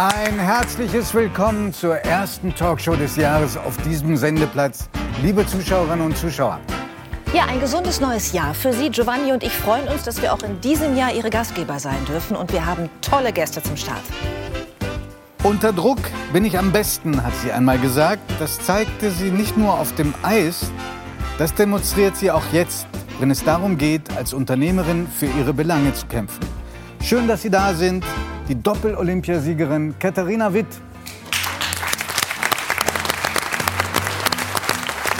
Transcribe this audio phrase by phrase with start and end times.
[0.00, 4.88] Ein herzliches Willkommen zur ersten Talkshow des Jahres auf diesem Sendeplatz.
[5.24, 6.60] Liebe Zuschauerinnen und Zuschauer.
[7.34, 8.90] Ja, ein gesundes neues Jahr für Sie.
[8.90, 12.36] Giovanni und ich freuen uns, dass wir auch in diesem Jahr Ihre Gastgeber sein dürfen.
[12.36, 14.04] Und wir haben tolle Gäste zum Start.
[15.42, 15.98] Unter Druck
[16.32, 18.22] bin ich am besten, hat sie einmal gesagt.
[18.38, 20.70] Das zeigte sie nicht nur auf dem Eis,
[21.38, 22.86] das demonstriert sie auch jetzt,
[23.18, 26.46] wenn es darum geht, als Unternehmerin für ihre Belange zu kämpfen.
[27.02, 28.04] Schön, dass Sie da sind
[28.48, 30.66] die Doppel-Olympiasiegerin Katharina Witt.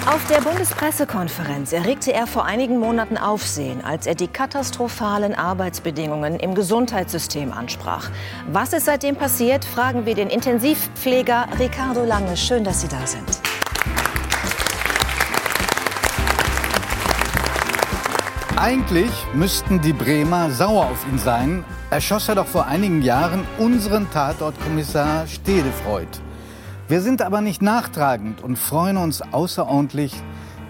[0.06, 6.54] Auf der Bundespressekonferenz erregte er vor einigen Monaten Aufsehen, als er die katastrophalen Arbeitsbedingungen im
[6.54, 8.10] Gesundheitssystem ansprach.
[8.50, 12.38] Was ist seitdem passiert, fragen wir den Intensivpfleger Ricardo Lange.
[12.38, 13.47] Schön, dass Sie da sind.
[18.60, 21.64] Eigentlich müssten die Bremer sauer auf ihn sein.
[21.90, 26.08] Er schoss er doch vor einigen Jahren unseren Tatortkommissar Stedefreud.
[26.88, 30.12] Wir sind aber nicht nachtragend und freuen uns außerordentlich,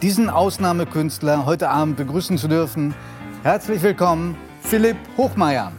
[0.03, 2.95] diesen Ausnahmekünstler heute Abend begrüßen zu dürfen.
[3.43, 5.73] Herzlich willkommen, Philipp Hochmeier.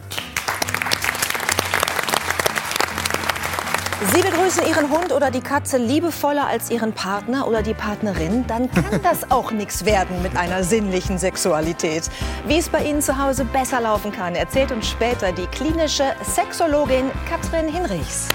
[4.02, 8.70] Sie begrüßen Ihren Hund oder die Katze liebevoller als Ihren Partner oder die Partnerin, dann
[8.70, 12.08] kann das auch nichts werden mit einer sinnlichen Sexualität.
[12.46, 17.10] Wie es bei Ihnen zu Hause besser laufen kann, erzählt uns später die klinische Sexologin
[17.28, 18.28] Katrin Hinrichs.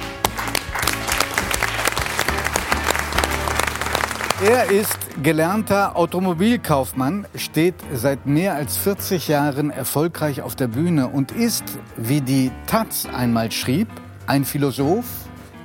[4.47, 11.31] Er ist gelernter Automobilkaufmann, steht seit mehr als 40 Jahren erfolgreich auf der Bühne und
[11.31, 11.63] ist,
[11.97, 13.88] wie die Taz einmal schrieb,
[14.27, 15.05] ein Philosoph,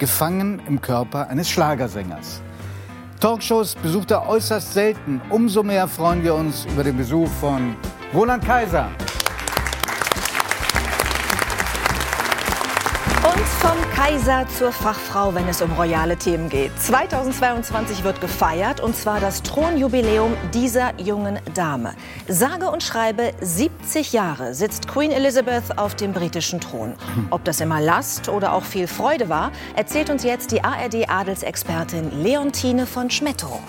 [0.00, 2.42] gefangen im Körper eines Schlagersängers.
[3.20, 5.20] Talkshows besucht er äußerst selten.
[5.30, 7.76] Umso mehr freuen wir uns über den Besuch von
[8.12, 8.88] Roland Kaiser.
[13.22, 16.70] Und vom Kaiser zur Fachfrau, wenn es um royale Themen geht.
[16.80, 21.92] 2022 wird gefeiert und zwar das Thronjubiläum dieser jungen Dame.
[22.28, 26.94] Sage und schreibe 70 Jahre sitzt Queen Elizabeth auf dem britischen Thron.
[27.28, 32.86] Ob das immer Last oder auch viel Freude war, erzählt uns jetzt die ARD-Adelsexpertin Leontine
[32.86, 33.60] von Schmettow.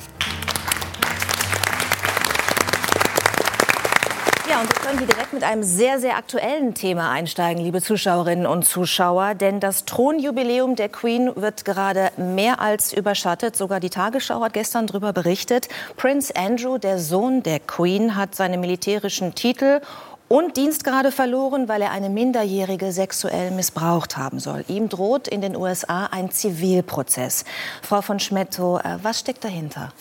[4.51, 8.45] Ja, und wir können hier direkt mit einem sehr, sehr aktuellen Thema einsteigen, liebe Zuschauerinnen
[8.45, 9.33] und Zuschauer.
[9.33, 13.55] Denn das Thronjubiläum der Queen wird gerade mehr als überschattet.
[13.55, 15.69] Sogar die Tagesschau hat gestern darüber berichtet.
[15.95, 19.79] Prince Andrew, der Sohn der Queen, hat seine militärischen Titel
[20.27, 24.65] und Dienstgrade verloren, weil er eine Minderjährige sexuell missbraucht haben soll.
[24.67, 27.45] Ihm droht in den USA ein Zivilprozess.
[27.81, 29.93] Frau von Schmettow, äh, was steckt dahinter?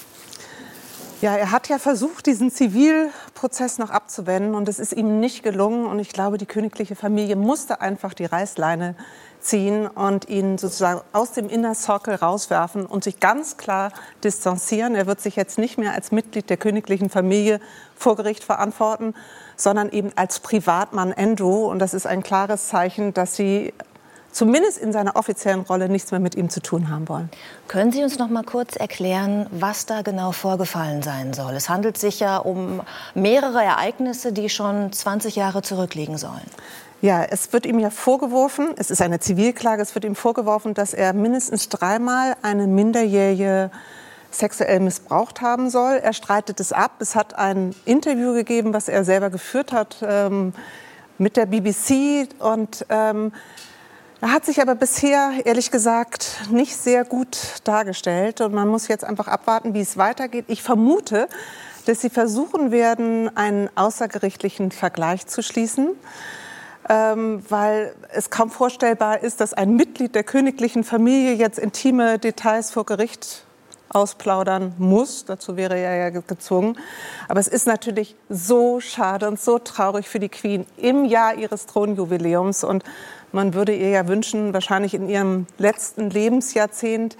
[1.20, 5.84] Ja, er hat ja versucht, diesen Zivilprozess noch abzuwenden und es ist ihm nicht gelungen.
[5.84, 8.94] Und ich glaube, die königliche Familie musste einfach die Reißleine
[9.38, 13.92] ziehen und ihn sozusagen aus dem Inner Circle rauswerfen und sich ganz klar
[14.24, 14.94] distanzieren.
[14.94, 17.60] Er wird sich jetzt nicht mehr als Mitglied der königlichen Familie
[17.94, 19.14] vor Gericht verantworten,
[19.56, 21.70] sondern eben als Privatmann Andrew.
[21.70, 23.74] Und das ist ein klares Zeichen, dass sie
[24.32, 27.30] zumindest in seiner offiziellen Rolle nichts mehr mit ihm zu tun haben wollen.
[27.68, 31.54] Können Sie uns noch mal kurz erklären, was da genau vorgefallen sein soll?
[31.54, 32.82] Es handelt sich ja um
[33.14, 36.40] mehrere Ereignisse, die schon 20 Jahre zurückliegen sollen.
[37.02, 40.92] Ja, es wird ihm ja vorgeworfen, es ist eine Zivilklage, es wird ihm vorgeworfen, dass
[40.92, 43.70] er mindestens dreimal eine Minderjährige
[44.30, 45.94] sexuell missbraucht haben soll.
[45.94, 46.92] Er streitet es ab.
[47.00, 50.52] Es hat ein Interview gegeben, was er selber geführt hat ähm,
[51.18, 53.32] mit der BBC und ähm,
[54.20, 58.42] er hat sich aber bisher, ehrlich gesagt, nicht sehr gut dargestellt.
[58.42, 60.44] Und man muss jetzt einfach abwarten, wie es weitergeht.
[60.48, 61.28] Ich vermute,
[61.86, 65.90] dass Sie versuchen werden, einen außergerichtlichen Vergleich zu schließen.
[66.88, 72.72] Ähm, weil es kaum vorstellbar ist, dass ein Mitglied der königlichen Familie jetzt intime Details
[72.72, 73.44] vor Gericht
[73.90, 75.24] ausplaudern muss.
[75.24, 76.78] Dazu wäre er ja gezwungen.
[77.28, 81.66] Aber es ist natürlich so schade und so traurig für die Queen im Jahr ihres
[81.66, 82.64] Thronjubiläums.
[82.64, 82.84] Und
[83.32, 87.16] man würde ihr ja wünschen, wahrscheinlich in ihrem letzten Lebensjahrzehnt,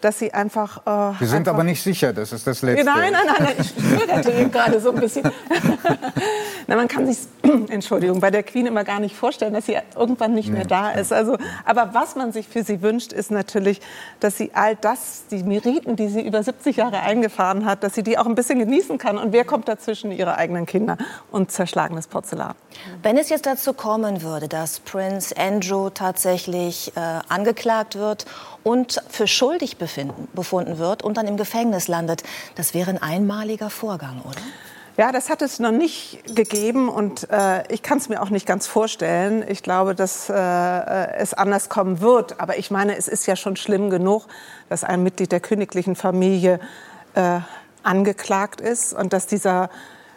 [0.00, 0.78] dass sie einfach.
[0.86, 2.84] Äh, Wir sind einfach aber nicht sicher, das ist das Letzte.
[2.84, 5.24] Nein, nein, nein, nein ich zögerte gerade so ein bisschen.
[6.66, 7.18] Na, man kann sich,
[7.68, 10.58] Entschuldigung, bei der Queen immer gar nicht vorstellen, dass sie irgendwann nicht nee.
[10.58, 11.12] mehr da ist.
[11.12, 13.80] Also, aber was man sich für sie wünscht, ist natürlich,
[14.20, 18.02] dass sie all das, die Meriten, die sie über 70 Jahre eingefahren hat, dass sie
[18.02, 19.18] die auch ein bisschen genießen kann.
[19.18, 20.12] Und wer kommt dazwischen?
[20.12, 20.96] Ihre eigenen Kinder
[21.30, 22.54] und zerschlagenes Porzellan.
[23.02, 28.26] Wenn es jetzt dazu kommen würde, dass Prince Andrew tatsächlich äh, angeklagt wird
[28.62, 32.22] und für schuldig befinden, befunden wird und dann im Gefängnis landet.
[32.54, 34.40] Das wäre ein einmaliger Vorgang, oder?
[34.96, 38.44] Ja, das hat es noch nicht gegeben und äh, ich kann es mir auch nicht
[38.44, 39.42] ganz vorstellen.
[39.48, 42.38] Ich glaube, dass äh, es anders kommen wird.
[42.38, 44.26] Aber ich meine, es ist ja schon schlimm genug,
[44.68, 46.60] dass ein Mitglied der königlichen Familie
[47.14, 47.38] äh,
[47.82, 49.70] angeklagt ist und dass dieser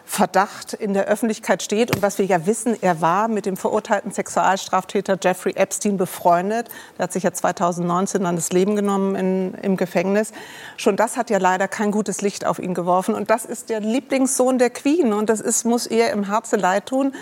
[0.06, 1.96] Verdacht in der Öffentlichkeit steht.
[1.96, 6.68] Und was wir ja wissen, er war mit dem verurteilten Sexualstraftäter Jeffrey Epstein befreundet.
[6.98, 10.32] Der hat sich ja 2019 dann das Leben genommen in, im Gefängnis.
[10.78, 13.16] Schon das hat ja leider kein gutes Licht auf ihn geworfen.
[13.16, 15.14] Und das ist der Lieblingssohn der Queen.
[15.14, 17.14] Und das ist, muss ihr im Herzen leid tun.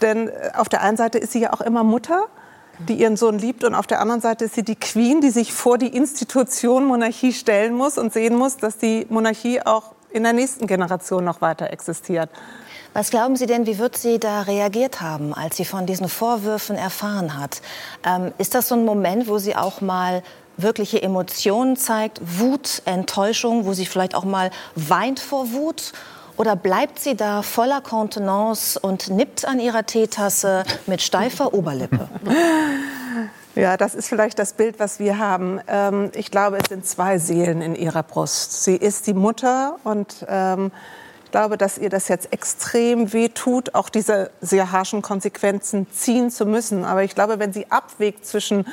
[0.00, 2.26] Denn äh, auf der einen Seite ist sie ja auch immer Mutter
[2.86, 3.64] die ihren Sohn liebt.
[3.64, 7.32] Und auf der anderen Seite ist sie die Queen, die sich vor die Institution Monarchie
[7.32, 11.70] stellen muss und sehen muss, dass die Monarchie auch in der nächsten Generation noch weiter
[11.70, 12.30] existiert.
[12.94, 16.76] Was glauben Sie denn, wie wird sie da reagiert haben, als sie von diesen Vorwürfen
[16.76, 17.60] erfahren hat?
[18.04, 20.22] Ähm, ist das so ein Moment, wo sie auch mal
[20.56, 25.92] wirkliche Emotionen zeigt, Wut, Enttäuschung, wo sie vielleicht auch mal weint vor Wut?
[26.36, 32.08] Oder bleibt sie da voller Kontenance und nippt an ihrer Teetasse mit steifer Oberlippe?
[33.58, 35.60] Ja, das ist vielleicht das Bild, was wir haben.
[35.66, 38.62] Ähm, ich glaube, es sind zwei Seelen in ihrer Brust.
[38.62, 40.70] Sie ist die Mutter und ähm,
[41.24, 46.30] ich glaube, dass ihr das jetzt extrem weh tut, auch diese sehr harschen Konsequenzen ziehen
[46.30, 46.84] zu müssen.
[46.84, 48.64] Aber ich glaube, wenn sie abwägt zwischen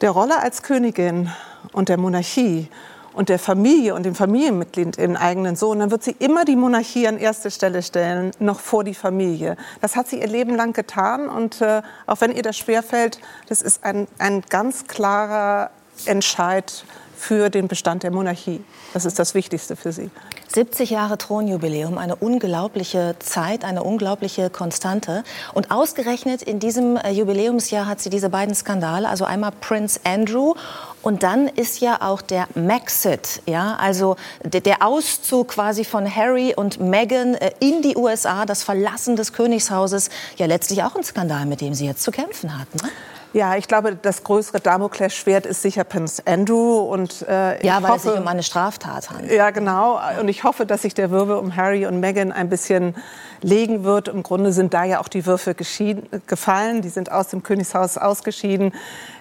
[0.00, 1.32] der Rolle als Königin
[1.72, 2.70] und der Monarchie
[3.18, 7.08] und der Familie und dem Familienmitglied, den eigenen Sohn, dann wird sie immer die Monarchie
[7.08, 9.56] an erste Stelle stellen, noch vor die Familie.
[9.80, 13.18] Das hat sie ihr Leben lang getan und äh, auch wenn ihr das schwerfällt,
[13.48, 15.70] das ist ein, ein ganz klarer
[16.06, 16.84] Entscheid
[17.16, 18.62] für den Bestand der Monarchie.
[18.94, 20.10] Das ist das Wichtigste für sie.
[20.54, 25.24] 70 Jahre Thronjubiläum, eine unglaubliche Zeit, eine unglaubliche Konstante.
[25.52, 30.54] Und ausgerechnet in diesem äh, Jubiläumsjahr hat sie diese beiden Skandale, also einmal Prince Andrew
[31.02, 36.80] und dann ist ja auch der Maxit, ja, also der Auszug quasi von Harry und
[36.80, 41.60] Meghan äh, in die USA, das Verlassen des Königshauses, ja letztlich auch ein Skandal, mit
[41.60, 42.78] dem sie jetzt zu kämpfen hatten.
[42.82, 42.90] Ne?
[43.34, 46.78] Ja, ich glaube, das größere Damoklesschwert ist sicher Prince Andrew.
[46.78, 49.30] Und, äh, ja, weil hoffe, es sich um eine Straftat handelt.
[49.30, 50.00] Ja, genau.
[50.18, 52.94] Und ich hoffe, dass sich der Wirbel um Harry und Meghan ein bisschen
[53.42, 54.08] legen wird.
[54.08, 56.80] Im Grunde sind da ja auch die Würfe gefallen.
[56.80, 58.72] Die sind aus dem Königshaus ausgeschieden.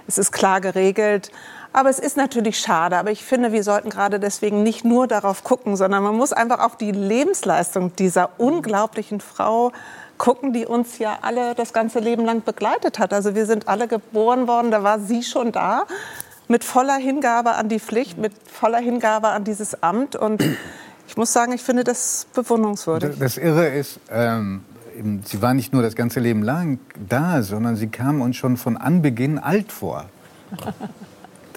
[0.08, 1.32] Es ist klar geregelt.
[1.74, 2.98] Aber es ist natürlich schade.
[2.98, 6.60] Aber ich finde, wir sollten gerade deswegen nicht nur darauf gucken, sondern man muss einfach
[6.60, 9.72] auf die Lebensleistung dieser unglaublichen Frau
[10.18, 13.14] gucken, die uns ja alle das ganze Leben lang begleitet hat.
[13.14, 15.84] Also wir sind alle geboren worden, da war sie schon da,
[16.48, 20.16] mit voller Hingabe an die Pflicht, mit voller Hingabe an dieses Amt.
[20.16, 20.44] Und
[21.08, 23.20] ich muss sagen, ich finde das bewundernswürdig.
[23.20, 24.64] Das Irre ist, ähm,
[25.26, 28.78] sie war nicht nur das ganze Leben lang da, sondern sie kam uns schon von
[28.78, 30.06] Anbeginn alt vor.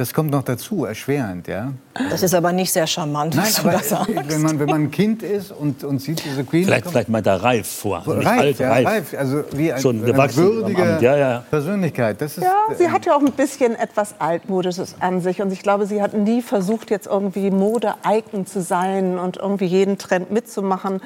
[0.01, 1.73] Das kommt noch dazu, erschwerend, ja.
[2.09, 3.75] Das ist aber nicht sehr charmant, Nein, aber
[4.29, 6.65] wenn man, wenn man ein Kind ist und, und sieht diese Queen...
[6.65, 8.03] Vielleicht, vielleicht meint er reif vor.
[8.07, 8.87] Reif, alt, ja, reif.
[8.87, 9.15] reif.
[9.19, 11.45] Also wie ein, Schon eine würdige ja, ja.
[11.51, 12.19] Persönlichkeit.
[12.19, 15.43] Das ist, ja, sie hat ja auch ein bisschen etwas Altmodisches an sich.
[15.43, 19.99] Und ich glaube, sie hat nie versucht, jetzt irgendwie Mode-Icon zu sein und irgendwie jeden
[19.99, 21.03] Trend mitzumachen.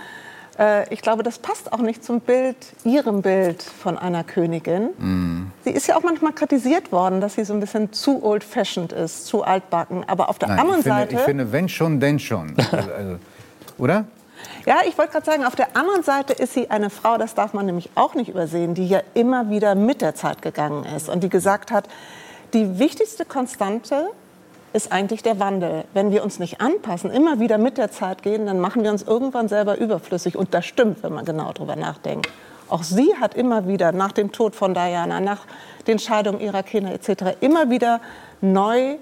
[0.58, 4.90] Äh, ich glaube, das passt auch nicht zum Bild, ihrem Bild von einer Königin.
[4.98, 5.52] Mm.
[5.64, 9.26] Sie ist ja auch manchmal kritisiert worden, dass sie so ein bisschen zu old-fashioned ist,
[9.26, 10.04] zu altbacken.
[10.08, 11.14] Aber auf der Nein, anderen ich finde, Seite.
[11.14, 12.54] Ich finde, wenn schon, denn schon.
[12.72, 13.16] Also, also,
[13.78, 14.04] oder?
[14.66, 17.52] Ja, ich wollte gerade sagen, auf der anderen Seite ist sie eine Frau, das darf
[17.52, 21.22] man nämlich auch nicht übersehen, die ja immer wieder mit der Zeit gegangen ist und
[21.22, 21.88] die gesagt hat,
[22.52, 24.10] die wichtigste Konstante
[24.74, 25.84] ist eigentlich der Wandel.
[25.94, 29.02] Wenn wir uns nicht anpassen, immer wieder mit der Zeit gehen, dann machen wir uns
[29.02, 30.36] irgendwann selber überflüssig.
[30.36, 32.28] Und das stimmt, wenn man genau darüber nachdenkt.
[32.68, 35.46] Auch sie hat immer wieder nach dem Tod von Diana, nach
[35.86, 37.36] den Scheidungen ihrer Kinder etc.
[37.40, 38.00] immer wieder
[38.40, 38.96] neu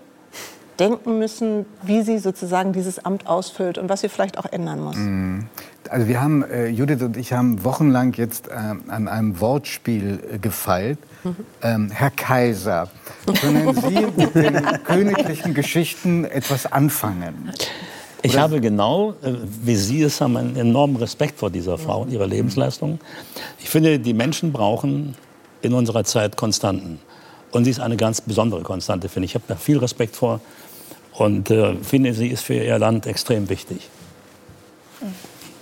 [0.78, 4.96] denken müssen, wie sie sozusagen dieses Amt ausfüllt und was sie vielleicht auch ändern muss.
[4.96, 5.46] Mhm.
[5.88, 10.38] Also wir haben, äh, Judith und ich haben wochenlang jetzt äh, an einem Wortspiel äh,
[10.38, 10.98] gefeilt.
[11.62, 12.88] Ähm, Herr Kaiser,
[13.40, 17.52] können Sie mit den königlichen Geschichten etwas anfangen?
[18.22, 22.12] Ich habe genau, äh, wie Sie es haben, einen enormen Respekt vor dieser Frau und
[22.12, 23.00] ihrer Lebensleistung.
[23.60, 25.16] Ich finde, die Menschen brauchen
[25.60, 27.00] in unserer Zeit Konstanten.
[27.50, 29.32] Und sie ist eine ganz besondere Konstante, finde ich.
[29.32, 30.40] Ich habe da viel Respekt vor
[31.12, 33.88] und äh, finde, sie ist für ihr Land extrem wichtig.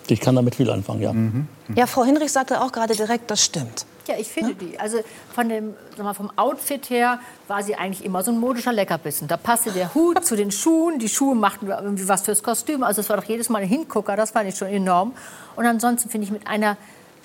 [0.08, 1.12] Ich kann damit viel anfangen, ja.
[1.12, 1.48] Mhm.
[1.74, 3.86] Ja, Frau Hinrich sagte auch gerade direkt, das stimmt.
[4.10, 4.76] Ja, ich finde die.
[4.80, 4.98] Also
[5.32, 9.28] von dem, sag mal, vom Outfit her war sie eigentlich immer so ein modischer Leckerbissen.
[9.28, 12.82] Da passte der Hut zu den Schuhen, die Schuhe machten irgendwie was fürs Kostüm.
[12.82, 15.12] Also es war doch jedes Mal ein Hingucker, das fand ich schon enorm.
[15.54, 16.76] Und ansonsten finde ich mit einer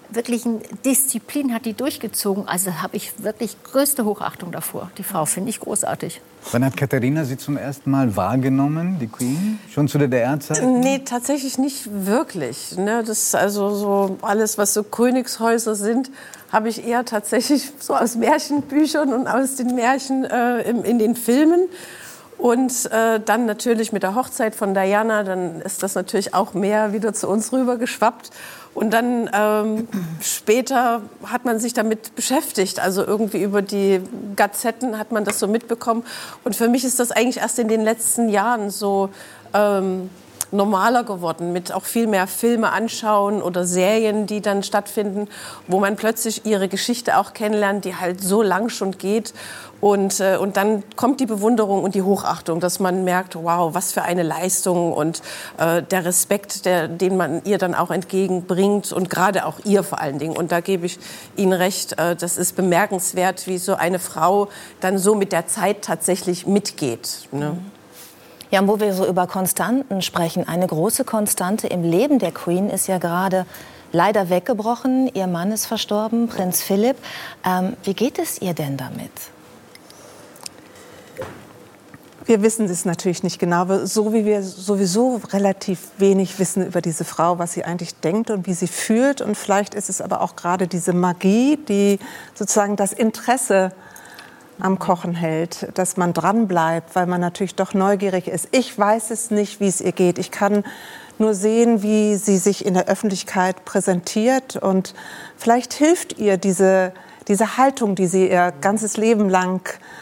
[0.10, 2.48] wirklichen Disziplin hat die durchgezogen.
[2.48, 4.92] Also habe ich wirklich größte Hochachtung davor.
[4.98, 6.22] Die Frau finde ich großartig.
[6.52, 9.60] Wann hat Katharina Sie zum ersten Mal wahrgenommen, die Queen?
[9.74, 10.64] Schon zu der DDR-Zeit?
[10.64, 12.78] Nee, tatsächlich nicht wirklich.
[12.78, 13.04] Ne?
[13.06, 16.12] Das also so alles, was so Königshäuser sind,
[16.56, 21.16] habe ich eher tatsächlich so aus Märchenbüchern und aus den Märchen äh, in, in den
[21.16, 21.68] Filmen.
[22.38, 26.92] Und äh, dann natürlich mit der Hochzeit von Diana, dann ist das natürlich auch mehr
[26.92, 28.30] wieder zu uns rüber geschwappt.
[28.74, 29.88] Und dann ähm,
[30.22, 32.80] später hat man sich damit beschäftigt.
[32.80, 34.02] Also irgendwie über die
[34.36, 36.04] Gazetten hat man das so mitbekommen.
[36.44, 39.10] Und für mich ist das eigentlich erst in den letzten Jahren so
[39.54, 40.10] ähm,
[40.56, 45.28] normaler geworden, mit auch viel mehr Filme anschauen oder Serien, die dann stattfinden,
[45.68, 49.34] wo man plötzlich ihre Geschichte auch kennenlernt, die halt so lang schon geht.
[49.82, 53.92] Und, äh, und dann kommt die Bewunderung und die Hochachtung, dass man merkt, wow, was
[53.92, 55.22] für eine Leistung und
[55.58, 60.00] äh, der Respekt, der, den man ihr dann auch entgegenbringt und gerade auch ihr vor
[60.00, 60.36] allen Dingen.
[60.36, 60.98] Und da gebe ich
[61.36, 64.48] Ihnen recht, äh, das ist bemerkenswert, wie so eine Frau
[64.80, 67.28] dann so mit der Zeit tatsächlich mitgeht.
[67.32, 67.58] Ne?
[68.56, 70.48] Ja, wo wir so über Konstanten sprechen.
[70.48, 73.46] Eine große Konstante im Leben der Queen ist ja gerade
[73.92, 75.12] leider weggebrochen.
[75.14, 76.96] Ihr Mann ist verstorben, Prinz Philipp.
[77.46, 79.12] Ähm, wie geht es ihr denn damit?
[82.24, 87.04] Wir wissen es natürlich nicht genau, so wie wir sowieso relativ wenig wissen über diese
[87.04, 89.20] Frau, was sie eigentlich denkt und wie sie fühlt.
[89.20, 92.00] Und vielleicht ist es aber auch gerade diese Magie, die
[92.36, 93.74] sozusagen das Interesse
[94.60, 98.48] am Kochen hält, dass man dran bleibt, weil man natürlich doch neugierig ist.
[98.52, 100.18] Ich weiß es nicht, wie es ihr geht.
[100.18, 100.64] Ich kann
[101.18, 104.94] nur sehen, wie sie sich in der Öffentlichkeit präsentiert und
[105.38, 106.94] vielleicht hilft ihr diese
[107.28, 109.62] diese Haltung, die sie ihr ganzes Leben lang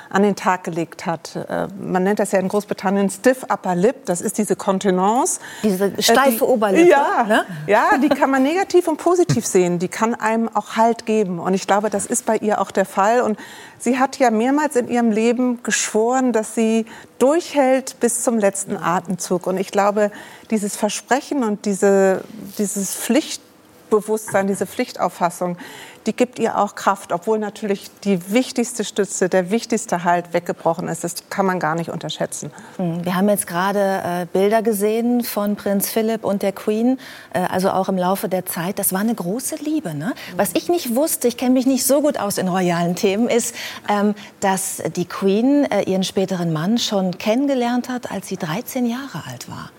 [0.10, 1.36] an den Tag gelegt hat.
[1.36, 4.06] Äh, man nennt das ja in Großbritannien stiff upper lip.
[4.06, 5.40] Das ist diese Kontenance.
[5.64, 6.90] Diese äh, steife Oberlippe.
[6.90, 7.46] Ja, ne?
[7.66, 9.80] ja, die kann man negativ und positiv sehen.
[9.80, 11.40] Die kann einem auch Halt geben.
[11.40, 13.22] Und ich glaube, das ist bei ihr auch der Fall.
[13.22, 13.40] Und
[13.80, 16.86] sie hat ja mehrmals in ihrem Leben geschworen, dass sie
[17.20, 19.48] durchhält bis zum letzten Atemzug.
[19.48, 20.12] Und ich glaube,
[20.52, 22.24] dieses Versprechen und diese,
[22.58, 25.58] dieses Pflichtbewusstsein, diese Pflichtauffassung,
[26.06, 31.04] die gibt ihr auch Kraft, obwohl natürlich die wichtigste Stütze, der wichtigste Halt weggebrochen ist.
[31.04, 32.52] Das kann man gar nicht unterschätzen.
[32.78, 37.00] Hm, wir haben jetzt gerade äh, Bilder gesehen von Prinz Philipp und der Queen,
[37.34, 38.80] äh, also auch im Laufe der Zeit.
[38.80, 39.94] Das war eine große Liebe.
[39.94, 40.14] Ne?
[40.36, 43.56] Was ich nicht wusste, ich kenne mich nicht so gut aus in royalen Themen, ist,
[43.90, 49.24] ähm, dass die Queen äh, ihren späteren Mann schon kennengelernt hat, als sie 13 Jahre
[49.30, 49.72] alt war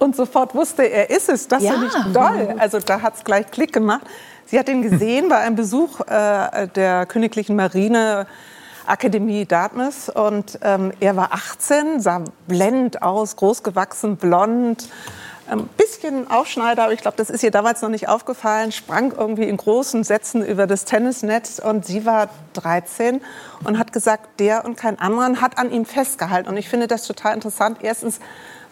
[0.00, 1.46] und sofort wusste, er ist es.
[1.46, 1.72] Das ja.
[1.72, 2.54] finde ich toll.
[2.58, 4.02] Also da hat es gleich Klick gemacht.
[4.50, 8.26] Sie hat ihn gesehen bei einem Besuch äh, der Königlichen Marine.
[8.86, 14.88] Akademie Dartmouth und ähm, er war 18, sah blendend aus, großgewachsen, blond,
[15.46, 19.44] ein bisschen Aufschneider, aber ich glaube, das ist ihr damals noch nicht aufgefallen, sprang irgendwie
[19.44, 23.20] in großen Sätzen über das Tennisnetz und sie war 13
[23.62, 27.06] und hat gesagt, der und kein anderer hat an ihm festgehalten und ich finde das
[27.06, 27.78] total interessant.
[27.82, 28.18] Erstens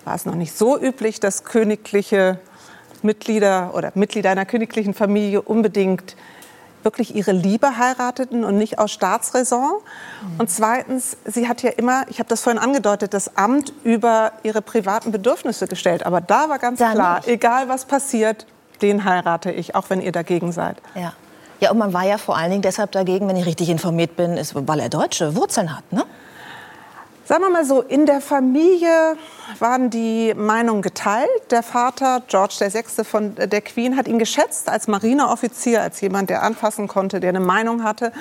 [0.05, 2.41] war es noch nicht so üblich, dass königliche
[3.05, 6.17] Mitglieder oder Mitglieder einer königlichen Familie unbedingt
[6.83, 9.75] wirklich ihre Liebe heirateten und nicht aus Staatsräson.
[10.39, 14.63] Und zweitens, sie hat ja immer, ich habe das vorhin angedeutet, das Amt über ihre
[14.63, 16.07] privaten Bedürfnisse gestellt.
[16.07, 17.29] Aber da war ganz da klar, nicht.
[17.29, 18.47] egal was passiert,
[18.81, 20.77] den heirate ich, auch wenn ihr dagegen seid.
[20.95, 21.13] Ja.
[21.61, 24.37] Ja, und man war ja vor allen Dingen deshalb dagegen, wenn ich richtig informiert bin,
[24.37, 26.05] ist, weil er deutsche Wurzeln hat, ne?
[27.29, 29.19] Sagen wir mal so, in der Familie
[29.59, 31.29] waren die Meinungen geteilt.
[31.51, 33.05] Der Vater, George VI.
[33.05, 37.41] von der Queen, hat ihn geschätzt als Marineoffizier, als jemand, der anfassen konnte, der eine
[37.41, 38.13] Meinung hatte.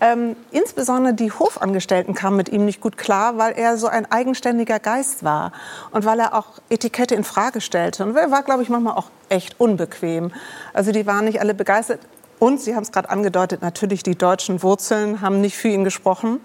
[0.00, 4.78] Ähm, insbesondere die Hofangestellten kamen mit ihm nicht gut klar, weil er so ein eigenständiger
[4.78, 5.50] Geist war
[5.90, 8.04] und weil er auch Etikette in Frage stellte.
[8.04, 10.30] Und er war, glaube ich, manchmal auch echt unbequem.
[10.72, 11.98] Also die waren nicht alle begeistert.
[12.38, 16.38] Und Sie haben es gerade angedeutet, natürlich die deutschen Wurzeln haben nicht für ihn gesprochen.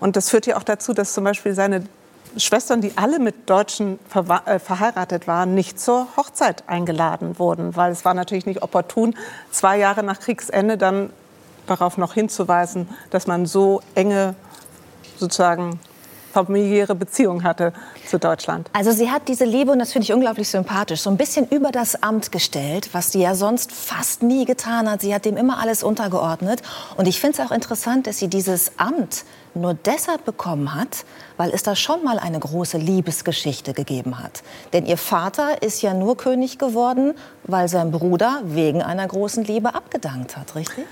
[0.00, 1.84] Und das führt ja auch dazu, dass zum Beispiel seine
[2.36, 8.04] Schwestern, die alle mit Deutschen äh, verheiratet waren, nicht zur Hochzeit eingeladen wurden, weil es
[8.04, 9.14] war natürlich nicht opportun,
[9.50, 11.10] zwei Jahre nach Kriegsende dann
[11.66, 14.34] darauf noch hinzuweisen, dass man so enge
[15.16, 15.80] sozusagen
[16.32, 17.72] familiäre Beziehung hatte
[18.06, 18.70] zu Deutschland.
[18.72, 21.72] Also sie hat diese Liebe, und das finde ich unglaublich sympathisch, so ein bisschen über
[21.72, 25.00] das Amt gestellt, was sie ja sonst fast nie getan hat.
[25.00, 26.62] Sie hat dem immer alles untergeordnet.
[26.96, 29.24] Und ich finde es auch interessant, dass sie dieses Amt
[29.54, 31.04] nur deshalb bekommen hat,
[31.36, 34.42] weil es da schon mal eine große Liebesgeschichte gegeben hat.
[34.72, 37.14] Denn ihr Vater ist ja nur König geworden,
[37.44, 40.86] weil sein Bruder wegen einer großen Liebe abgedankt hat, richtig?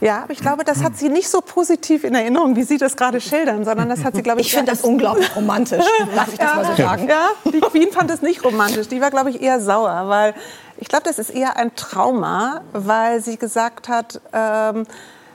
[0.00, 2.96] Ja, aber ich glaube, das hat sie nicht so positiv in Erinnerung, wie Sie das
[2.96, 5.84] gerade schildern, sondern das hat sie, glaube ich, Ich finde das unglaublich romantisch.
[6.14, 7.06] Darf ich das mal so sagen?
[7.06, 8.88] Ja, die Queen fand es nicht romantisch.
[8.88, 10.34] Die war, glaube ich, eher sauer, weil
[10.78, 14.86] ich glaube, das ist eher ein Trauma, weil sie gesagt hat, ähm,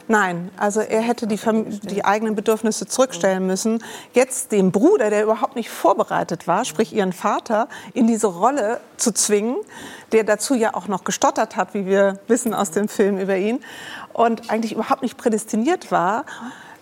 [0.07, 1.39] Nein, also er hätte die,
[1.83, 3.83] die eigenen Bedürfnisse zurückstellen müssen.
[4.13, 9.12] Jetzt den Bruder, der überhaupt nicht vorbereitet war, sprich ihren Vater, in diese Rolle zu
[9.12, 9.57] zwingen,
[10.12, 13.63] der dazu ja auch noch gestottert hat, wie wir wissen aus dem Film über ihn,
[14.13, 16.25] und eigentlich überhaupt nicht prädestiniert war.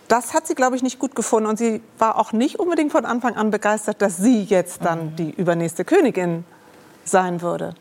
[0.06, 1.48] Das hat sie, glaube ich, nicht gut gefunden.
[1.48, 5.30] Und sie war auch nicht unbedingt von Anfang an begeistert, dass sie jetzt dann die
[5.30, 6.44] übernächste Königin
[7.04, 7.74] sein würde.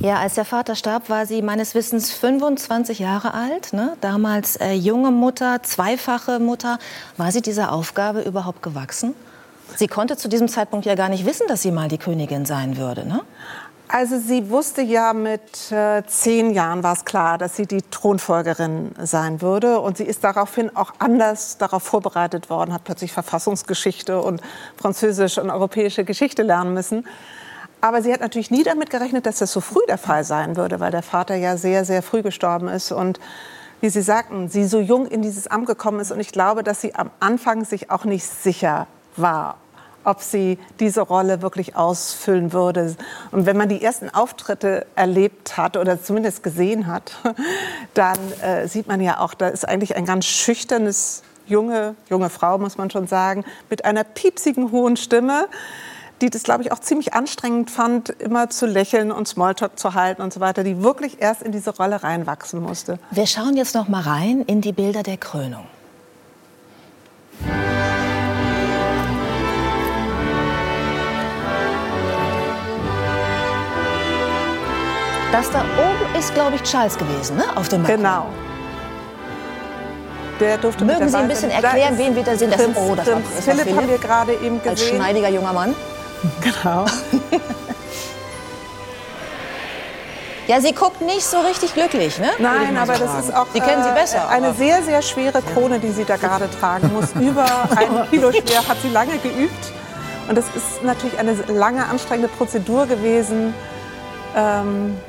[0.00, 3.72] Ja, als der Vater starb, war sie meines Wissens 25 Jahre alt.
[3.72, 3.96] Ne?
[4.00, 6.78] Damals äh, junge Mutter, zweifache Mutter.
[7.16, 9.14] War sie dieser Aufgabe überhaupt gewachsen?
[9.76, 12.76] Sie konnte zu diesem Zeitpunkt ja gar nicht wissen, dass sie mal die Königin sein
[12.76, 13.06] würde.
[13.06, 13.22] Ne?
[13.88, 18.90] Also sie wusste ja mit äh, zehn Jahren war es klar, dass sie die Thronfolgerin
[19.00, 19.78] sein würde.
[19.78, 24.40] Und sie ist daraufhin auch anders darauf vorbereitet worden, hat plötzlich Verfassungsgeschichte und
[24.76, 27.06] französische und europäische Geschichte lernen müssen.
[27.80, 30.80] Aber sie hat natürlich nie damit gerechnet, dass das so früh der Fall sein würde,
[30.80, 32.90] weil der Vater ja sehr, sehr früh gestorben ist.
[32.92, 33.20] Und
[33.80, 36.10] wie Sie sagten, sie so jung in dieses Amt gekommen ist.
[36.10, 39.58] Und ich glaube, dass sie am Anfang sich auch nicht sicher war,
[40.02, 42.96] ob sie diese Rolle wirklich ausfüllen würde.
[43.32, 47.12] Und wenn man die ersten Auftritte erlebt hat oder zumindest gesehen hat,
[47.94, 52.58] dann äh, sieht man ja auch, da ist eigentlich ein ganz schüchternes junge, junge Frau,
[52.58, 55.48] muss man schon sagen, mit einer piepsigen hohen Stimme,
[56.20, 60.22] die das, glaube ich, auch ziemlich anstrengend fand, immer zu lächeln und Smalltalk zu halten
[60.22, 62.98] und so weiter, die wirklich erst in diese Rolle reinwachsen musste.
[63.10, 65.66] Wir schauen jetzt noch mal rein in die Bilder der Krönung.
[75.32, 77.44] Das da oben ist, glaube ich, Charles gewesen, ne?
[77.56, 78.02] Auf dem Balkon.
[78.02, 78.26] Genau.
[80.40, 82.50] Der durfte Mögen Sie ein bisschen erklären, wen wir da sehen?
[82.50, 84.96] Das oh, das war, Prinz das war Philipp haben wir gerade eben als gesehen.
[84.96, 85.74] schneidiger junger Mann.
[86.40, 86.86] Genau.
[90.46, 92.28] Ja, sie guckt nicht so richtig glücklich, ne?
[92.38, 94.28] Nein, aber das ist auch Sie kennen sie äh, besser.
[94.28, 97.12] eine aber- sehr, sehr schwere Krone, die sie da gerade tragen muss.
[97.20, 97.44] Über
[97.74, 99.72] ein Kilo schwer, hat sie lange geübt.
[100.28, 103.54] Und das ist natürlich eine lange, anstrengende Prozedur gewesen.
[104.36, 105.00] Ähm,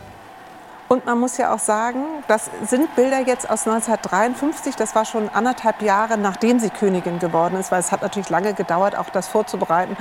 [0.87, 4.75] und man muss ja auch sagen, das sind Bilder jetzt aus 1953.
[4.75, 8.53] Das war schon anderthalb Jahre, nachdem sie Königin geworden ist, weil es hat natürlich lange
[8.55, 9.97] gedauert, auch das vorzubereiten.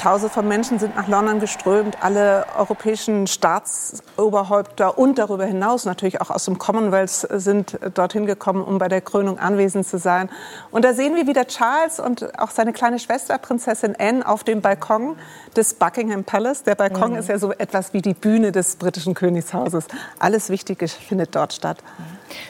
[0.00, 6.30] Tausende von Menschen sind nach London geströmt, alle europäischen Staatsoberhäupter und darüber hinaus natürlich auch
[6.30, 10.30] aus dem Commonwealth sind dorthin gekommen, um bei der Krönung anwesend zu sein.
[10.70, 14.62] Und da sehen wir wieder Charles und auch seine kleine Schwester Prinzessin Anne auf dem
[14.62, 15.16] Balkon
[15.54, 16.62] des Buckingham Palace.
[16.62, 19.86] Der Balkon ist ja so etwas wie die Bühne des britischen Königshauses.
[20.18, 21.76] Alles Wichtige findet dort statt.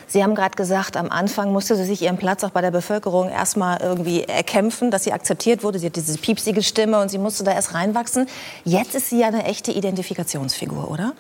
[0.06, 3.28] Sie haben gerade gesagt, am Anfang musste sie sich ihren Platz auch bei der Bevölkerung
[3.30, 5.78] erstmal irgendwie erkämpfen, dass sie akzeptiert wurde.
[5.78, 8.26] Sie hat diese piepsige Stimme und sie musste da erst reinwachsen.
[8.64, 11.12] Jetzt ist sie ja eine echte Identifikationsfigur, oder?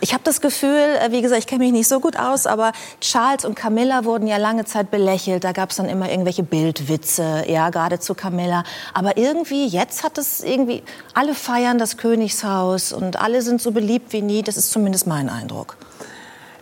[0.00, 2.72] Ich habe das Gefühl, äh, wie gesagt, ich kenne mich nicht so gut aus, aber
[3.00, 5.42] Charles und Camilla wurden ja lange Zeit belächelt.
[5.44, 8.64] Da gab es dann immer irgendwelche Bildwitze, ja, gerade zu Camilla.
[8.92, 10.82] Aber irgendwie, jetzt hat es irgendwie,
[11.14, 14.42] alle feiern das Königshaus und alle sind so beliebt wie nie.
[14.42, 15.76] Das ist zumindest mein Eindruck.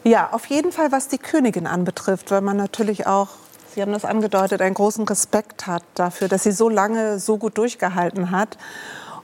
[0.04, 3.28] Ja, auf jeden Fall, was die Königin anbetrifft, weil man natürlich auch,
[3.74, 7.58] Sie haben das angedeutet, einen großen Respekt hat dafür, dass sie so lange so gut
[7.58, 8.56] durchgehalten hat.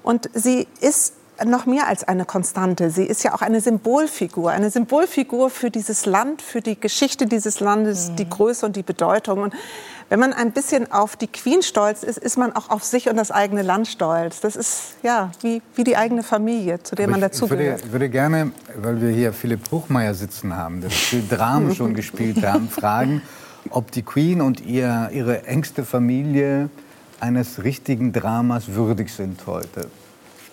[0.03, 1.15] Und sie ist
[1.45, 2.91] noch mehr als eine Konstante.
[2.91, 7.61] Sie ist ja auch eine Symbolfigur, eine Symbolfigur für dieses Land, für die Geschichte dieses
[7.61, 9.43] Landes, die Größe und die Bedeutung.
[9.43, 9.55] Und
[10.11, 13.17] wenn man ein bisschen auf die Queen stolz ist, ist man auch auf sich und
[13.17, 14.41] das eigene Land stolz.
[14.41, 17.83] Das ist ja wie, wie die eigene Familie, zu der man ich würde, dazugehört.
[17.87, 22.45] ich würde gerne, weil wir hier Philipp Bruchmeier sitzen haben, der viel Dramen schon gespielt
[22.45, 23.23] haben, fragen,
[23.71, 26.71] ob die Queen und ihr, ihre engste Familie
[27.21, 29.87] eines richtigen Dramas würdig sind heute.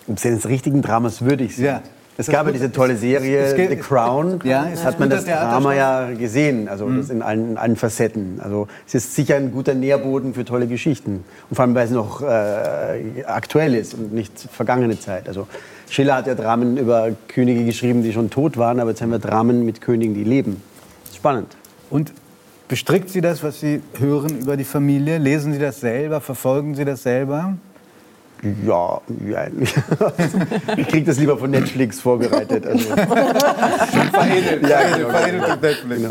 [0.06, 1.64] ob sie eines richtigen Dramas würdig sind.
[1.64, 1.82] Ja.
[2.20, 4.40] Es Das gab ja diese tolle Serie es geht- The Crown.
[4.42, 8.40] Ja, es hat man das Drama ja gesehen, also das in allen, in allen Facetten.
[8.42, 11.22] Also es ist sicher ein guter Nährboden für tolle Geschichten.
[11.48, 15.28] Und vor allem, weil es noch äh, aktuell ist und nicht vergangene Zeit.
[15.28, 15.46] Also
[15.88, 19.20] Schiller hat ja Dramen über Könige geschrieben, die schon tot waren, aber jetzt haben wir
[19.20, 20.60] Dramen mit Königen, die leben.
[21.16, 21.56] Spannend.
[21.88, 22.12] Und
[22.66, 25.18] bestrickt Sie das, was Sie hören über die Familie?
[25.18, 26.20] Lesen Sie das selber?
[26.20, 27.54] Verfolgen Sie das selber?
[28.66, 29.46] Ja, ja.
[30.76, 32.66] ich kriege das lieber von Netflix vorbereitet.
[32.66, 32.88] Also.
[34.12, 35.08] veredelt, Ja, genau.
[35.10, 36.02] veredelt Netflix.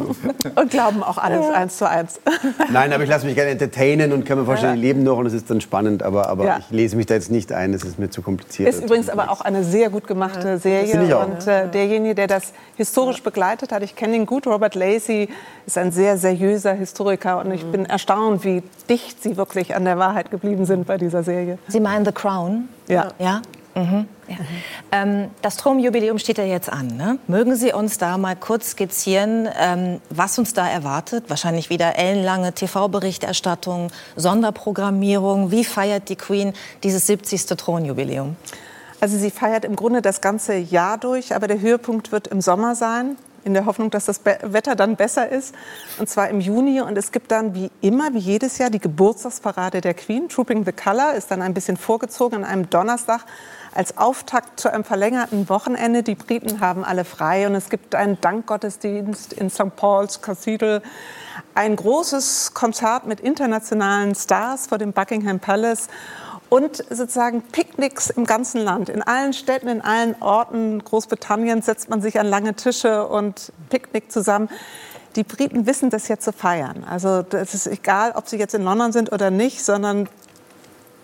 [0.56, 2.20] Und glauben auch alles eins zu eins.
[2.72, 5.26] Nein, aber ich lasse mich gerne entertainen und kann mir vorstellen, die leben noch und
[5.26, 6.58] es ist dann spannend, aber, aber Ja.
[6.60, 8.70] ich lese mich da jetzt nicht ein, das ist mir zu kompliziert.
[8.70, 11.04] Ist übrigens aber auch eine sehr gut gemachte Serie.
[11.04, 11.28] Ich auch.
[11.28, 15.30] Und äh, derjenige, der das historisch begleitet hat, ich kenne ihn gut, Robert Lacey,
[15.66, 17.40] ist ein sehr seriöser Historiker.
[17.40, 21.24] Und ich bin erstaunt, wie dicht sie wirklich an der Wahrheit geblieben sind bei dieser
[21.24, 21.58] Serie.
[21.68, 22.68] Sie meinen The Crown?
[22.88, 23.10] Ja.
[23.20, 23.42] Ja?
[23.76, 24.08] Mhm.
[24.28, 24.36] ja.
[24.92, 26.88] Ähm, das Thronjubiläum steht ja jetzt an.
[26.98, 27.20] Ne?
[27.28, 31.26] Mögen Sie uns da mal kurz skizzieren, ähm, was uns da erwartet?
[31.28, 35.52] Wahrscheinlich wieder ellenlange TV-Berichterstattung, Sonderprogrammierung.
[35.52, 37.46] Wie feiert die Queen dieses 70.
[37.46, 38.36] Thronjubiläum?
[39.00, 42.74] Also sie feiert im Grunde das ganze Jahr durch, aber der Höhepunkt wird im Sommer
[42.74, 43.16] sein,
[43.48, 45.56] in der Hoffnung, dass das Wetter dann besser ist.
[45.98, 46.82] Und zwar im Juni.
[46.82, 50.30] Und es gibt dann wie immer, wie jedes Jahr, die Geburtstagsparade der Queen.
[50.30, 53.22] Trooping the Colour ist dann ein bisschen vorgezogen an einem Donnerstag
[53.74, 56.04] als Auftakt zu einem verlängerten Wochenende.
[56.04, 59.76] Die Briten haben alle frei und es gibt einen Dankgottesdienst in St.
[59.76, 60.82] Paul's Cathedral.
[61.56, 65.88] Ein großes Konzert mit internationalen Stars vor dem Buckingham Palace
[66.50, 68.90] und sozusagen Picknicks im ganzen Land.
[68.90, 74.12] In allen Städten, in allen Orten Großbritanniens setzt man sich an lange Tische und picknickt
[74.12, 74.50] zusammen.
[75.16, 76.84] Die Briten wissen das jetzt zu feiern.
[76.88, 80.08] Also es ist egal, ob sie jetzt in London sind oder nicht, sondern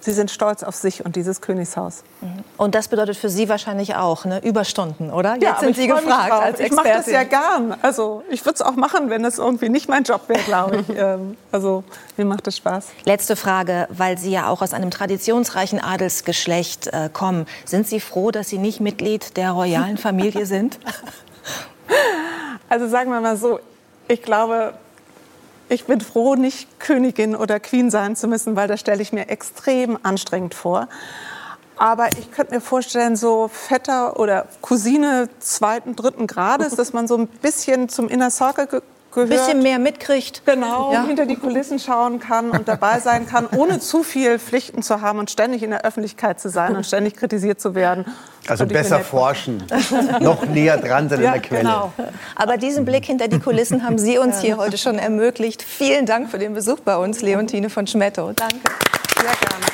[0.04, 2.04] sie sind stolz auf sich und dieses Königshaus.
[2.58, 4.44] Und das bedeutet für Sie wahrscheinlich auch ne?
[4.44, 5.38] Überstunden, oder?
[5.39, 7.13] Jetzt sind Sie gefragt als Ich mache das Expertin.
[7.13, 7.78] ja gern.
[7.82, 10.84] Also ich würde es auch machen, wenn es irgendwie nicht mein Job wäre, glaube ich.
[11.04, 11.84] Ähm, also
[12.18, 12.89] mir macht es Spaß.
[13.06, 17.48] Letzte Frage, weil Sie ja auch aus einem traditionsreichen Adelsgeschlecht äh, kommen.
[17.66, 20.80] Sind Sie froh, dass Sie nicht Mitglied der royalen Familie sind?
[22.70, 23.60] Also sagen wir mal so,
[24.08, 24.74] ich glaube,
[25.69, 29.30] ich bin froh, nicht Königin oder Queen sein zu müssen, weil das stelle ich mir
[29.30, 30.88] extrem anstrengend vor.
[31.76, 37.17] Aber ich könnte mir vorstellen, so Vetter oder Cousine zweiten, dritten Grades, dass man so
[37.17, 39.30] ein bisschen zum Inner Circle gehört.
[39.30, 40.43] bisschen mehr mitkriegt.
[40.45, 41.06] Genau, Ja.
[41.06, 45.19] hinter die Kulissen schauen kann und dabei sein kann, ohne zu viel Pflichten zu haben
[45.19, 48.06] und ständig in der Öffentlichkeit zu sein und ständig kritisiert zu werden.
[48.47, 49.63] Also besser forschen,
[50.19, 51.62] noch näher dran sein Ja, an der Quelle.
[51.62, 51.93] genau.
[52.36, 55.62] Aber diesen Blick hinter die Kulissen haben Sie uns hier heute schon ermöglicht.
[55.63, 58.34] Vielen Dank für den Besuch bei uns, Leontine von Schmetto.
[58.34, 58.56] Danke.
[59.15, 59.65] Sehr gerne.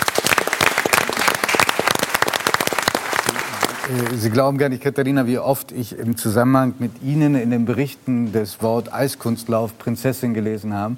[3.26, 3.79] Äh,
[4.16, 8.32] Sie glauben gar nicht, Katharina, wie oft ich im Zusammenhang mit Ihnen in den Berichten
[8.32, 10.98] das Wort Eiskunstlauf Prinzessin gelesen habe.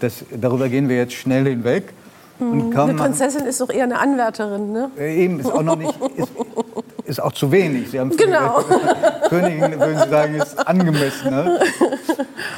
[0.00, 1.92] Das, darüber gehen wir jetzt schnell hinweg.
[2.38, 4.90] Kaum Eine Prinzessin ist doch eher eine Anwärterin, ne?
[4.98, 6.28] Äh, Eben, ist auch noch nicht, ist,
[7.04, 7.90] ist auch zu wenig.
[7.90, 8.64] Sie haben Genau.
[9.28, 11.30] Königin, würden Sie sagen, ist angemessen.
[11.30, 11.60] Ne?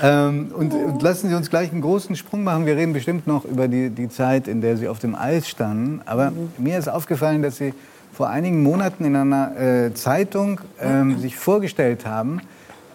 [0.03, 2.65] Ähm, und, und lassen Sie uns gleich einen großen Sprung machen.
[2.65, 6.01] Wir reden bestimmt noch über die, die Zeit, in der Sie auf dem Eis standen.
[6.07, 7.75] Aber mir ist aufgefallen, dass Sie
[8.13, 12.41] vor einigen Monaten in einer äh, Zeitung ähm, sich vorgestellt haben,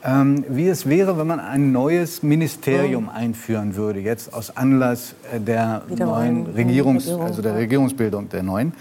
[0.03, 5.39] ähm, wie es wäre, wenn man ein neues Ministerium einführen würde, jetzt aus Anlass äh,
[5.39, 8.73] der neuen Regierungs, also der Regierungsbildung der neuen.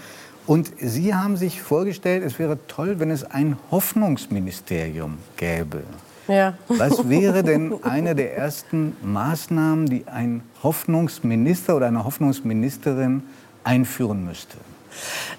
[0.47, 5.83] Und Sie haben sich vorgestellt, es wäre toll, wenn es ein Hoffnungsministerium gäbe.
[6.27, 6.55] Ja.
[6.67, 13.23] Was wäre denn eine der ersten Maßnahmen, die ein Hoffnungsminister oder eine Hoffnungsministerin
[13.63, 14.57] einführen müsste?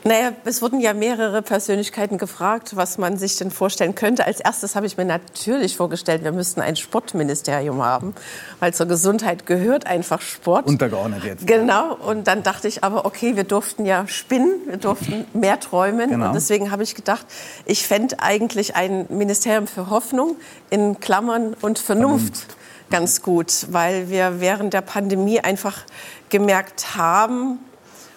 [0.04, 4.26] Naja, es wurden ja mehrere Persönlichkeiten gefragt, was man sich denn vorstellen könnte.
[4.26, 8.14] Als erstes habe ich mir natürlich vorgestellt, wir müssten ein Sportministerium haben,
[8.60, 10.66] weil zur Gesundheit gehört einfach Sport.
[10.66, 11.46] Untergeordnet jetzt.
[11.46, 16.10] Genau, und dann dachte ich aber, okay, wir durften ja spinnen, wir durften mehr träumen.
[16.10, 16.28] Genau.
[16.28, 17.26] Und deswegen habe ich gedacht,
[17.64, 20.36] ich fände eigentlich ein Ministerium für Hoffnung
[20.70, 22.46] in Klammern und Vernunft,
[22.90, 25.84] ganz gut, weil wir während der Pandemie einfach
[26.28, 27.58] gemerkt haben,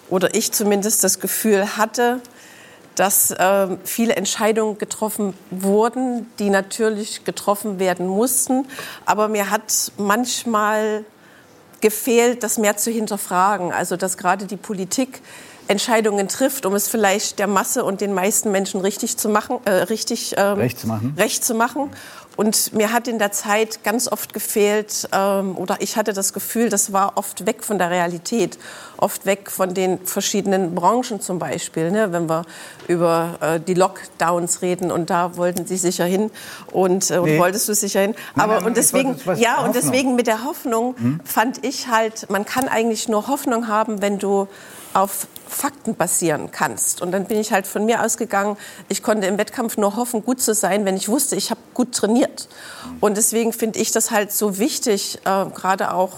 [0.10, 2.22] oder ich zumindest das Gefühl hatte,
[2.96, 8.66] dass ähm, viele Entscheidungen getroffen wurden, die natürlich getroffen werden mussten.
[9.06, 11.04] Aber mir hat manchmal
[11.82, 13.74] gefehlt, das mehr zu hinterfragen.
[13.74, 15.22] Also dass gerade die Politik
[15.68, 19.72] Entscheidungen trifft, um es vielleicht der Masse und den meisten Menschen richtig zu machen, äh,
[19.72, 21.16] richtig ähm, Recht zu machen.
[21.18, 21.92] recht zu machen.
[22.36, 26.70] Und mir hat in der Zeit ganz oft gefehlt, ähm, oder ich hatte das Gefühl,
[26.70, 28.58] das war oft weg von der Realität,
[28.98, 31.92] oft weg von den verschiedenen Branchen zum Beispiel.
[31.92, 32.12] Ne?
[32.12, 32.44] Wenn wir
[32.88, 36.30] über äh, die Lockdowns reden und da wollten Sie sicher hin
[36.72, 37.40] und äh, Nee.
[37.40, 38.16] wolltest du sicher hin.
[38.36, 42.30] Nein, Aber nein, und ich deswegen, ja, und deswegen mit der Hoffnung fand ich halt,
[42.30, 44.48] man kann eigentlich nur Hoffnung haben, wenn du
[44.94, 47.02] auf Fakten basieren kannst.
[47.02, 48.58] Und dann bin ich halt von mir ausgegangen,
[48.90, 51.94] ich konnte im Wettkampf nur hoffen, gut zu sein, wenn ich wusste, ich habe gut
[51.94, 52.50] trainiert.
[53.00, 56.12] Und deswegen finde ich das halt so wichtig, äh, gerade auch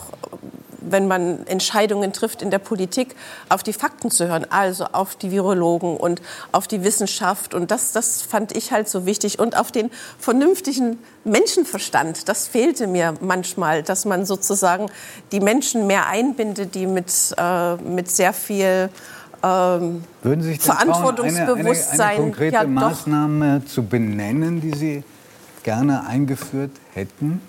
[0.92, 3.16] wenn man Entscheidungen trifft in der Politik,
[3.50, 6.22] auf die Fakten zu hören, also auf die Virologen und
[6.52, 7.54] auf die Wissenschaft.
[7.54, 9.40] Und das, das fand ich halt so wichtig.
[9.40, 12.30] Und auf den vernünftigen Menschenverstand.
[12.30, 14.90] Das fehlte mir manchmal, dass man sozusagen
[15.32, 18.90] die Menschen mehr einbindet, die mit, äh, mit sehr viel
[19.44, 25.04] ähm, Würden Sie sich Verantwortungsbewusstsein eine, eine, eine konkrete ja, Maßnahme zu benennen, die Sie
[25.64, 27.42] gerne eingeführt hätten?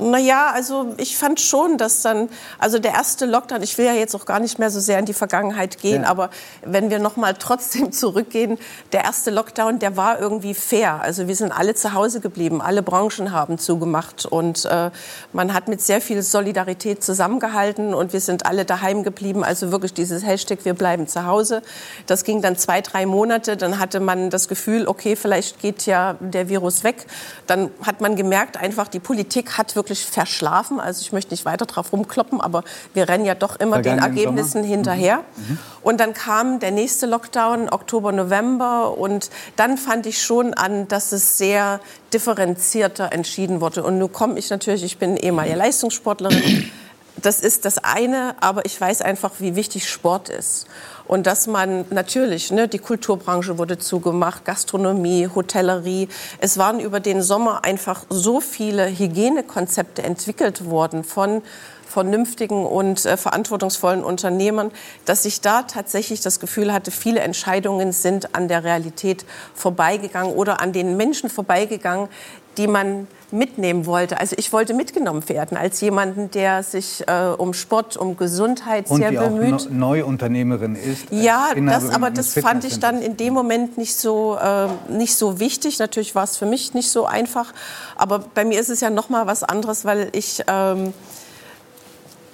[0.00, 4.14] Naja, also ich fand schon, dass dann, also der erste Lockdown, ich will ja jetzt
[4.14, 6.08] auch gar nicht mehr so sehr in die Vergangenheit gehen, ja.
[6.08, 6.30] aber
[6.64, 8.58] wenn wir noch mal trotzdem zurückgehen,
[8.92, 11.02] der erste Lockdown, der war irgendwie fair.
[11.02, 14.90] Also wir sind alle zu Hause geblieben, alle Branchen haben zugemacht und äh,
[15.34, 19.44] man hat mit sehr viel Solidarität zusammengehalten und wir sind alle daheim geblieben.
[19.44, 21.60] Also wirklich dieses Hashtag, wir bleiben zu Hause.
[22.06, 26.16] Das ging dann zwei, drei Monate, dann hatte man das Gefühl, okay, vielleicht geht ja
[26.20, 27.04] der Virus weg.
[27.46, 30.80] Dann hat man gemerkt, einfach die Politik hat wirklich wirklich verschlafen.
[30.80, 34.64] Also ich möchte nicht weiter drauf rumkloppen, aber wir rennen ja doch immer den Ergebnissen
[34.64, 35.18] hinterher.
[35.36, 35.58] Mhm.
[35.82, 38.96] Und dann kam der nächste Lockdown, Oktober, November.
[38.96, 41.80] Und dann fand ich schon an, dass es sehr
[42.12, 43.82] differenzierter entschieden wurde.
[43.82, 46.70] Und nun komme ich natürlich, ich bin ehemalige Leistungssportlerin.
[47.16, 50.66] Das ist das eine, aber ich weiß einfach, wie wichtig Sport ist.
[51.10, 56.06] Und dass man natürlich, ne, die Kulturbranche wurde zugemacht, Gastronomie, Hotellerie.
[56.38, 61.42] Es waren über den Sommer einfach so viele Hygienekonzepte entwickelt worden von
[61.88, 64.70] vernünftigen und äh, verantwortungsvollen Unternehmern,
[65.04, 69.24] dass ich da tatsächlich das Gefühl hatte, viele Entscheidungen sind an der Realität
[69.56, 72.08] vorbeigegangen oder an den Menschen vorbeigegangen,
[72.56, 74.18] die man mitnehmen wollte.
[74.18, 78.98] Also ich wollte mitgenommen werden als jemanden, der sich äh, um Sport, um Gesundheit und
[78.98, 79.54] sehr bemüht.
[79.54, 81.06] Auch Neuunternehmerin ist.
[81.10, 85.40] Ja, das, aber das fand ich dann in dem Moment nicht so äh, nicht so
[85.40, 85.78] wichtig.
[85.78, 87.52] Natürlich war es für mich nicht so einfach,
[87.96, 90.92] aber bei mir ist es ja noch mal was anderes, weil ich ähm,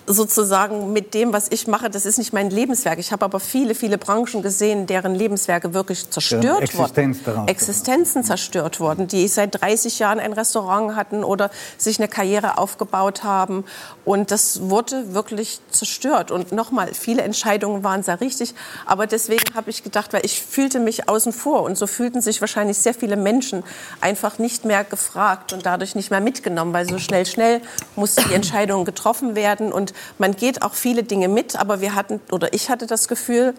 [0.06, 2.98] sozusagen mit dem, was ich mache, das ist nicht mein Lebenswerk.
[2.98, 7.48] Ich habe aber viele, viele Branchen gesehen, deren Lebenswerke wirklich zerstört Existenz wurden.
[7.48, 13.24] Existenzen zerstört wurden, die seit 30 Jahren ein Restaurant hatten oder sich eine Karriere aufgebaut
[13.24, 13.64] haben.
[14.04, 16.30] Und das wurde wirklich zerstört.
[16.30, 18.54] Und nochmal, viele Entscheidungen waren sehr richtig.
[18.86, 21.62] Aber deswegen habe ich gedacht, weil ich fühlte mich außen vor.
[21.62, 23.64] Und so fühlten sich wahrscheinlich sehr viele Menschen
[24.00, 27.60] einfach nicht mehr gefragt und dadurch nicht mehr mitgenommen, weil so schnell, schnell
[27.96, 29.72] mussten die Entscheidungen getroffen werden.
[29.72, 33.54] Und man geht auch viele Dinge mit, aber wir hatten oder ich hatte das Gefühl,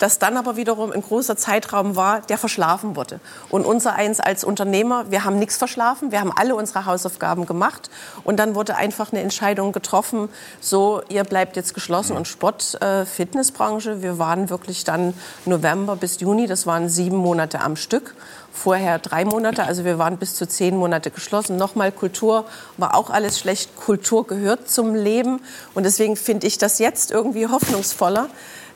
[0.00, 3.20] dass dann aber wiederum ein großer Zeitraum war, der verschlafen wurde.
[3.50, 7.90] Und unser eins als Unternehmer, wir haben nichts verschlafen, wir haben alle unsere Hausaufgaben gemacht
[8.24, 10.28] und dann wurde einfach eine Entscheidung getroffen,
[10.60, 15.14] so ihr bleibt jetzt geschlossen und Sport, äh, Fitnessbranche, wir waren wirklich dann
[15.44, 18.14] November bis Juni, das waren sieben Monate am Stück
[18.52, 19.64] vorher drei Monate.
[19.64, 21.56] Also wir waren bis zu zehn Monate geschlossen.
[21.56, 22.44] Nochmal Kultur
[22.76, 23.76] war auch alles schlecht.
[23.76, 25.40] Kultur gehört zum Leben.
[25.74, 28.28] Und deswegen finde ich das jetzt irgendwie hoffnungsvoller,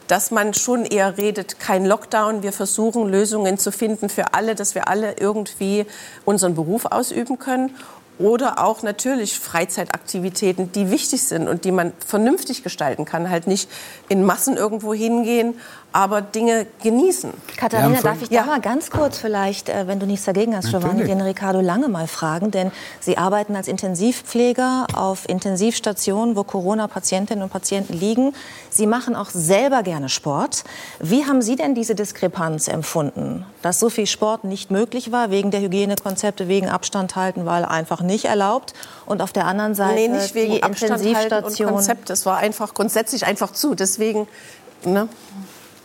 [0.06, 2.42] dass man schon eher redet, kein Lockdown.
[2.42, 5.86] Wir versuchen Lösungen zu finden für alle, dass wir alle irgendwie
[6.24, 7.74] unseren Beruf ausüben können.
[8.16, 13.28] Oder auch natürlich Freizeitaktivitäten, die wichtig sind und die man vernünftig gestalten kann.
[13.28, 13.68] Halt nicht
[14.08, 15.58] in Massen irgendwo hingehen,
[15.94, 17.32] aber Dinge genießen.
[17.56, 18.42] Katharina, darf ich ja.
[18.42, 21.88] da mal ganz kurz vielleicht, äh, wenn du nichts dagegen hast, Giovanni, den Ricardo Lange
[21.88, 22.50] mal fragen?
[22.50, 28.34] Denn Sie arbeiten als Intensivpfleger auf Intensivstationen, wo Corona-Patientinnen und Patienten liegen.
[28.70, 30.64] Sie machen auch selber gerne Sport.
[30.98, 35.52] Wie haben Sie denn diese Diskrepanz empfunden, dass so viel Sport nicht möglich war, wegen
[35.52, 38.74] der Hygienekonzepte, wegen Abstand halten, weil einfach nicht erlaubt?
[39.06, 41.68] Und auf der anderen Seite nee, nicht wegen die Abstand Intensivstation.
[41.68, 42.10] Und Konzept.
[42.10, 43.76] Es war einfach grundsätzlich einfach zu.
[43.76, 44.26] Deswegen,
[44.84, 45.08] ne?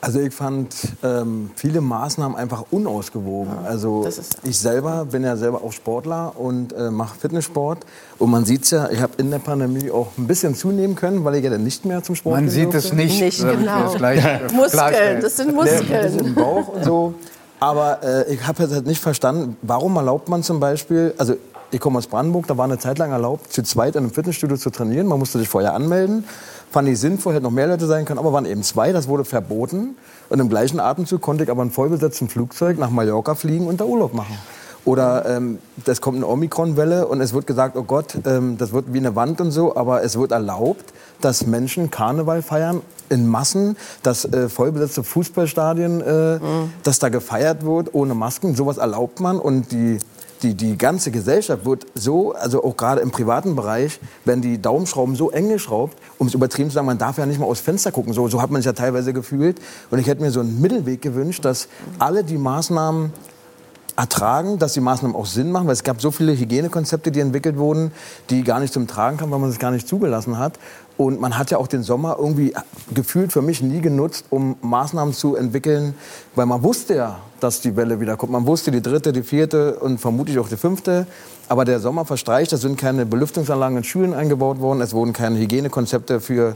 [0.01, 3.51] Also ich fand ähm, viele Maßnahmen einfach unausgewogen.
[3.53, 4.07] Ja, also
[4.43, 7.85] ich selber bin ja selber auch Sportler und äh, mache Fitnesssport.
[8.17, 11.25] Und man sieht es ja, ich habe in der Pandemie auch ein bisschen zunehmen können,
[11.25, 13.19] weil ich ja dann nicht mehr zum Sport Man sieht es nicht.
[13.19, 13.93] Nicht, genau.
[13.93, 15.87] Gleich, äh, Muskeln, das sind Muskeln.
[15.89, 17.13] Das im Bauch und so.
[17.59, 21.35] Aber äh, ich habe halt nicht verstanden, warum erlaubt man zum Beispiel, also
[21.71, 24.57] ich komme aus Brandenburg, da war eine Zeit lang erlaubt, zu zweit in einem Fitnessstudio
[24.57, 25.07] zu trainieren.
[25.07, 26.23] Man musste sich vorher anmelden.
[26.71, 29.25] Fand ich sinnvoll, hätte noch mehr Leute sein können, aber waren eben zwei, das wurde
[29.25, 29.95] verboten.
[30.29, 33.85] Und im gleichen Atemzug konnte ich aber ein vollbesetzten Flugzeug nach Mallorca fliegen und da
[33.85, 34.37] Urlaub machen.
[34.85, 38.93] Oder ähm, das kommt eine Omikron-Welle und es wird gesagt, oh Gott, ähm, das wird
[38.93, 43.75] wie eine Wand und so, aber es wird erlaubt, dass Menschen Karneval feiern in Massen,
[44.03, 46.73] dass äh, vollbesetzte Fußballstadien, äh, mhm.
[46.83, 48.55] dass da gefeiert wird ohne Masken.
[48.55, 49.97] Sowas erlaubt man und die
[50.43, 55.15] die, die ganze Gesellschaft wird so, also auch gerade im privaten Bereich, werden die Daumenschrauben
[55.15, 57.91] so eng geschraubt, um es übertrieben zu sagen, man darf ja nicht mal aus Fenster
[57.91, 58.13] gucken.
[58.13, 59.59] So, so hat man sich ja teilweise gefühlt.
[59.91, 63.11] Und ich hätte mir so einen Mittelweg gewünscht, dass alle die Maßnahmen
[63.99, 67.57] ertragen, dass die Maßnahmen auch Sinn machen, weil es gab so viele Hygienekonzepte, die entwickelt
[67.57, 67.91] wurden,
[68.29, 70.53] die gar nicht zum Tragen kamen, weil man es gar nicht zugelassen hat.
[70.95, 72.53] Und man hat ja auch den Sommer irgendwie
[72.93, 75.95] gefühlt für mich nie genutzt, um Maßnahmen zu entwickeln,
[76.35, 78.31] weil man wusste ja, dass die Welle wieder kommt.
[78.31, 81.05] Man wusste die dritte, die vierte und vermutlich auch die fünfte.
[81.49, 85.37] Aber der Sommer verstreicht, es sind keine Belüftungsanlagen in Schulen eingebaut worden, es wurden keine
[85.39, 86.55] Hygienekonzepte für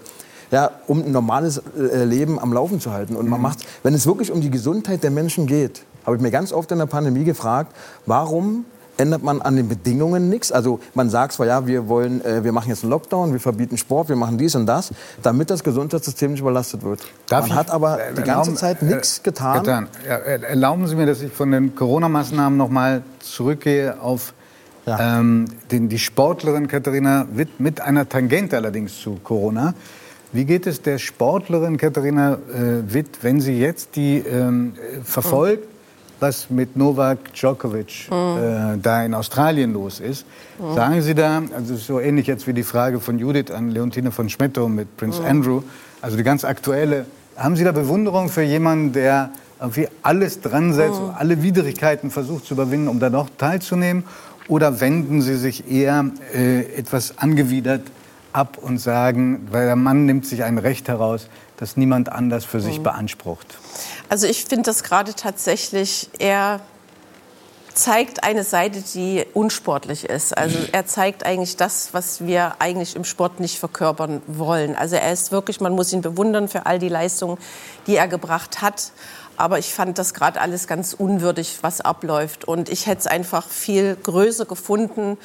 [0.51, 3.15] ja, um ein normales äh, Leben am Laufen zu halten.
[3.15, 3.43] Und man mhm.
[3.43, 6.71] macht, wenn es wirklich um die Gesundheit der Menschen geht, habe ich mir ganz oft
[6.71, 7.73] in der Pandemie gefragt,
[8.05, 8.65] warum
[8.97, 10.51] ändert man an den Bedingungen nichts.
[10.51, 13.77] Also man sagt zwar, ja, wir wollen, äh, wir machen jetzt einen Lockdown, wir verbieten
[13.77, 17.01] Sport, wir machen dies und das, damit das Gesundheitssystem nicht überlastet wird.
[17.27, 19.63] Darf man hat aber die ganze Zeit nichts getan.
[19.63, 19.87] getan.
[20.07, 24.33] Ja, erlauben Sie mir, dass ich von den Corona-Maßnahmen noch mal zurückgehe auf
[24.85, 25.19] ja.
[25.19, 29.73] ähm, den, die Sportlerin Katharina Witt mit einer Tangente allerdings zu Corona.
[30.33, 35.67] Wie geht es der Sportlerin Katharina äh, Witt, wenn sie jetzt die ähm, verfolgt,
[36.23, 38.15] was mit Novak Djokovic mhm.
[38.15, 40.25] äh, da in Australien los ist.
[40.57, 40.73] Mhm.
[40.73, 44.29] Sagen Sie da, also so ähnlich jetzt wie die Frage von Judith an Leontine von
[44.29, 45.27] Schmetto mit Prince mhm.
[45.27, 45.61] Andrew,
[46.01, 47.05] also die ganz aktuelle,
[47.35, 51.11] haben Sie da Bewunderung für jemanden, der irgendwie alles dran setzt, mhm.
[51.17, 54.05] alle Widrigkeiten versucht zu überwinden, um da noch teilzunehmen?
[54.47, 57.81] Oder wenden Sie sich eher äh, etwas angewidert
[58.31, 62.59] ab und sagen, weil der Mann nimmt sich ein Recht heraus, das niemand anders für
[62.59, 62.83] sich mhm.
[62.83, 63.57] beansprucht?
[64.09, 66.59] Also ich finde das gerade tatsächlich eher
[67.73, 70.37] zeigt eine Seite, die unsportlich ist.
[70.37, 74.75] Also er zeigt eigentlich das, was wir eigentlich im Sport nicht verkörpern wollen.
[74.75, 77.37] Also er ist wirklich, man muss ihn bewundern für all die Leistungen,
[77.87, 78.91] die er gebracht hat.
[79.35, 82.45] Aber ich fand das gerade alles ganz unwürdig, was abläuft.
[82.45, 85.17] Und ich hätte es einfach viel größer gefunden,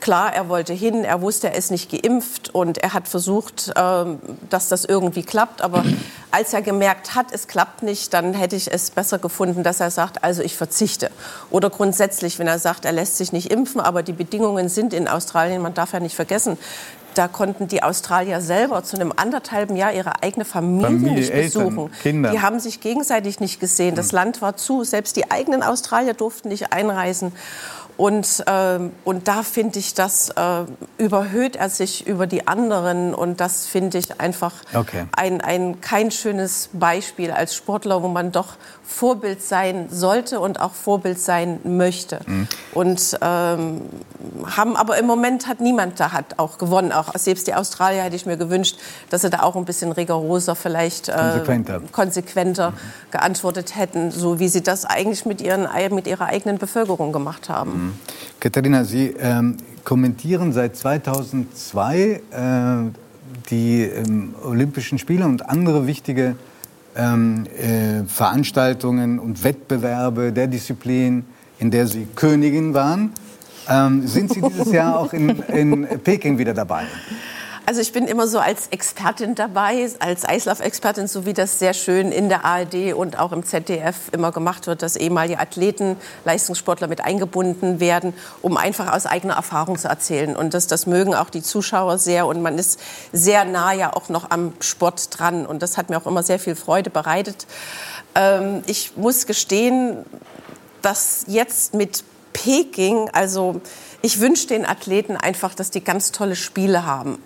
[0.00, 4.18] Klar, er wollte hin, er wusste, er ist nicht geimpft und er hat versucht, ähm,
[4.48, 5.62] dass das irgendwie klappt.
[5.62, 5.84] Aber
[6.30, 9.90] als er gemerkt hat, es klappt nicht, dann hätte ich es besser gefunden, dass er
[9.90, 11.10] sagt, also ich verzichte.
[11.50, 15.06] Oder grundsätzlich, wenn er sagt, er lässt sich nicht impfen, aber die Bedingungen sind in
[15.06, 16.56] Australien, man darf ja nicht vergessen,
[17.14, 21.78] da konnten die Australier selber zu einem anderthalben Jahr ihre eigene Familie, Familie nicht besuchen.
[21.78, 22.30] Eltern, Kinder.
[22.30, 23.94] Die haben sich gegenseitig nicht gesehen.
[23.94, 24.16] Das hm.
[24.16, 24.84] Land war zu.
[24.84, 27.32] Selbst die eigenen Australier durften nicht einreisen.
[28.00, 30.64] Und, ähm, und da finde ich, das äh,
[30.96, 33.14] überhöht er sich über die anderen.
[33.14, 35.04] Und das finde ich einfach okay.
[35.12, 40.72] ein, ein kein schönes Beispiel als Sportler, wo man doch Vorbild sein sollte und auch
[40.72, 42.20] Vorbild sein möchte.
[42.26, 42.48] Mhm.
[42.72, 43.82] Und ähm,
[44.44, 46.92] haben, aber im Moment hat niemand da hat auch gewonnen.
[46.92, 50.56] Auch selbst die Australier hätte ich mir gewünscht, dass sie da auch ein bisschen rigoroser,
[50.56, 52.74] vielleicht äh, konsequenter, konsequenter mhm.
[53.10, 57.72] geantwortet hätten, so wie sie das eigentlich mit, ihren, mit ihrer eigenen Bevölkerung gemacht haben.
[57.72, 57.92] Mhm.
[58.40, 62.20] Katharina, Sie ähm, kommentieren seit 2002 äh,
[63.50, 66.36] die ähm, Olympischen Spiele und andere wichtige
[66.96, 71.24] ähm, äh, Veranstaltungen und Wettbewerbe der Disziplin,
[71.58, 73.12] in der Sie Königin waren.
[73.68, 76.84] Ähm, sind Sie dieses Jahr auch in, in Peking wieder dabei?
[77.70, 82.10] Also ich bin immer so als Expertin dabei, als Eislauf-Expertin, so wie das sehr schön
[82.10, 87.00] in der ARD und auch im ZDF immer gemacht wird, dass ehemalige Athleten, Leistungssportler mit
[87.00, 90.34] eingebunden werden, um einfach aus eigener Erfahrung zu erzählen.
[90.34, 92.80] Und das, das mögen auch die Zuschauer sehr und man ist
[93.12, 95.46] sehr nah ja auch noch am Sport dran.
[95.46, 97.46] Und das hat mir auch immer sehr viel Freude bereitet.
[98.16, 100.04] Ähm, ich muss gestehen,
[100.82, 102.02] dass jetzt mit
[102.32, 103.60] Peking, also
[104.02, 107.18] ich wünsche den Athleten einfach, dass die ganz tolle Spiele haben.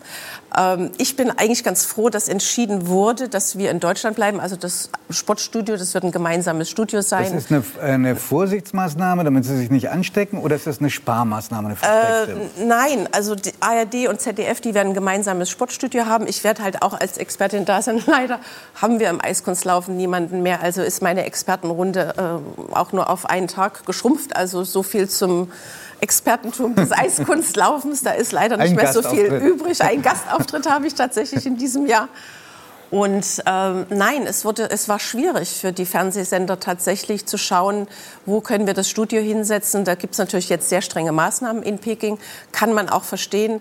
[0.57, 4.41] Ähm, ich bin eigentlich ganz froh, dass entschieden wurde, dass wir in Deutschland bleiben.
[4.41, 7.33] Also das Sportstudio, das wird ein gemeinsames Studio sein.
[7.33, 11.77] Das ist eine, eine Vorsichtsmaßnahme, damit Sie sich nicht anstecken, oder ist das eine Sparmaßnahme?
[11.81, 16.27] Eine äh, nein, also die ARD und ZDF, die werden ein gemeinsames Sportstudio haben.
[16.27, 18.03] Ich werde halt auch als Expertin da sein.
[18.07, 18.41] Leider
[18.81, 20.63] haben wir im Eiskunstlaufen niemanden mehr.
[20.63, 24.37] Also ist meine Expertenrunde äh, auch nur auf einen Tag geschrumpft.
[24.37, 25.51] Also so viel zum
[26.01, 28.03] Expertentum des Eiskunstlaufens.
[28.03, 29.83] Da ist leider nicht Ein mehr so viel übrig.
[29.83, 32.09] Ein Gastauftritt habe ich tatsächlich in diesem Jahr.
[32.91, 37.89] Und ähm, nein, es, wurde, es war schwierig für die Fernsehsender tatsächlich zu schauen,
[38.25, 39.85] wo können wir das Studio hinsetzen.
[39.85, 42.19] Da gibt es natürlich jetzt sehr strenge Maßnahmen in Peking,
[42.53, 43.61] kann man auch verstehen.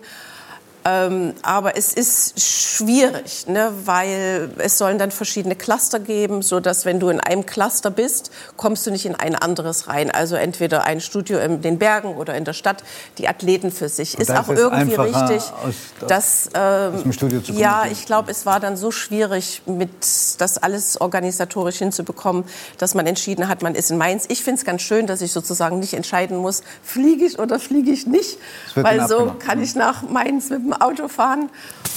[0.85, 6.85] Ähm, aber es ist schwierig, ne, weil es sollen dann verschiedene Cluster geben, so dass
[6.85, 10.11] wenn du in einem Cluster bist, kommst du nicht in ein anderes rein.
[10.11, 12.83] Also entweder ein Studio in den Bergen oder in der Stadt,
[13.17, 14.19] die Athleten für sich.
[14.19, 15.75] ist auch ist irgendwie richtig, aus,
[16.07, 17.11] dass ähm,
[17.53, 19.89] ja, ich glaube, es war dann so schwierig, mit
[20.37, 22.43] das alles organisatorisch hinzubekommen,
[22.77, 24.25] dass man entschieden hat, man ist in Mainz.
[24.27, 27.91] Ich finde es ganz schön, dass ich sozusagen nicht entscheiden muss, fliege ich oder fliege
[27.91, 28.37] ich nicht,
[28.75, 31.49] weil so kann ich nach Mainz mit dem Auto fahren.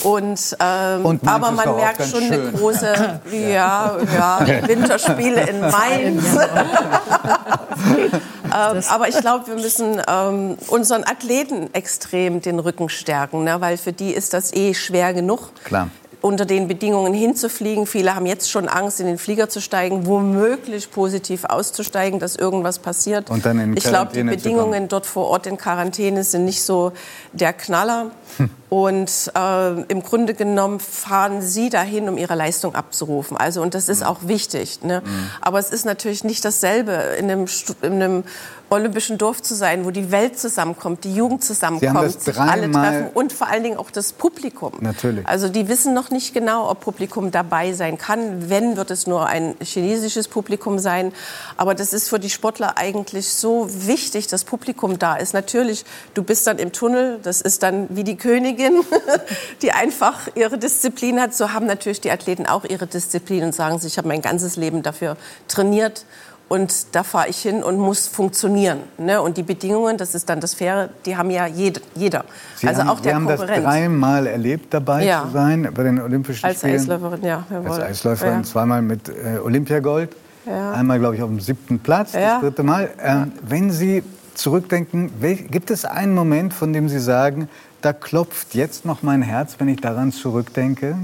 [0.03, 2.33] Und, ähm, und aber man merkt schon schön.
[2.33, 6.25] eine große ja, ja, Winterspiele in Mainz.
[8.47, 13.61] Ähm, aber ich glaube, wir müssen ähm, unseren Athleten extrem den Rücken stärken, ne?
[13.61, 15.51] weil für die ist das eh schwer genug.
[15.65, 15.89] Klar
[16.27, 17.87] unter den Bedingungen hinzufliegen.
[17.87, 22.81] Viele haben jetzt schon Angst, in den Flieger zu steigen, womöglich positiv auszusteigen, dass irgendwas
[22.81, 23.31] passiert.
[23.31, 26.93] Und dann in ich glaube, die Bedingungen dort vor Ort in Quarantäne sind nicht so
[27.33, 28.11] der Knaller.
[28.39, 28.51] Hm.
[28.69, 33.37] Und äh, im Grunde genommen fahren sie dahin, um ihre Leistung abzurufen.
[33.37, 34.09] Also und das ist hm.
[34.09, 34.83] auch wichtig.
[34.83, 35.03] Ne?
[35.05, 35.31] Mhm.
[35.41, 37.47] Aber es ist natürlich nicht dasselbe in einem,
[37.83, 38.25] in einem
[38.71, 43.33] olympischen Dorf zu sein, wo die Welt zusammenkommt, die Jugend zusammenkommt, sich alle treffen und
[43.33, 44.73] vor allen Dingen auch das Publikum.
[44.81, 45.27] Natürlich.
[45.27, 48.49] Also die wissen noch nicht genau, ob Publikum dabei sein kann.
[48.51, 51.13] Wenn, wird es nur ein chinesisches Publikum sein.
[51.57, 55.33] Aber das ist für die Sportler eigentlich so wichtig, dass Publikum da ist.
[55.33, 58.81] Natürlich, du bist dann im Tunnel, das ist dann wie die Königin,
[59.63, 61.35] die einfach ihre Disziplin hat.
[61.35, 64.57] So haben natürlich die Athleten auch ihre Disziplin und sagen sich, ich habe mein ganzes
[64.57, 66.05] Leben dafür trainiert
[66.49, 68.79] und da fahre ich hin und muss funktionieren.
[68.99, 69.21] Ne?
[69.21, 72.25] Und die Bedingungen, das ist dann das Faire, die haben ja jede, jeder.
[72.55, 73.57] Sie also haben, auch der Sie haben Konkurrent.
[73.59, 75.25] das dreimal erlebt, dabei ja.
[75.25, 76.75] zu sein bei den Olympischen Als Spielen.
[76.75, 77.45] Als Eisläuferin, ja.
[77.51, 77.71] Jawohl.
[77.71, 78.43] Als Eisläuferin, ja.
[78.45, 80.15] zweimal mit äh, Olympiagold.
[80.47, 80.73] Ja.
[80.73, 82.91] Einmal, glaube ich, auf dem siebten Platz, das dritte Mal.
[83.03, 85.11] Ähm, wenn Sie zurückdenken,
[85.51, 87.49] gibt es einen Moment, von dem Sie sagen,
[87.83, 90.97] da klopft jetzt noch mein Herz, wenn ich daran zurückdenke?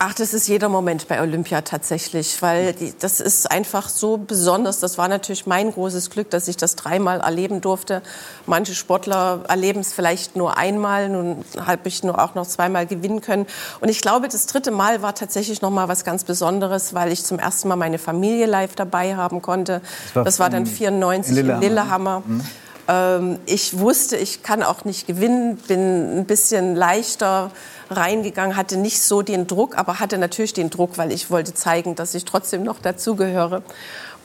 [0.00, 4.78] Ach, das ist jeder Moment bei Olympia tatsächlich, weil die, das ist einfach so besonders.
[4.78, 8.02] Das war natürlich mein großes Glück, dass ich das dreimal erleben durfte.
[8.46, 13.22] Manche Sportler erleben es vielleicht nur einmal, nun habe ich nur auch noch zweimal gewinnen
[13.22, 13.46] können.
[13.80, 17.24] Und ich glaube, das dritte Mal war tatsächlich noch mal was ganz Besonderes, weil ich
[17.24, 19.80] zum ersten Mal meine Familie live dabei haben konnte.
[19.80, 21.62] Das war, das war dann 94 in Lillehammer.
[21.62, 22.22] In Lillehammer.
[22.24, 22.44] Mhm.
[22.88, 27.50] Ähm, ich wusste, ich kann auch nicht gewinnen, bin ein bisschen leichter
[27.90, 31.94] reingegangen, hatte nicht so den Druck, aber hatte natürlich den Druck, weil ich wollte zeigen,
[31.94, 33.62] dass ich trotzdem noch dazugehöre.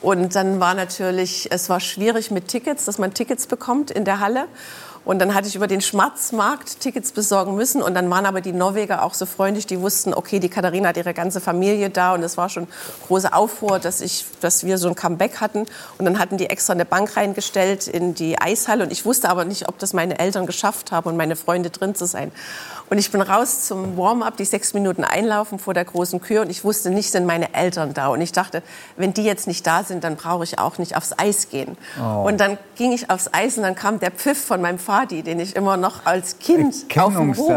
[0.01, 4.19] Und dann war natürlich, es war schwierig mit Tickets, dass man Tickets bekommt in der
[4.19, 4.47] Halle.
[5.05, 7.81] Und dann hatte ich über den Schmatzmarkt Tickets besorgen müssen.
[7.81, 10.97] Und dann waren aber die Norweger auch so freundlich, die wussten, okay, die Katharina hat
[10.97, 12.13] ihre ganze Familie da.
[12.13, 12.67] Und es war schon
[13.07, 15.65] große Aufruhr, dass, ich, dass wir so ein Comeback hatten.
[15.97, 18.83] Und dann hatten die extra eine Bank reingestellt in die Eishalle.
[18.83, 21.95] Und ich wusste aber nicht, ob das meine Eltern geschafft haben und meine Freunde drin
[21.95, 22.31] zu sein.
[22.89, 26.41] Und ich bin raus zum Warm-up, die sechs Minuten einlaufen vor der großen Kür.
[26.41, 28.07] Und ich wusste nicht, sind meine Eltern da.
[28.07, 28.61] Und ich dachte,
[28.97, 31.77] wenn die jetzt nicht da sind, dann brauche ich auch nicht aufs Eis gehen.
[31.99, 32.27] Oh.
[32.27, 35.39] Und dann ging ich aufs Eis und dann kam der Pfiff von meinem Vati, den
[35.39, 37.51] ich immer noch als Kind auf dem Hof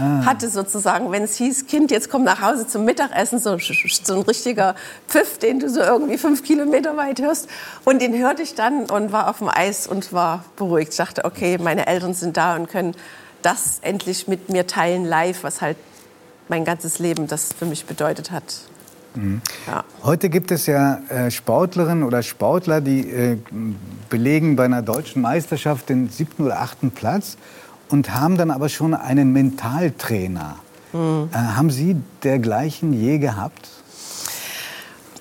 [0.00, 0.24] ah.
[0.24, 1.10] hatte sozusagen.
[1.12, 4.74] Wenn es hieß, Kind, jetzt komm nach Hause zum Mittagessen, so, so ein richtiger
[5.08, 7.48] Pfiff, den du so irgendwie fünf Kilometer weit hörst.
[7.84, 10.92] Und den hörte ich dann und war auf dem Eis und war beruhigt.
[10.92, 12.94] Ich dachte, okay, meine Eltern sind da und können
[13.42, 15.76] das endlich mit mir teilen live, was halt
[16.48, 18.60] mein ganzes Leben das für mich bedeutet hat.
[19.14, 19.40] Mhm.
[19.66, 19.84] Ja.
[20.02, 23.38] Heute gibt es ja äh, Sportlerinnen oder Sportler, die äh,
[24.08, 27.36] belegen bei einer deutschen Meisterschaft den siebten oder achten Platz
[27.88, 30.56] und haben dann aber schon einen Mentaltrainer.
[30.92, 31.30] Mhm.
[31.32, 33.68] Äh, haben Sie dergleichen je gehabt?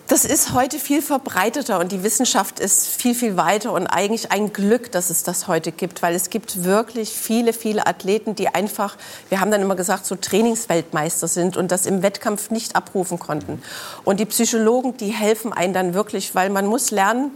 [0.07, 4.53] Das ist heute viel verbreiteter und die Wissenschaft ist viel, viel weiter und eigentlich ein
[4.53, 8.95] Glück, dass es das heute gibt, weil es gibt wirklich viele, viele Athleten, die einfach,
[9.27, 13.61] wir haben dann immer gesagt, so Trainingsweltmeister sind und das im Wettkampf nicht abrufen konnten.
[14.05, 17.31] Und die Psychologen, die helfen einem dann wirklich, weil man muss lernen,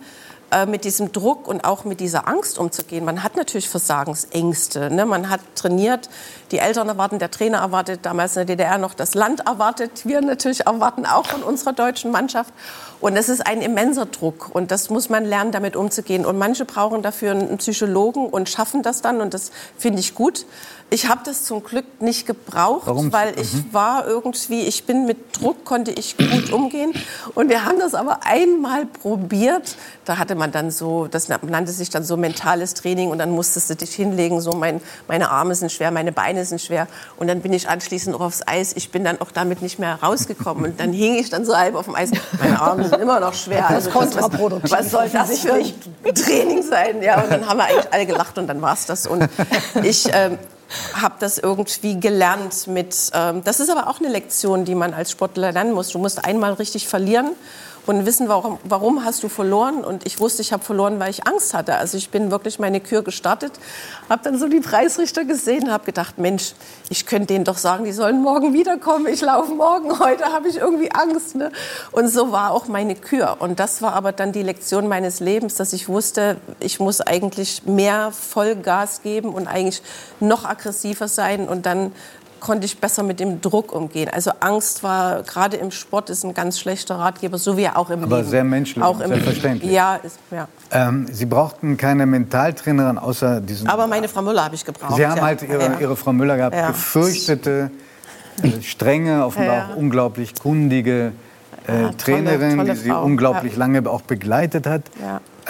[0.52, 3.06] äh, mit diesem Druck und auch mit dieser Angst umzugehen.
[3.06, 4.94] Man hat natürlich Versagensängste.
[4.94, 5.06] Ne?
[5.06, 6.10] Man hat trainiert,
[6.52, 10.06] die Eltern erwarten, der Trainer erwartet, damals in der DDR noch das Land erwartet.
[10.06, 12.54] Wir natürlich erwarten auch von unserer deutschen Mannschaft.
[13.00, 16.26] Und es ist ein immenser Druck und das muss man lernen, damit umzugehen.
[16.26, 20.46] Und manche brauchen dafür einen Psychologen und schaffen das dann und das finde ich gut.
[20.94, 23.14] Ich habe das zum Glück nicht gebraucht, Warum?
[23.14, 23.68] weil ich mhm.
[23.72, 26.92] war irgendwie, ich bin mit Druck, konnte ich gut umgehen.
[27.34, 29.78] Und wir haben das aber einmal probiert.
[30.04, 33.70] Da hatte man dann so, das nannte sich dann so mentales Training und dann musstest
[33.70, 36.90] du dich hinlegen, so mein, meine Arme sind schwer, meine Beine sind schwer.
[37.16, 38.74] Und dann bin ich anschließend auch aufs Eis.
[38.76, 40.66] Ich bin dann auch damit nicht mehr rausgekommen.
[40.66, 42.12] Und dann hing ich dann so halb auf dem Eis.
[42.38, 43.70] Meine Arme sind immer noch schwer.
[43.70, 47.02] Also das, was, was soll das für ein Training sein?
[47.02, 49.08] Ja, und dann haben wir eigentlich alle gelacht und dann war es das.
[49.08, 49.30] Und
[49.84, 50.38] ich ähm,
[50.94, 52.96] habe das irgendwie gelernt mit.
[53.14, 55.90] Ähm, das ist aber auch eine Lektion, die man als Sportler lernen muss.
[55.90, 57.32] Du musst einmal richtig verlieren
[57.88, 59.84] und wissen, warum, warum hast du verloren.
[59.84, 61.76] Und ich wusste, ich habe verloren, weil ich Angst hatte.
[61.76, 63.54] Also ich bin wirklich meine Kür gestartet,
[64.10, 66.54] habe dann so die Preisrichter gesehen, habe gedacht, Mensch,
[66.90, 69.08] ich könnte denen doch sagen, die sollen morgen wiederkommen.
[69.08, 71.36] Ich laufe morgen, heute habe ich irgendwie Angst.
[71.36, 71.52] Ne?
[71.92, 73.38] Und so war auch meine Kür.
[73.40, 77.66] Und das war aber dann die Lektion meines Lebens, dass ich wusste, ich muss eigentlich
[77.66, 79.82] mehr Vollgas geben und eigentlich
[80.20, 81.94] noch aggressiver sein und dann
[82.42, 84.10] konnte ich besser mit dem Druck umgehen.
[84.12, 88.04] Also Angst war gerade im Sport ist ein ganz schlechter Ratgeber, so wie auch im
[88.04, 88.30] Aber Leben.
[88.30, 89.72] sehr menschlich, auch selbstverständlich.
[89.72, 90.48] Ja, ist, ja.
[90.72, 93.70] Ähm, Sie brauchten keine Mentaltrainerin außer diesen.
[93.70, 94.96] Aber meine Frau Müller habe ich gebraucht.
[94.98, 95.24] Sie haben ja.
[95.24, 95.80] halt ihre, ja.
[95.80, 96.68] ihre Frau Müller gehabt, Ja.
[96.68, 97.72] gefürchtete,
[98.44, 101.14] äh, strenge, offenbar auch unglaublich kundige
[101.68, 103.04] äh, Ja, tolle, Trainerin, tolle die sie Frau.
[103.04, 104.82] unglaublich lange auch begleitet hat.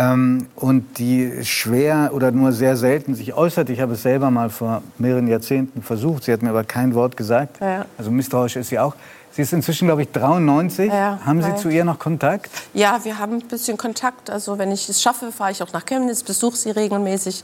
[0.02, 3.70] Ähm, und die schwer oder nur sehr selten sich äußert.
[3.70, 6.24] Ich habe es selber mal vor mehreren Jahrzehnten versucht.
[6.24, 7.60] Sie hat mir aber kein Wort gesagt.
[7.62, 7.86] Ja.
[7.98, 8.96] Also misstrauisch ist sie auch.
[9.34, 10.92] Sie ist inzwischen, glaube ich, 93.
[10.92, 11.56] Ja, Haben Sie ja.
[11.56, 12.50] zu ihr noch Kontakt?
[12.74, 14.30] Ja, wir haben ein bisschen Kontakt.
[14.30, 17.44] Also wenn ich es schaffe, fahre ich auch nach Chemnitz, besuche sie regelmäßig.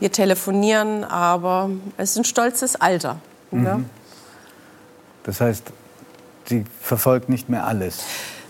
[0.00, 3.18] Wir telefonieren, aber es ist ein stolzes Alter.
[3.52, 3.62] Mhm.
[3.62, 3.84] Ne?
[5.22, 5.64] Das heißt,
[6.46, 8.00] sie verfolgt nicht mehr alles.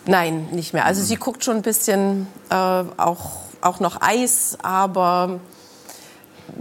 [0.06, 0.86] Nein, nicht mehr.
[0.86, 5.40] Also sie guckt schon ein bisschen äh, auch, auch noch Eis, aber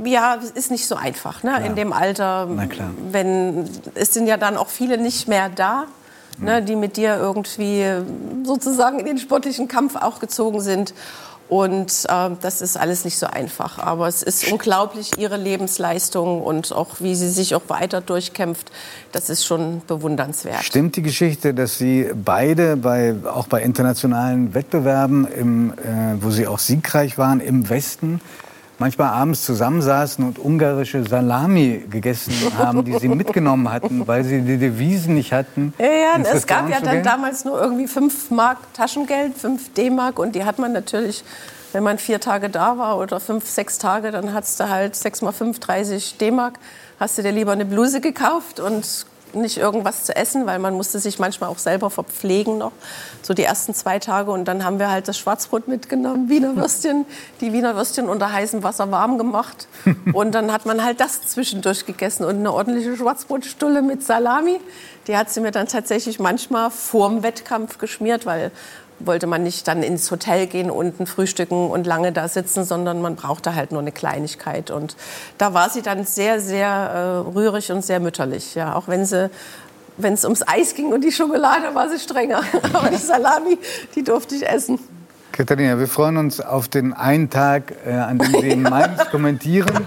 [0.04, 1.66] ja, es ist nicht so einfach ne?
[1.66, 2.48] in dem Alter.
[3.12, 5.86] Wenn, es sind ja dann auch viele nicht mehr da,
[6.40, 7.86] ne, die mit dir irgendwie
[8.44, 10.94] sozusagen in den sportlichen Kampf auch gezogen sind.
[11.50, 13.80] Und äh, das ist alles nicht so einfach.
[13.80, 18.72] Aber es ist unglaublich, ihre Lebensleistung und auch wie sie sich auch weiter durchkämpft.
[19.12, 20.64] Das ist schon bewundernswert.
[20.64, 26.48] Stimmt die Geschichte, dass Sie beide bei, auch bei internationalen Wettbewerben, im, äh, wo Sie
[26.48, 28.20] auch siegreich waren, im Westen,
[28.80, 34.58] manchmal abends zusammensaßen und ungarische Salami gegessen haben, die Sie mitgenommen hatten, weil Sie die
[34.58, 35.74] Devisen nicht hatten?
[35.80, 40.36] Ja, ja, es gab ja dann damals nur irgendwie 5 Mark Taschengeld, 5 D-Mark und
[40.36, 41.24] die hat man natürlich,
[41.74, 45.22] wenn man vier Tage da war oder fünf, sechs Tage, dann hattest du halt 6
[45.22, 46.60] mal 5, 30 D-Mark.
[47.00, 49.06] Hast du dir lieber eine Bluse gekauft und
[49.42, 52.72] nicht irgendwas zu essen, weil man musste sich manchmal auch selber verpflegen noch,
[53.22, 54.32] so die ersten zwei Tage.
[54.32, 57.06] Und dann haben wir halt das Schwarzbrot mitgenommen, Wiener Würstchen,
[57.42, 59.68] die Wiener Würstchen unter heißem Wasser warm gemacht.
[60.14, 64.60] Und dann hat man halt das zwischendurch gegessen und eine ordentliche Schwarzbrotstulle mit Salami.
[65.08, 68.52] Die hat sie mir dann tatsächlich manchmal vorm Wettkampf geschmiert, weil
[69.00, 73.16] wollte man nicht dann ins Hotel gehen, unten frühstücken und lange da sitzen, sondern man
[73.16, 74.72] brauchte halt nur eine Kleinigkeit.
[74.72, 74.96] Und
[75.38, 78.56] da war sie dann sehr, sehr äh, rührig und sehr mütterlich.
[78.56, 79.30] Ja, auch wenn sie
[79.98, 82.42] wenn es ums Eis ging und die Schokolade, war sie strenger.
[82.74, 83.58] Aber die Salami,
[83.96, 84.80] die durfte ich essen.
[85.38, 89.86] Katharina, wir freuen uns auf den einen Tag, äh, an dem Sie in Mainz kommentieren.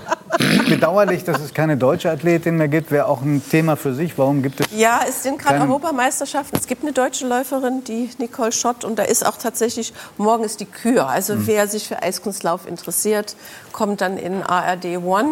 [0.68, 4.16] Bedauerlich, dass es keine deutsche Athletin mehr gibt, wäre auch ein Thema für sich.
[4.16, 6.57] Warum gibt es Ja, es sind gerade Keine- Europameisterschaften.
[6.57, 8.84] Es gibt eine deutsche Läuferin, die Nicole Schott.
[8.84, 11.09] Und da ist auch tatsächlich, morgen ist die Kür.
[11.09, 11.46] Also Mhm.
[11.48, 13.34] wer sich für Eiskunstlauf interessiert,
[13.72, 15.28] kommt dann in ARD One.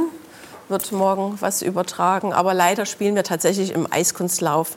[0.69, 2.33] Wird morgen was übertragen.
[2.33, 4.73] Aber leider spielen wir tatsächlich im Eiskunstlauf,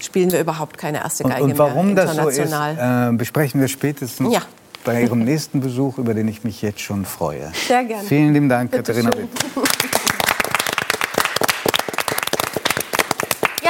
[0.00, 3.12] spielen wir überhaupt keine erste Und, Geige und warum mehr das so ist, international.
[3.12, 4.40] äh, besprechen wir spätestens Ja.
[4.84, 7.50] Bei Ihrem nächsten Besuch, über den ich mich jetzt schon freue.
[7.66, 8.04] Sehr gerne.
[8.04, 9.10] Vielen lieben Dank, Bitte Katharina.
[9.16, 9.28] Witt.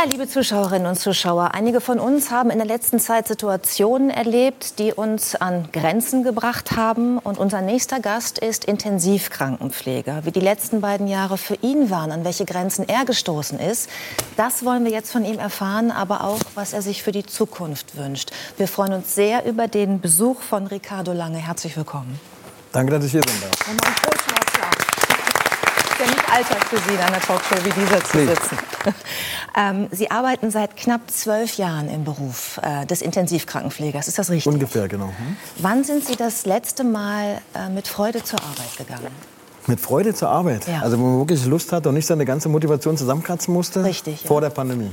[0.04, 4.78] Ja, liebe Zuschauerinnen und Zuschauer, einige von uns haben in der letzten Zeit Situationen erlebt,
[4.78, 7.16] die uns an Grenzen gebracht haben.
[7.16, 10.26] Und unser nächster Gast ist Intensivkrankenpfleger.
[10.26, 13.88] Wie die letzten beiden Jahre für ihn waren, an welche Grenzen er gestoßen ist,
[14.36, 17.96] das wollen wir jetzt von ihm erfahren, aber auch, was er sich für die Zukunft
[17.96, 18.30] wünscht.
[18.58, 21.38] Wir freuen uns sehr über den Besuch von Ricardo Lange.
[21.38, 22.20] Herzlich willkommen.
[22.72, 23.58] Danke, dass ich hier sein darf.
[23.66, 24.84] Nochmal einen großen Applaus.
[25.92, 28.58] Ist ja nicht Alltag für Sie, in einer Talkshow wie dieser zu sitzen.
[29.56, 34.08] ähm, Sie arbeiten seit knapp zwölf Jahren im Beruf äh, des Intensivkrankenpflegers.
[34.08, 34.52] Ist das richtig?
[34.52, 35.06] Ungefähr, genau.
[35.06, 35.36] Hm?
[35.58, 39.14] Wann sind Sie das letzte Mal äh, mit Freude zur Arbeit gegangen?
[39.68, 40.66] Mit Freude zur Arbeit.
[40.66, 40.80] Ja.
[40.80, 43.84] Also wo man wirklich Lust hat und nicht seine ganze Motivation zusammenkratzen musste.
[43.84, 44.26] Richtig, ja.
[44.26, 44.90] Vor der Pandemie.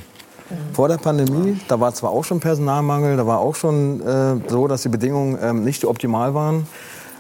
[0.74, 4.68] Vor der Pandemie, da war zwar auch schon Personalmangel, da war auch schon äh, so,
[4.68, 6.68] dass die Bedingungen ähm, nicht optimal waren.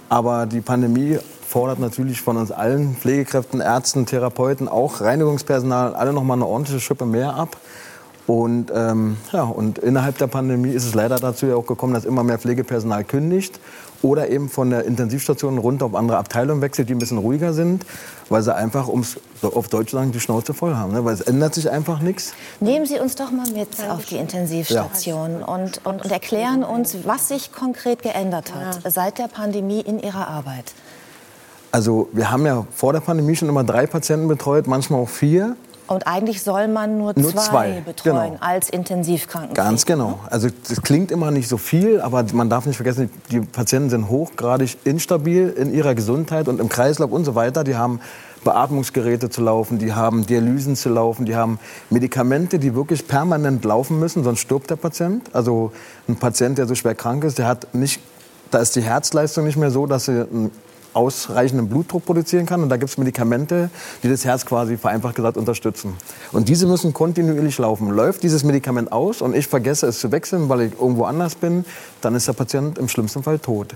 [0.10, 1.18] Aber die Pandemie
[1.52, 6.80] fordert natürlich von uns allen, Pflegekräften, Ärzten, Therapeuten, auch Reinigungspersonal, alle noch mal eine ordentliche
[6.80, 7.58] Schippe mehr ab.
[8.26, 12.06] Und, ähm, ja, und innerhalb der Pandemie ist es leider dazu ja auch gekommen, dass
[12.06, 13.60] immer mehr Pflegepersonal kündigt
[14.02, 17.86] oder eben von der Intensivstation runter auf andere Abteilungen wechselt, die ein bisschen ruhiger sind,
[18.30, 20.94] weil sie einfach, um es so auf Deutsch zu sagen, die Schnauze voll haben.
[20.94, 21.04] Ne?
[21.04, 22.34] Weil es ändert sich einfach nichts.
[22.62, 27.28] Nehmen Sie uns doch mal mit auf die Intensivstation und, und, und erklären uns, was
[27.28, 30.74] sich konkret geändert hat seit der Pandemie in Ihrer Arbeit.
[31.72, 35.56] Also wir haben ja vor der Pandemie schon immer drei Patienten betreut, manchmal auch vier.
[35.88, 38.38] Und eigentlich soll man nur, Nur zwei, zwei, betreuen genau.
[38.40, 39.68] als Intensivkrankenpfleger.
[39.68, 40.20] Ganz genau.
[40.30, 44.08] Also das klingt immer nicht so viel, aber man darf nicht vergessen, die Patienten sind
[44.08, 47.66] hochgradig instabil in ihrer Gesundheit und im Kreislauf und so weiter.
[47.66, 48.00] Die haben
[48.44, 51.60] Beatmungsgeräte zu laufen, die haben Dialysen zu laufen, die haben
[51.90, 55.30] Medikamente, die wirklich permanent laufen müssen, sonst stirbt der Patient.
[55.34, 55.72] Also
[56.08, 58.02] ein Patient, der so schwer krank ist, der hat nicht,
[58.50, 60.26] da ist die Herzleistung nicht mehr so, dass sie
[60.94, 62.64] ausreichenden Blutdruck produzieren kann.
[62.64, 63.70] Und da gibt es Medikamente,
[64.04, 65.96] die das Herz quasi vereinfacht gesagt unterstützen.
[66.32, 67.90] Und diese müssen kontinuierlich laufen.
[67.90, 71.66] Läuft dieses Medikament aus und ich vergesse es zu wechseln, weil ich irgendwo anders bin,
[72.02, 73.76] dann ist der Patient im schlimmsten Fall tot.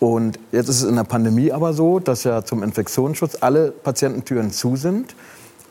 [0.00, 4.50] Und jetzt ist es in der Pandemie aber so, dass ja zum Infektionsschutz alle Patiententüren
[4.50, 5.14] zu sind.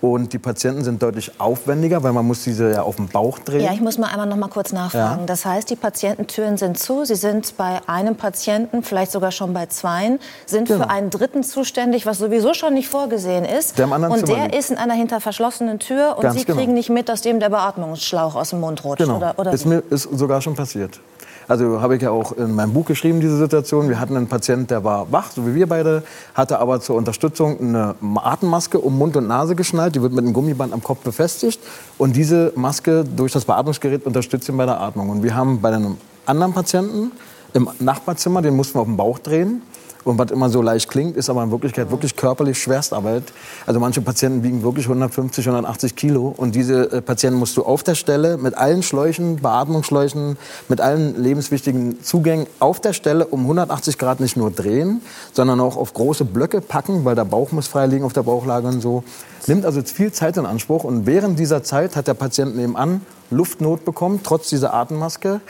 [0.01, 3.61] Und die Patienten sind deutlich aufwendiger, weil man muss diese ja auf dem Bauch drehen.
[3.61, 5.21] Ja, ich muss mal einmal noch mal kurz nachfragen.
[5.21, 5.25] Ja.
[5.25, 7.03] Das heißt, die Patiententüren sind zu.
[7.03, 10.83] Sie sind bei einem Patienten, vielleicht sogar schon bei zweien, sind genau.
[10.85, 13.77] für einen Dritten zuständig, was sowieso schon nicht vorgesehen ist.
[13.77, 14.55] Der und Zimmer der liegt.
[14.55, 16.73] ist in einer hinter verschlossenen Tür und Ganz Sie kriegen genau.
[16.73, 19.03] nicht mit, dass dem der Beatmungsschlauch aus dem Mund rutscht.
[19.03, 19.17] Genau.
[19.17, 21.01] Oder, oder ist mir ist sogar schon passiert.
[21.49, 23.89] Also habe ich ja auch in meinem Buch geschrieben, diese Situation.
[23.89, 26.03] Wir hatten einen Patienten, der war wach, so wie wir beide,
[26.35, 29.95] hatte aber zur Unterstützung eine Atemmaske um Mund und Nase geschnallt.
[29.95, 31.59] Die wird mit einem Gummiband am Kopf befestigt.
[31.97, 35.09] Und diese Maske durch das Beatmungsgerät unterstützt ihn bei der Atmung.
[35.09, 35.97] Und wir haben bei einem
[36.27, 37.13] anderen Patienten
[37.55, 39.63] im Nachbarzimmer, den mussten wir auf den Bauch drehen.
[40.05, 43.23] Und was immer so leicht klingt, ist aber in Wirklichkeit wirklich körperlich Schwerstarbeit.
[43.65, 46.33] Also manche Patienten wiegen wirklich 150, 180 Kilo.
[46.35, 50.37] Und diese äh, Patienten musst du auf der Stelle mit allen Schläuchen, Beatmungsschläuchen,
[50.69, 55.01] mit allen lebenswichtigen Zugängen auf der Stelle um 180 Grad nicht nur drehen,
[55.33, 58.67] sondern auch auf große Blöcke packen, weil der Bauch muss frei liegen auf der Bauchlage
[58.67, 59.03] und so.
[59.47, 60.85] Nimmt also viel Zeit in Anspruch.
[60.85, 65.41] Und während dieser Zeit hat der Patient nebenan Luftnot bekommen, trotz dieser Atemmaske.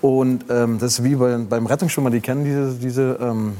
[0.00, 3.54] Und ähm, das ist wie bei, beim Rettungsschwimmer, die kennen diese, diese ähm,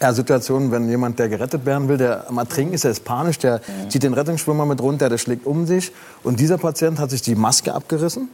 [0.00, 3.38] ja, Situationen, wenn jemand, der gerettet werden will, der am Ertrinken ist, der ist panisch,
[3.38, 3.90] der mhm.
[3.90, 5.92] zieht den Rettungsschwimmer mit runter, der schlägt um sich.
[6.22, 8.28] Und dieser Patient hat sich die Maske abgerissen,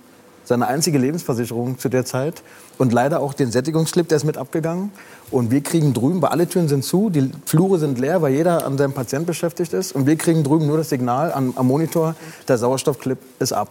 [0.45, 2.43] seine einzige Lebensversicherung zu der Zeit.
[2.77, 4.91] Und leider auch den Sättigungsslip, der ist mit abgegangen.
[5.31, 8.67] Und wir kriegen drüben, weil alle Türen sind zu, die Flure sind leer, weil jeder
[8.67, 9.93] an seinem Patient beschäftigt ist.
[9.93, 12.15] Und wir kriegen drüben nur das Signal am, am Monitor,
[12.47, 13.71] der Sauerstoffclip ist ab.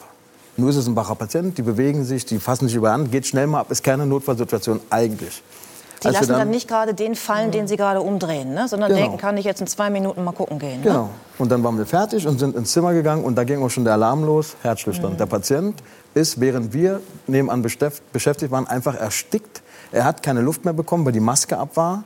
[0.56, 3.48] Nur ist es ein wacher Patient, die bewegen sich, die fassen sich übereinander, geht schnell
[3.48, 5.41] mal ab, ist keine Notfallsituation eigentlich.
[6.04, 8.68] Die lassen dann, dann, nicht gerade den fallen, den sie gerade umdrehen, ne?
[8.68, 9.01] sondern genau.
[9.01, 10.82] denken, kann ich jetzt in zwei Minuten mal gucken gehen.
[10.82, 10.88] Ne?
[10.88, 11.10] Genau.
[11.38, 13.84] Und dann waren wir fertig und sind ins Zimmer gegangen und da ging auch schon
[13.84, 15.14] der Alarm los, Herzstillstand.
[15.14, 15.18] Mhm.
[15.18, 15.84] Der Patient
[16.14, 19.62] ist, während wir nebenan beschäftigt waren, einfach erstickt.
[19.91, 22.04] Er hat keine Luft mehr bekommen, weil die Maske ab war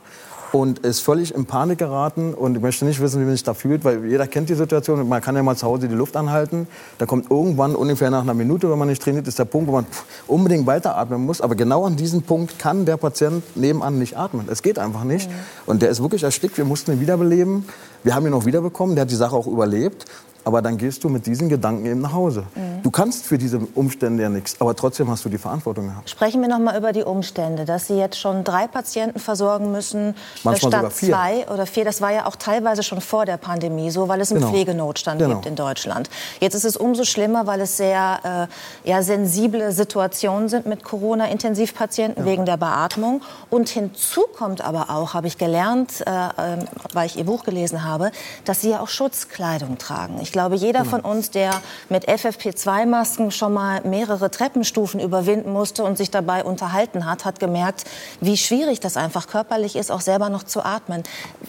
[0.52, 3.54] und ist völlig in Panik geraten und ich möchte nicht wissen, wie man sich da
[3.54, 5.06] fühlt, weil jeder kennt die Situation.
[5.08, 6.66] Man kann ja mal zu Hause die Luft anhalten.
[6.98, 9.72] Da kommt irgendwann ungefähr nach einer Minute, wenn man nicht trainiert, ist der Punkt, wo
[9.72, 9.86] man
[10.26, 11.40] unbedingt weiteratmen muss.
[11.40, 14.46] Aber genau an diesem Punkt kann der Patient nebenan nicht atmen.
[14.50, 15.28] Es geht einfach nicht.
[15.28, 15.34] Mhm.
[15.66, 16.56] Und der ist wirklich erstickt.
[16.56, 17.64] Wir mussten ihn wiederbeleben.
[18.02, 18.94] Wir haben ihn auch wiederbekommen.
[18.94, 20.06] Der hat die Sache auch überlebt.
[20.48, 22.44] Aber dann gehst du mit diesen Gedanken eben nach Hause.
[22.54, 22.82] Mhm.
[22.82, 26.08] Du kannst für diese Umstände ja nichts, aber trotzdem hast du die Verantwortung gehabt.
[26.08, 30.14] Sprechen wir noch mal über die Umstände, dass Sie jetzt schon drei Patienten versorgen müssen
[30.44, 31.84] Manchmal statt zwei oder vier.
[31.84, 34.52] Das war ja auch teilweise schon vor der Pandemie so, weil es einen genau.
[34.52, 35.34] Pflegenotstand genau.
[35.34, 36.08] gibt in Deutschland.
[36.40, 38.48] Jetzt ist es umso schlimmer, weil es sehr
[38.84, 42.30] äh, ja, sensible Situationen sind mit Corona-Intensivpatienten ja.
[42.30, 43.20] wegen der Beatmung.
[43.50, 47.84] Und hinzu kommt aber auch, habe ich gelernt, äh, äh, weil ich Ihr Buch gelesen
[47.84, 48.12] habe,
[48.46, 50.18] dass Sie ja auch Schutzkleidung tragen.
[50.22, 50.90] Ich glaube, jeder genau.
[50.90, 51.50] von uns, der
[51.88, 57.82] mit FFP2-Masken schon mal mehrere Treppenstufen überwinden musste und sich dabei unterhalten hat, hat gemerkt,
[58.20, 61.02] wie schwierig das einfach körperlich ist, auch selber noch zu atmen.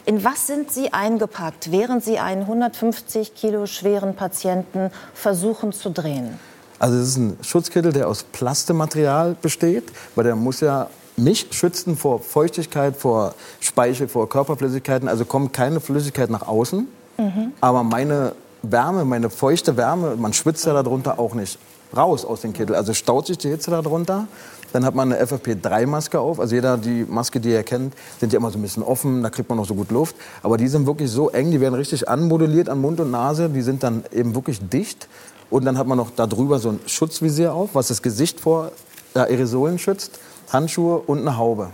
[0.07, 6.39] In was sind Sie eingepackt, während Sie einen 150 Kilo schweren Patienten versuchen zu drehen?
[6.79, 9.83] Also es ist ein Schutzkittel, der aus Plastematerial besteht,
[10.15, 15.07] weil der muss ja mich schützen vor Feuchtigkeit, vor Speichel, vor Körperflüssigkeiten.
[15.07, 16.87] Also kommt keine Flüssigkeit nach außen.
[17.19, 17.51] Mhm.
[17.61, 21.57] Aber meine Wärme, meine feuchte Wärme, man schwitzt ja darunter auch nicht
[21.95, 22.75] raus aus dem Kittel.
[22.75, 24.27] Also staut sich die Hitze darunter.
[24.71, 26.39] Dann hat man eine FFP3-Maske auf.
[26.39, 29.29] Also jeder, die Maske, die ihr kennt, sind ja immer so ein bisschen offen, da
[29.31, 30.15] kriegt man noch so gut Luft.
[30.43, 33.49] Aber die sind wirklich so eng, die werden richtig anmoduliert an Mund und Nase.
[33.49, 35.07] Die sind dann eben wirklich dicht.
[35.49, 38.71] Und dann hat man noch darüber so ein Schutzvisier auf, was das Gesicht vor
[39.15, 40.19] Aerosolen schützt,
[40.53, 41.69] Handschuhe und eine Haube.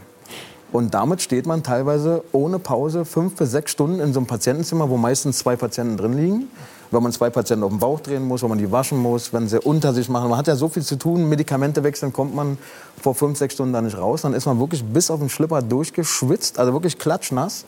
[0.72, 4.90] Und damit steht man teilweise ohne Pause fünf bis sechs Stunden in so einem Patientenzimmer,
[4.90, 6.48] wo meistens zwei Patienten drin liegen
[6.92, 9.48] wenn man zwei Patienten auf den Bauch drehen muss, wenn man die waschen muss, wenn
[9.48, 10.30] sie unter sich machen.
[10.30, 12.58] Man hat ja so viel zu tun, Medikamente wechseln, kommt man
[13.02, 14.22] vor fünf, sechs Stunden da nicht raus.
[14.22, 17.66] Dann ist man wirklich bis auf den Schlipper durchgeschwitzt, also wirklich klatschnass.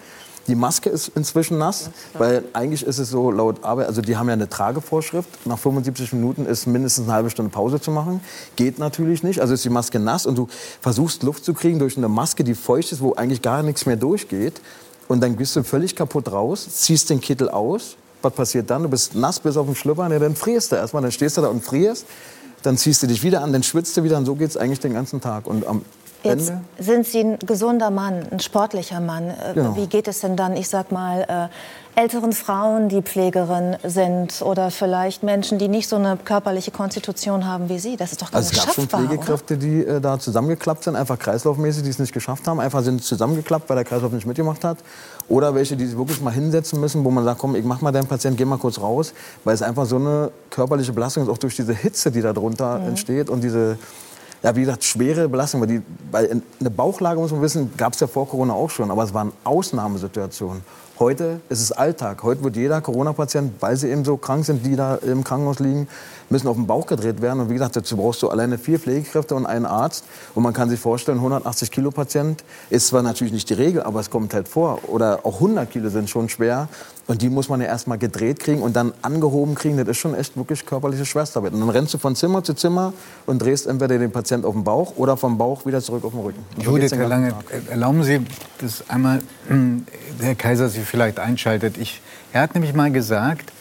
[0.48, 4.28] Die Maske ist inzwischen nass, weil eigentlich ist es so laut Arbeit, also die haben
[4.28, 5.46] ja eine Tragevorschrift.
[5.46, 8.22] Nach 75 Minuten ist mindestens eine halbe Stunde Pause zu machen.
[8.56, 9.42] Geht natürlich nicht.
[9.42, 10.48] Also ist die Maske nass und du
[10.80, 13.98] versuchst Luft zu kriegen durch eine Maske, die feucht ist, wo eigentlich gar nichts mehr
[13.98, 14.62] durchgeht.
[15.10, 17.98] Und dann bist du völlig kaputt raus, ziehst den Kittel aus,
[18.28, 18.84] was passiert dann?
[18.84, 21.42] Du bist nass bis auf den Schlüppern, ja, dann frierst du erstmal, dann stehst du
[21.42, 22.06] da und frierst,
[22.64, 24.80] dann ziehst du dich wieder an, dann schwitzt du wieder und so geht es eigentlich
[24.80, 25.48] den ganzen Tag.
[25.48, 25.84] Und am
[26.28, 29.34] Jetzt sind Sie ein gesunder Mann, ein sportlicher Mann.
[29.54, 29.76] Genau.
[29.76, 34.70] Wie geht es denn dann, ich sag mal, äh, älteren Frauen, die Pflegerin sind oder
[34.70, 37.98] vielleicht Menschen, die nicht so eine körperliche Konstitution haben wie Sie?
[37.98, 39.64] Das ist doch gar also nicht schaffbar, Es gab schon Pflegekräfte, oder?
[39.64, 43.68] die äh, da zusammengeklappt sind, einfach kreislaufmäßig, die es nicht geschafft haben, einfach sind zusammengeklappt,
[43.70, 44.78] weil der Kreislauf nicht mitgemacht hat.
[45.28, 47.92] Oder welche, die sich wirklich mal hinsetzen müssen, wo man sagt, komm, ich mach mal
[47.92, 49.14] deinen Patienten, geh mal kurz raus,
[49.44, 52.78] weil es einfach so eine körperliche Belastung ist, auch durch diese Hitze, die da drunter
[52.78, 52.90] mhm.
[52.90, 53.80] entsteht und diese
[54.44, 55.62] ja, wie gesagt, schwere Belastung.
[55.62, 55.82] Weil, die,
[56.12, 59.14] weil eine Bauchlage, muss man wissen, gab es ja vor Corona auch schon, aber es
[59.14, 60.64] waren Ausnahmesituationen.
[61.00, 62.24] Heute ist es Alltag.
[62.24, 65.88] Heute wird jeder Corona-Patient, weil sie eben so krank sind, die da im Krankenhaus liegen,
[66.32, 67.40] müssen auf den Bauch gedreht werden.
[67.40, 70.06] Und wie gesagt, dazu brauchst du alleine vier Pflegekräfte und einen Arzt.
[70.34, 74.00] Und man kann sich vorstellen, 180 Kilo Patient ist zwar natürlich nicht die Regel, aber
[74.00, 74.80] es kommt halt vor.
[74.90, 76.68] Oder auch 100 Kilo sind schon schwer.
[77.08, 79.78] Und die muss man ja erstmal gedreht kriegen und dann angehoben kriegen.
[79.78, 81.54] Das ist schon echt wirklich körperliche Schwerstarbeit.
[81.54, 82.94] Und dann rennst du von Zimmer zu Zimmer
[83.26, 86.20] und drehst entweder den Patient auf den Bauch oder vom Bauch wieder zurück auf den
[86.20, 86.46] Rücken.
[86.60, 87.34] Judith, Herr Lange,
[87.70, 88.20] erlauben Sie,
[88.60, 89.86] dass einmal hm,
[90.20, 91.78] Herr Kaiser Sie vielleicht einschaltet.
[91.78, 92.02] Ich,
[92.34, 93.54] er hat nämlich mal gesagt,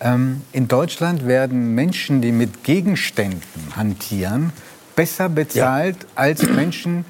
[0.00, 4.52] ähm, in Deutschland werden Menschen, die mit Gegenständen hantieren,
[4.98, 6.08] besser bezahlt ja.
[6.16, 7.04] als Menschen,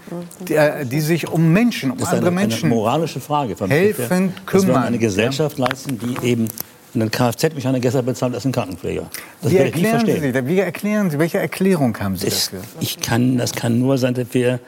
[0.46, 4.74] die, die, sich um Menschen, um andere eine, Menschen eine moralische Frage von helfend kümmern.
[4.74, 6.48] Das eine Gesellschaft leisten, die eben
[6.94, 9.08] einen Kfz-Mechaniker besser bezahlt als ein Krankenpfleger.
[9.40, 12.60] Das wie erklären Sie, wie erklären Sie, welche Erklärung haben Sie das, dafür?
[12.80, 14.60] Ich kann, das kann nur sein, dass wir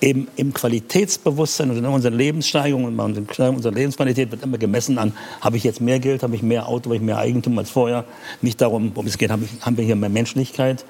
[0.00, 5.58] eben im Qualitätsbewusstsein und in unserer Lebenssteigerung und unserer Lebensqualität wird immer gemessen an, habe
[5.58, 8.04] ich jetzt mehr Geld, habe ich mehr Auto, habe ich mehr Eigentum als vorher.
[8.42, 10.84] Nicht darum, worum es geht, habe ich, haben wir hier mehr Menschlichkeit,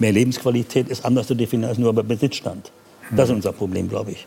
[0.00, 2.70] mehr Lebensqualität, ist anders zu definieren als nur über Besitzstand.
[3.10, 4.26] Das ist unser Problem, glaube ich.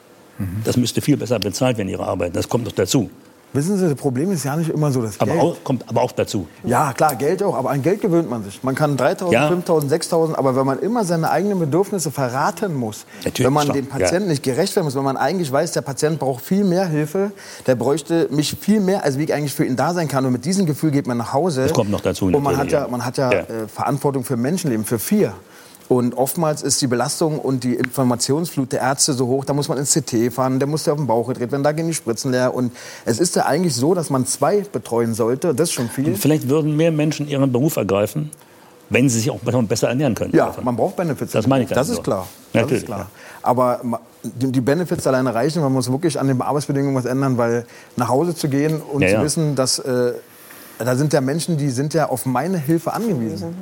[0.64, 2.36] Das müsste viel besser bezahlt werden, Ihre Arbeit.
[2.36, 3.10] Das kommt doch dazu.
[3.54, 5.44] Wissen Sie, das Problem ist ja nicht immer so das aber Geld.
[5.44, 6.48] Auch, kommt aber auch dazu.
[6.64, 7.54] Ja, klar, Geld auch.
[7.54, 8.64] Aber an Geld gewöhnt man sich.
[8.64, 9.50] Man kann 3.000, ja.
[9.50, 10.36] 5.000, 6.000.
[10.36, 14.30] Aber wenn man immer seine eigenen Bedürfnisse verraten muss, Natürlich, wenn man dem Patienten ja.
[14.30, 17.34] nicht gerecht werden muss, wenn man eigentlich weiß, der Patient braucht viel mehr Hilfe,
[17.68, 20.26] der bräuchte mich viel mehr, als wie ich eigentlich für ihn da sein kann.
[20.26, 21.64] Und mit diesem Gefühl geht man nach Hause.
[21.64, 22.28] Das kommt noch dazu.
[22.28, 23.40] Und man hat ja, man hat ja, ja.
[23.40, 25.34] Äh, Verantwortung für Menschenleben, für vier.
[25.92, 29.78] Und oftmals ist die Belastung und die Informationsflut der Ärzte so hoch, da muss man
[29.78, 32.32] ins CT fahren, der muss ja auf den Bauch gedreht werden, da gehen die Spritzen
[32.32, 32.54] leer.
[32.54, 32.72] Und
[33.04, 36.06] es ist ja eigentlich so, dass man zwei betreuen sollte, das ist schon viel.
[36.06, 38.32] Und vielleicht würden mehr Menschen ihren Beruf ergreifen,
[38.90, 40.34] wenn sie sich auch besser ernähren können.
[40.34, 41.34] Ja, man braucht Benefits.
[41.34, 42.26] Das meine ich Das ist klar.
[42.54, 42.84] Das Natürlich.
[42.84, 43.10] Ist klar.
[43.42, 43.82] Aber
[44.24, 47.66] die Benefits alleine reichen, man muss wirklich an den Arbeitsbedingungen was ändern, weil
[47.98, 49.24] nach Hause zu gehen und ja, zu ja.
[49.24, 50.14] wissen, dass äh,
[50.80, 53.54] da sind ja Menschen, die sind ja auf meine Hilfe angewiesen.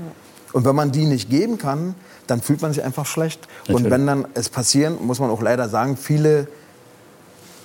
[0.54, 1.96] Und wenn man die nicht geben kann,
[2.30, 3.48] dann fühlt man sich einfach schlecht.
[3.62, 3.86] Natürlich.
[3.86, 6.48] Und wenn dann es passieren, muss man auch leider sagen, viele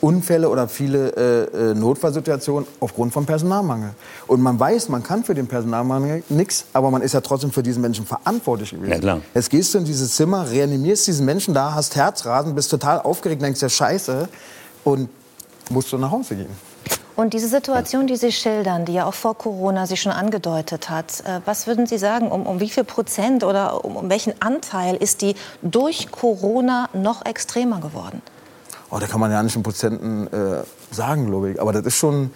[0.04, 3.90] Unfälle oder viele äh, äh, Notfallsituationen aufgrund von Personalmangel.
[4.26, 7.62] Und man weiß, man kann für den Personalmangel nichts, aber man ist ja trotzdem für
[7.62, 8.92] diesen Menschen verantwortlich gewesen.
[8.92, 9.20] Ja, klar.
[9.34, 13.40] Jetzt gehst du in dieses Zimmer, reanimierst diesen Menschen da, hast Herzrasen, bist total aufgeregt,
[13.40, 14.28] denkst ja Scheiße
[14.84, 15.08] und
[15.70, 16.73] musst du nach Hause gehen.
[17.16, 21.20] Und diese Situation, die Sie schildern, die ja auch vor Corona sich schon angedeutet hat,
[21.20, 24.96] äh, was würden Sie sagen, um, um wie viel Prozent oder um, um welchen Anteil
[24.96, 28.20] ist die durch Corona noch extremer geworden?
[28.90, 31.60] Oh, da kann man ja nicht in Prozenten äh, sagen, glaube ich.
[31.60, 32.32] Aber das ist schon,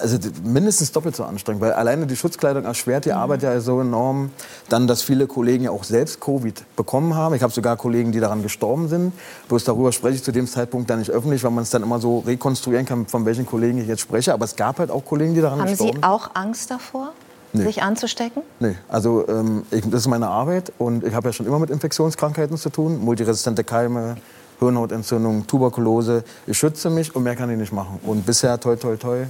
[0.00, 3.16] also mindestens doppelt so anstrengend, weil alleine die Schutzkleidung erschwert die mhm.
[3.16, 4.30] Arbeit ja so enorm.
[4.68, 7.34] Dann, dass viele Kollegen ja auch selbst Covid bekommen haben.
[7.34, 9.12] Ich habe sogar Kollegen, die daran gestorben sind.
[9.48, 11.98] Bloß darüber spreche ich zu dem Zeitpunkt dann nicht öffentlich, weil man es dann immer
[11.98, 14.32] so rekonstruieren kann, von welchen Kollegen ich jetzt spreche.
[14.32, 16.04] Aber es gab halt auch Kollegen, die daran haben gestorben sind.
[16.04, 17.12] Haben Sie auch Angst davor?
[17.54, 17.64] Nee.
[17.64, 18.42] sich anzustecken?
[18.60, 21.70] Nee, also ähm, ich, das ist meine Arbeit und ich habe ja schon immer mit
[21.70, 24.16] Infektionskrankheiten zu tun, multiresistente Keime,
[24.58, 26.24] Hirnhautentzündung, Tuberkulose.
[26.46, 28.00] Ich schütze mich und mehr kann ich nicht machen.
[28.02, 29.24] Und bisher, toi, toi, toi,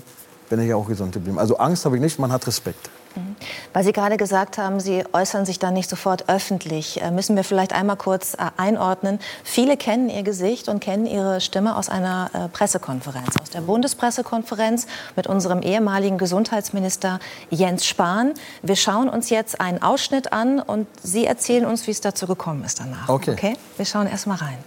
[0.49, 1.39] bin ich ja auch gesund geblieben.
[1.39, 2.91] Also Angst habe ich nicht, man hat Respekt.
[3.15, 3.37] Mhm.
[3.73, 7.45] Weil Sie gerade gesagt haben, Sie äußern sich da nicht sofort öffentlich, äh, müssen wir
[7.45, 9.19] vielleicht einmal kurz äh, einordnen.
[9.45, 14.87] Viele kennen Ihr Gesicht und kennen Ihre Stimme aus einer äh, Pressekonferenz, aus der Bundespressekonferenz
[15.17, 17.21] mit unserem ehemaligen Gesundheitsminister
[17.51, 18.35] Jens Spahn.
[18.63, 22.65] Wir schauen uns jetzt einen Ausschnitt an und Sie erzählen uns, wie es dazu gekommen
[22.65, 23.09] ist danach.
[23.09, 23.33] Okay.
[23.33, 23.57] okay?
[23.77, 24.59] Wir schauen erst mal rein.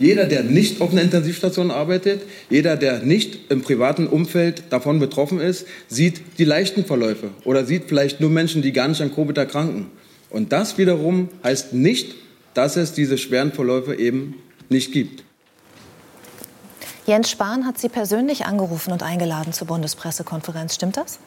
[0.00, 5.40] Jeder, der nicht auf einer Intensivstation arbeitet, jeder, der nicht im privaten Umfeld davon betroffen
[5.40, 9.36] ist, sieht die leichten Verläufe oder sieht vielleicht nur Menschen, die gar nicht an Covid
[9.36, 9.90] erkranken.
[10.30, 12.14] Und das wiederum heißt nicht,
[12.54, 14.36] dass es diese schweren Verläufe eben
[14.70, 15.22] nicht gibt.
[17.06, 20.76] Jens Spahn hat Sie persönlich angerufen und eingeladen zur Bundespressekonferenz.
[20.76, 21.18] Stimmt das?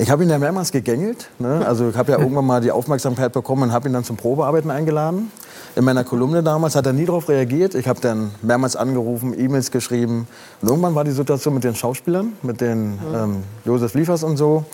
[0.00, 1.28] Ich habe ihn ja mehrmals gegängelt.
[1.38, 1.62] Ne?
[1.66, 4.70] Also ich habe ja irgendwann mal die Aufmerksamkeit bekommen und habe ihn dann zum Probearbeiten
[4.70, 5.30] eingeladen.
[5.76, 7.74] In meiner Kolumne damals hat er nie darauf reagiert.
[7.74, 10.26] Ich habe dann mehrmals angerufen, E-Mails geschrieben.
[10.62, 14.64] Und irgendwann war die Situation mit den Schauspielern, mit den ähm, Josef Liefers und so.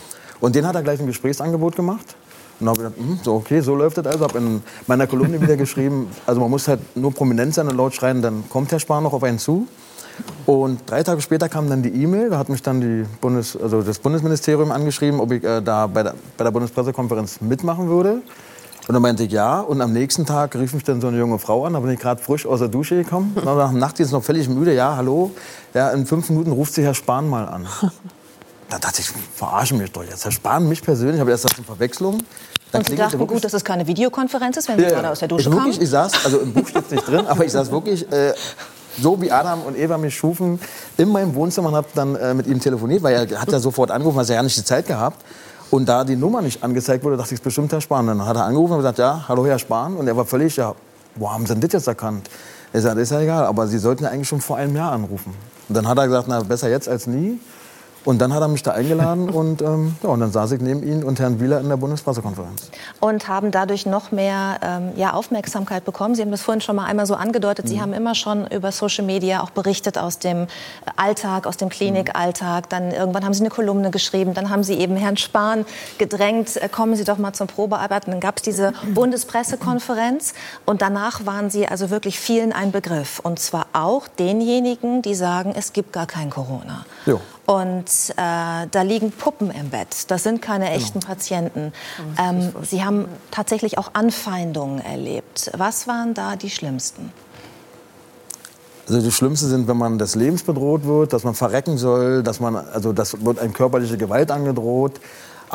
[0.41, 2.15] Und den hat er gleich ein Gesprächsangebot gemacht.
[2.61, 4.25] Und habe gedacht, hm, so okay, so läuft das also.
[4.25, 7.95] Habe in meiner Kolumne wieder geschrieben, also man muss halt nur prominent sein und laut
[7.95, 9.67] schreien, dann kommt Herr Spahn noch auf einen zu.
[10.47, 13.83] Und drei Tage später kam dann die E-Mail, da hat mich dann die Bundes, also
[13.83, 18.23] das Bundesministerium angeschrieben, ob ich äh, da bei der, bei der Bundespressekonferenz mitmachen würde.
[18.89, 19.61] Und dann meinte ich ja.
[19.61, 21.73] Und am nächsten Tag rief mich dann so eine junge Frau an.
[21.73, 23.33] Da bin ich gerade frisch aus der Dusche gekommen.
[23.35, 24.75] Und nach dem Nachtdienst noch völlig müde.
[24.75, 25.33] Ja, hallo.
[25.75, 27.67] Ja, in fünf Minuten ruft sich Herr Spahn mal an.
[28.69, 30.25] Da dachte ich, verarschen mich doch jetzt.
[30.25, 32.19] Herr Spahn, mich persönlich, habe erst das eine Verwechslung.
[32.73, 35.21] Dann und Sie dachten, gut, dass es keine Videokonferenz ist, wenn Sie ja, gerade aus
[35.21, 35.73] der Dusche ich kamen?
[35.81, 38.35] ich saß, also im Buch steht es nicht drin, aber ich saß wirklich äh,
[39.01, 40.59] so wie Adam und Eva mich schufen,
[40.97, 43.91] in meinem Wohnzimmer und habe dann äh, mit ihm telefoniert, weil er hat ja sofort
[43.91, 45.25] angerufen, weil er ja nicht die Zeit gehabt.
[45.71, 48.07] Und da die Nummer nicht angezeigt wurde, dachte ich, es ist bestimmt Herr Spahn.
[48.07, 49.97] Dann hat er angerufen und gesagt, ja, hallo Herr Spahn.
[49.97, 50.75] Und er war völlig, ja,
[51.17, 52.31] wo haben Sie denn das jetzt erkannt?
[52.73, 55.35] Er sagte, ist ja egal, aber Sie sollten ja eigentlich schon vor einem Jahr anrufen.
[55.69, 57.41] Und dann hat er gesagt, na, besser jetzt als nie.
[58.07, 60.83] Und dann hat er mich da eingeladen und, ähm, ja, und dann saß ich neben
[60.85, 62.71] ihm und Herrn Wieler in der Bundespressekonferenz.
[63.01, 66.15] Und haben dadurch noch mehr ähm, ja, Aufmerksamkeit bekommen.
[66.15, 67.65] Sie haben das vorhin schon mal einmal so angedeutet.
[67.65, 67.69] Mhm.
[67.69, 70.47] Sie haben immer schon über Social Media auch berichtet aus dem
[70.95, 72.71] Alltag, aus dem Klinikalltag.
[72.71, 74.35] Dann irgendwann haben Sie eine Kolumne geschrieben.
[74.35, 75.67] Dann haben Sie eben Herrn Spahn
[75.99, 78.13] gedrängt, äh, kommen Sie doch mal zum Probearbeiten.
[78.13, 80.33] Dann gab es diese Bundespressekonferenz.
[80.65, 83.19] Und danach waren Sie also wirklich vielen ein Begriff.
[83.19, 86.87] Und zwar auch denjenigen, die sagen, es gibt gar kein Corona.
[87.05, 87.21] Jo.
[87.47, 90.11] Und äh, da liegen Puppen im Bett.
[90.11, 90.77] Das sind keine genau.
[90.77, 91.73] echten Patienten.
[92.19, 95.53] Ähm, Sie haben tatsächlich auch Anfeindungen erlebt.
[95.57, 97.13] Was waren da die schlimmsten?
[98.89, 102.39] Also die schlimmsten sind, wenn man des Lebens bedroht wird, dass man verrecken soll, dass
[102.39, 105.01] man, also das wird eine körperliche Gewalt angedroht.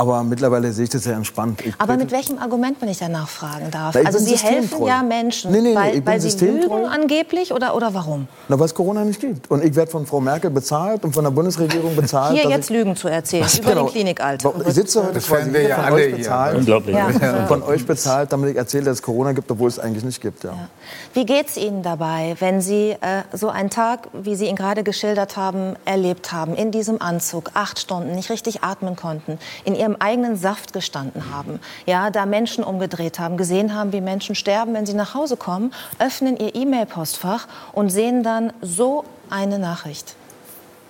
[0.01, 1.61] Aber mittlerweile sehe ich das sehr entspannt.
[1.63, 3.95] Ich Aber mit welchem Argument, wenn ich danach fragen darf?
[3.95, 7.93] also Sie helfen ja Menschen, nee, nee, nee, weil, weil Sie lügen angeblich oder, oder
[7.93, 8.27] warum?
[8.49, 9.51] Na, weil es Corona nicht gibt.
[9.51, 12.35] Und ich werde von Frau Merkel bezahlt und von der Bundesregierung bezahlt.
[12.35, 14.53] Hier jetzt Lügen zu erzählen über genau, den Klinikalltag.
[14.65, 16.57] Ich sitze heute quasi wir ja von euch bezahlt.
[16.57, 16.95] Unglaublich.
[16.95, 17.45] Ja.
[17.45, 20.43] Von euch bezahlt, damit ich erzähle, dass es Corona gibt, obwohl es eigentlich nicht gibt.
[20.43, 20.49] Ja.
[20.49, 20.69] Ja.
[21.13, 24.81] Wie geht es Ihnen dabei, wenn Sie äh, so einen Tag, wie Sie ihn gerade
[24.83, 29.90] geschildert haben, erlebt haben, in diesem Anzug, acht Stunden, nicht richtig atmen konnten, in ihrem
[29.99, 34.85] eigenen Saft gestanden haben, ja, da Menschen umgedreht haben, gesehen haben, wie Menschen sterben, wenn
[34.85, 40.15] sie nach Hause kommen, öffnen ihr E-Mail-Postfach und sehen dann so eine Nachricht.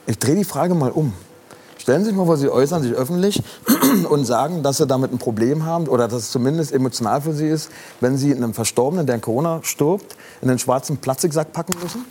[0.08, 1.14] Ich drehe die Frage mal um.
[1.78, 3.42] Stellen Sie sich mal vor, Sie äußern sich öffentlich
[4.10, 7.48] und sagen, dass Sie damit ein Problem haben oder dass es zumindest emotional für Sie
[7.48, 7.72] ist,
[8.02, 12.06] wenn Sie einem Verstorbenen, der an Corona stirbt, in einen schwarzen Plastiksack packen müssen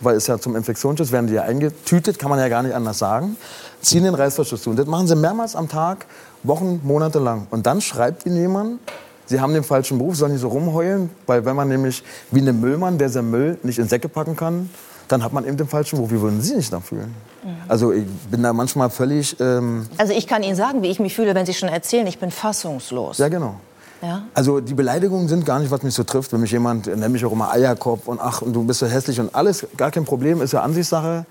[0.00, 2.98] weil es ja zum Infektionsschutz werden die ja eingetütet, kann man ja gar nicht anders
[2.98, 3.36] sagen,
[3.80, 4.70] ziehen den Reißverschluss zu.
[4.70, 6.06] Und das machen sie mehrmals am Tag,
[6.42, 7.46] Wochen, Monate lang.
[7.50, 8.80] Und dann schreibt ihnen jemand,
[9.26, 12.60] sie haben den falschen Beruf, sollen nicht so rumheulen, weil wenn man nämlich wie ein
[12.60, 14.70] Müllmann, der sein Müll nicht in Säcke packen kann,
[15.08, 16.10] dann hat man eben den falschen Beruf.
[16.10, 17.14] Wie würden Sie sich da fühlen?
[17.42, 17.48] Mhm.
[17.66, 19.38] Also ich bin da manchmal völlig...
[19.40, 22.18] Ähm also ich kann Ihnen sagen, wie ich mich fühle, wenn Sie schon erzählen, ich
[22.18, 23.18] bin fassungslos.
[23.18, 23.54] Ja, genau.
[24.02, 24.22] Ja?
[24.34, 26.32] Also die Beleidigungen sind gar nicht, was mich so trifft.
[26.32, 29.18] Wenn mich jemand, nennt mich auch immer Eierkopf und ach, und du bist so hässlich
[29.20, 31.26] und alles, gar kein Problem, ist ja Ansichtssache.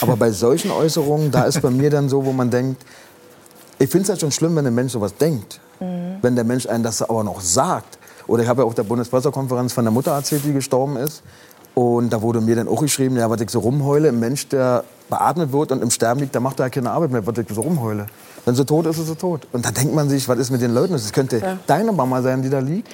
[0.00, 2.82] Aber bei solchen Äußerungen, da ist bei mir dann so, wo man denkt,
[3.78, 5.60] ich finde es halt schon schlimm, wenn ein Mensch sowas denkt.
[5.80, 6.16] Mhm.
[6.22, 7.98] Wenn der Mensch einen das aber noch sagt.
[8.26, 11.22] Oder ich habe ja auch der Bundespressekonferenz von der Mutter erzählt, die gestorben ist.
[11.74, 14.82] Und da wurde mir dann auch geschrieben, ja, was ich so rumheule, ein Mensch, der
[15.10, 17.60] beatmet wird und im Sterben liegt, der macht ja keine Arbeit mehr, was ich so
[17.60, 18.06] rumheule.
[18.46, 19.46] Wenn sie tot ist, ist sie tot.
[19.52, 20.94] Und dann denkt man sich, was ist mit den Leuten?
[20.94, 21.58] Es könnte ja.
[21.66, 22.88] deine Mama sein, die da liegt.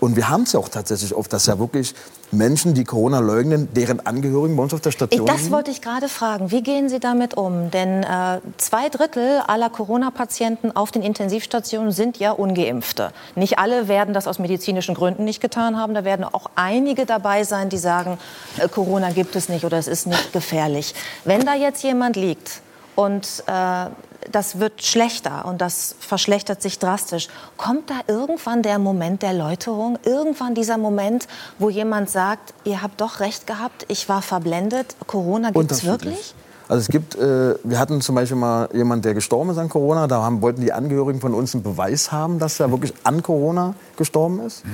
[0.00, 1.94] Und wir haben es ja auch tatsächlich oft, dass ja wirklich
[2.30, 5.40] Menschen, die Corona leugnen, deren Angehörigen bei uns auf der Station sind.
[5.40, 6.50] Das wollte ich gerade fragen.
[6.50, 7.70] Wie gehen Sie damit um?
[7.70, 13.12] Denn äh, zwei Drittel aller Corona-Patienten auf den Intensivstationen sind ja ungeimpfte.
[13.34, 15.94] Nicht alle werden das aus medizinischen Gründen nicht getan haben.
[15.94, 18.18] Da werden auch einige dabei sein, die sagen,
[18.58, 20.94] äh, Corona gibt es nicht oder es ist nicht gefährlich.
[21.24, 22.60] Wenn da jetzt jemand liegt
[22.98, 23.86] und äh,
[24.32, 27.28] das wird schlechter und das verschlechtert sich drastisch.
[27.56, 30.00] Kommt da irgendwann der Moment der Läuterung?
[30.04, 31.28] Irgendwann dieser Moment,
[31.60, 36.34] wo jemand sagt, ihr habt doch recht gehabt, ich war verblendet, Corona gibt es wirklich?
[36.68, 40.06] Also es gibt, äh, wir hatten zum Beispiel mal jemanden, der gestorben ist an Corona.
[40.06, 43.74] Da haben, wollten die Angehörigen von uns einen Beweis haben, dass er wirklich an Corona
[43.96, 44.64] gestorben ist.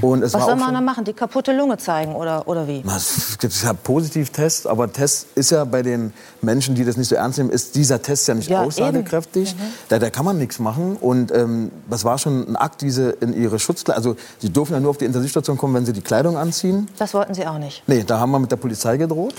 [0.00, 1.04] Und es Was soll man da machen?
[1.04, 2.82] Die kaputte Lunge zeigen oder, oder wie?
[2.86, 7.08] Na, es gibt ja Positivtests, aber Test ist ja bei den Menschen, die das nicht
[7.08, 9.54] so ernst nehmen, ist dieser Test ja nicht ja, aussagekräftig.
[9.54, 9.60] Mhm.
[9.88, 10.96] Da, da, kann man nichts machen.
[11.00, 14.80] Und ähm, das war schon ein Akt, diese in ihre Schutzkleidung, also sie dürfen ja
[14.80, 16.88] nur auf die Intensivstation kommen, wenn sie die Kleidung anziehen.
[16.98, 17.82] Das wollten sie auch nicht?
[17.86, 19.34] Nee, da haben wir mit der Polizei gedroht,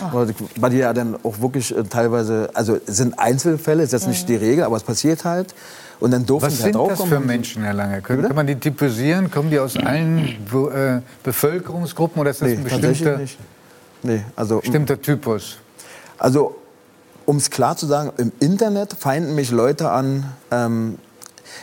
[0.55, 4.23] weil die ja dann auch wirklich äh, teilweise, also es sind Einzelfälle, ist jetzt nicht
[4.23, 4.27] mhm.
[4.27, 5.53] die Regel, aber es passiert halt.
[5.99, 8.01] Und dann durften Was sind das für Menschen, Herr Lange?
[8.01, 9.31] Können, kann man die typisieren?
[9.31, 13.19] Kommen die aus allen äh, Bevölkerungsgruppen oder ist das nee, ein bestimmter,
[14.01, 15.57] nee, also, bestimmter Typus?
[16.17, 16.55] Also,
[17.25, 20.97] um es klar zu sagen, im Internet feinden mich Leute an, ähm,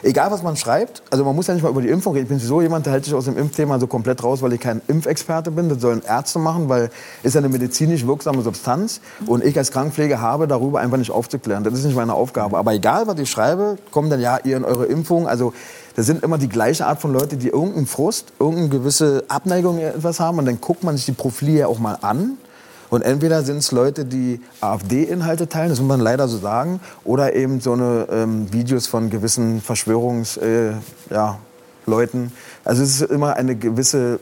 [0.03, 2.25] egal was man schreibt, also man muss ja nicht mal über die Impfung reden.
[2.25, 4.61] Ich bin so jemand, der hält sich aus dem Impfthema so komplett raus, weil ich
[4.61, 5.69] kein Impfexperte bin.
[5.69, 6.91] Das sollen Ärzte machen, weil
[7.23, 9.01] ist eine medizinisch wirksame Substanz.
[9.27, 11.65] Und ich als Krankenpfleger habe darüber einfach nicht aufzuklären.
[11.65, 12.59] Das ist nicht meine Aufgabe.
[12.59, 15.29] Aber egal, was ich schreibe, kommen dann ja ihr in eure Impfung.
[15.29, 15.53] Also
[15.97, 20.21] das sind immer die gleiche Art von Leute, die irgendeinen Frust, irgendeine gewisse Abneigung etwas
[20.21, 20.39] haben.
[20.39, 22.39] Und dann guckt man sich die Profile ja auch mal an.
[22.91, 27.34] Und entweder sind es Leute, die AfD-Inhalte teilen, das muss man leider so sagen, oder
[27.34, 30.80] eben so eine ähm, Videos von gewissen Verschwörungsleuten.
[31.11, 31.38] Äh, ja,
[32.64, 34.20] also es ist immer eine gewisse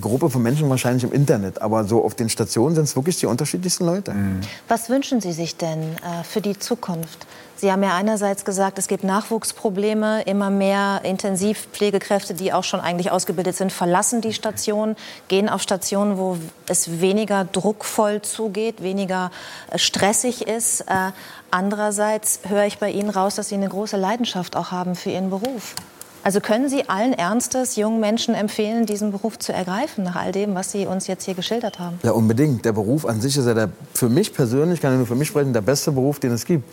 [0.00, 3.26] Gruppe von Menschen wahrscheinlich im Internet, aber so auf den Stationen sind es wirklich die
[3.26, 4.12] unterschiedlichsten Leute.
[4.12, 4.40] Mhm.
[4.68, 7.26] Was wünschen Sie sich denn äh, für die Zukunft?
[7.64, 13.10] Sie haben ja einerseits gesagt, es gibt Nachwuchsprobleme, immer mehr Intensivpflegekräfte, die auch schon eigentlich
[13.10, 14.96] ausgebildet sind, verlassen die Station,
[15.28, 16.36] gehen auf Stationen, wo
[16.68, 19.30] es weniger druckvoll zugeht, weniger
[19.70, 20.82] äh, stressig ist.
[20.82, 21.12] Äh,
[21.50, 25.30] andererseits höre ich bei Ihnen raus, dass Sie eine große Leidenschaft auch haben für Ihren
[25.30, 25.74] Beruf.
[26.22, 30.54] Also können Sie allen Ernstes jungen Menschen empfehlen, diesen Beruf zu ergreifen, nach all dem,
[30.54, 31.98] was Sie uns jetzt hier geschildert haben?
[32.02, 32.64] Ja, unbedingt.
[32.66, 35.28] Der Beruf an sich ist ja der, für mich persönlich, kann ich nur für mich
[35.28, 36.64] sprechen, der beste Beruf, den es gibt.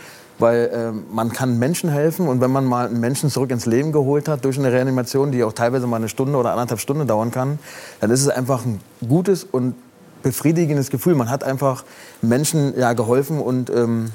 [0.42, 3.92] Weil äh, man kann Menschen helfen und wenn man mal einen Menschen zurück ins Leben
[3.92, 7.30] geholt hat durch eine Reanimation, die auch teilweise mal eine Stunde oder anderthalb Stunden dauern
[7.32, 7.60] kann,
[8.00, 9.76] dann ist es einfach ein gutes und
[10.24, 11.16] befriedigendes Gefühl.
[11.16, 11.84] Man hat einfach
[12.22, 14.12] Menschen ja, geholfen und ähm,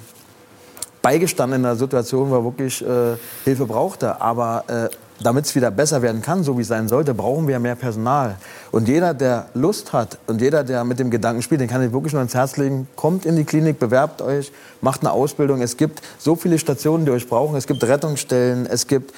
[1.00, 4.20] beigestanden in einer Situation, wo er wirklich äh, Hilfe brauchte.
[4.20, 4.88] Aber äh,
[5.20, 8.36] damit es wieder besser werden kann, so wie es sein sollte, brauchen wir mehr Personal.
[8.70, 11.92] Und jeder, der Lust hat und jeder, der mit dem Gedanken spielt, den kann ich
[11.92, 12.86] wirklich nur ins Herz legen.
[12.96, 15.62] Kommt in die Klinik, bewerbt euch, macht eine Ausbildung.
[15.62, 17.56] Es gibt so viele Stationen, die euch brauchen.
[17.56, 19.14] Es gibt Rettungsstellen, es gibt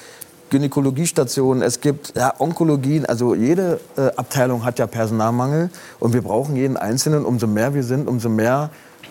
[0.49, 3.05] Gynäkologiestationen, es gibt ja, Onkologien.
[3.05, 5.69] Also jede äh, Abteilung hat ja Personalmangel.
[5.99, 7.25] Und wir brauchen jeden Einzelnen.
[7.25, 8.69] Umso mehr wir sind, umso mehr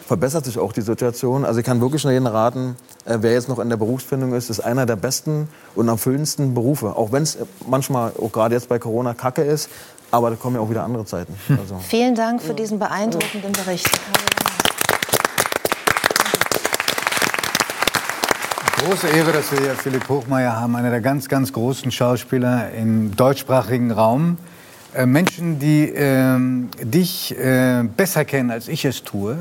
[0.08, 1.44] verbessert sich auch die Situation.
[1.44, 4.48] Also ich kann wirklich nur jeden raten, äh, wer jetzt noch in der Berufsfindung ist,
[4.48, 6.96] ist einer der besten und erfüllendsten Berufe.
[6.96, 7.36] Auch wenn es
[7.68, 9.68] manchmal, auch gerade jetzt bei Corona, kacke ist.
[10.10, 11.34] Aber da kommen ja auch wieder andere Zeiten.
[11.48, 11.58] Hm.
[11.60, 11.76] Also.
[11.86, 13.90] Vielen Dank für diesen beeindruckenden Bericht.
[18.78, 23.14] Große Ehre, dass wir hier Philipp Hochmeier haben, einer der ganz, ganz großen Schauspieler im
[23.14, 24.38] deutschsprachigen Raum.
[24.94, 26.38] Äh, Menschen, die äh,
[26.82, 29.36] dich äh, besser kennen, als ich es tue,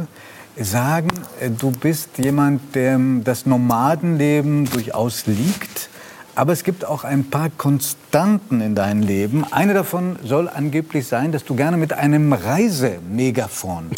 [0.60, 5.90] sagen, äh, du bist jemand, dem das Nomadenleben durchaus liegt.
[6.36, 9.44] Aber es gibt auch ein paar Konstanten in deinem Leben.
[9.52, 13.90] Eine davon soll angeblich sein, dass du gerne mit einem Reisemegafon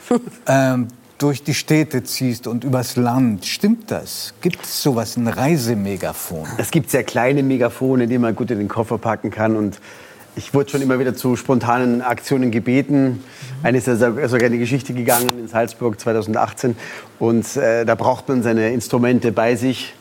[0.46, 3.46] ähm, durch die Städte ziehst und übers Land.
[3.46, 4.34] Stimmt das?
[4.42, 6.46] Gibt es sowas, ein Reisemegafon?
[6.58, 9.80] Es gibt sehr kleine Megafone, die man gut in den Koffer packen kann und
[10.36, 13.24] ich wurde schon immer wieder zu spontanen Aktionen gebeten.
[13.62, 16.76] Eine ist ja sogar eine Geschichte gegangen in Salzburg 2018.
[17.18, 19.94] Und äh, da braucht man seine Instrumente bei sich.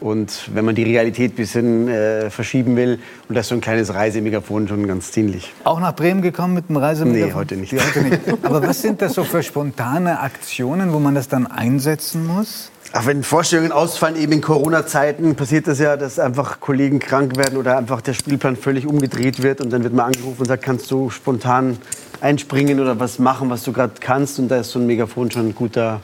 [0.00, 3.60] Und wenn man die Realität ein bisschen äh, verschieben will, und das ist so ein
[3.60, 5.52] kleines Reisemegafon schon ganz dienlich.
[5.64, 7.28] Auch nach Bremen gekommen mit einem Reisemegafon?
[7.28, 7.72] Nee, heute nicht.
[7.74, 8.20] heute nicht.
[8.44, 12.70] Aber was sind das so für spontane Aktionen, wo man das dann einsetzen muss?
[12.92, 17.56] Ach, wenn Vorstellungen ausfallen, eben in Corona-Zeiten, passiert das ja, dass einfach Kollegen krank werden
[17.56, 20.90] oder einfach der Spielplan völlig umgedreht wird und dann wird man angerufen und sagt, kannst
[20.90, 21.78] du spontan
[22.20, 25.50] einspringen oder was machen, was du gerade kannst und da ist so ein Megafon schon
[25.50, 26.00] ein guter,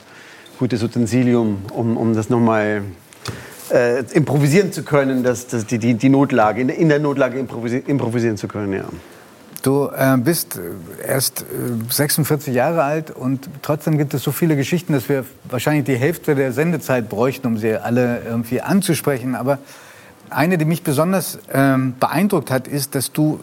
[0.60, 2.82] gutes Utensilium, um, um das nochmal
[3.72, 8.36] äh, improvisieren zu können, dass, dass die, die, die Notlage, in, der Notlage improvisieren, improvisieren
[8.36, 8.84] zu können, ja.
[9.66, 10.60] Du äh, bist
[11.04, 11.44] erst äh,
[11.92, 16.36] 46 Jahre alt und trotzdem gibt es so viele Geschichten, dass wir wahrscheinlich die Hälfte
[16.36, 19.34] der Sendezeit bräuchten, um sie alle irgendwie anzusprechen.
[19.34, 19.58] Aber
[20.30, 23.40] eine, die mich besonders ähm, beeindruckt hat, ist, dass du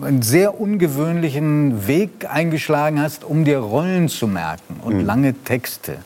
[0.00, 5.04] äh, einen sehr ungewöhnlichen Weg eingeschlagen hast, um dir Rollen zu merken und mhm.
[5.04, 5.96] lange Texte.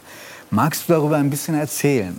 [0.50, 2.16] Magst du darüber ein bisschen erzählen?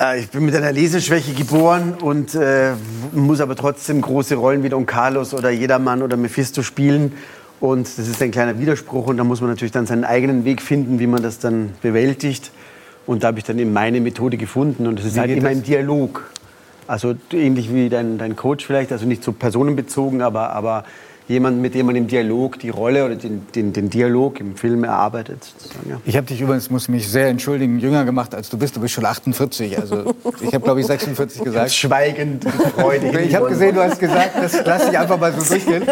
[0.00, 2.72] Äh, ich bin mit einer Leseschwäche geboren und äh,
[3.12, 7.12] muss aber trotzdem große Rollen wie Don Carlos oder Jedermann oder Mephisto spielen.
[7.60, 10.62] Und das ist ein kleiner Widerspruch und da muss man natürlich dann seinen eigenen Weg
[10.62, 12.50] finden, wie man das dann bewältigt.
[13.06, 15.58] Und da habe ich dann eben meine Methode gefunden und es ist halt immer das?
[15.58, 16.30] im Dialog.
[16.86, 20.84] Also ähnlich wie dein, dein Coach vielleicht, also nicht so personenbezogen, aber, aber
[21.30, 24.84] jemand, mit dem man im Dialog die Rolle oder den, den, den Dialog im Film
[24.84, 25.54] erarbeitet.
[25.88, 26.00] Ja.
[26.04, 28.76] Ich habe dich übrigens, muss mich sehr entschuldigen, jünger gemacht als du bist.
[28.76, 29.78] Du bist schon 48.
[29.78, 31.72] Also ich habe, glaube ich, 46 gesagt.
[31.72, 33.14] Schweigend, freudig.
[33.28, 35.84] ich habe gesehen, du hast gesagt, das lasse ich einfach mal so durchgehen.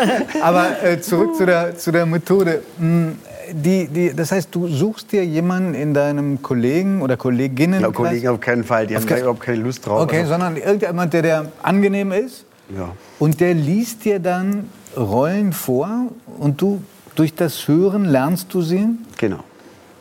[0.43, 2.63] Aber äh, zurück zu der, zu der Methode.
[2.79, 3.17] Hm,
[3.53, 7.81] die, die, das heißt, du suchst dir jemanden in deinem Kollegen oder Kolleginnen.
[7.81, 10.03] Ja, Kollegen auf keinen Fall, die auf haben da überhaupt keine Lust drauf.
[10.03, 10.33] Okay, also.
[10.33, 12.45] sondern irgendjemand, der, der angenehm ist.
[12.77, 12.95] Ja.
[13.19, 16.09] Und der liest dir dann Rollen vor
[16.39, 16.83] und du
[17.15, 18.87] durch das Hören lernst du sie?
[19.17, 19.41] Genau.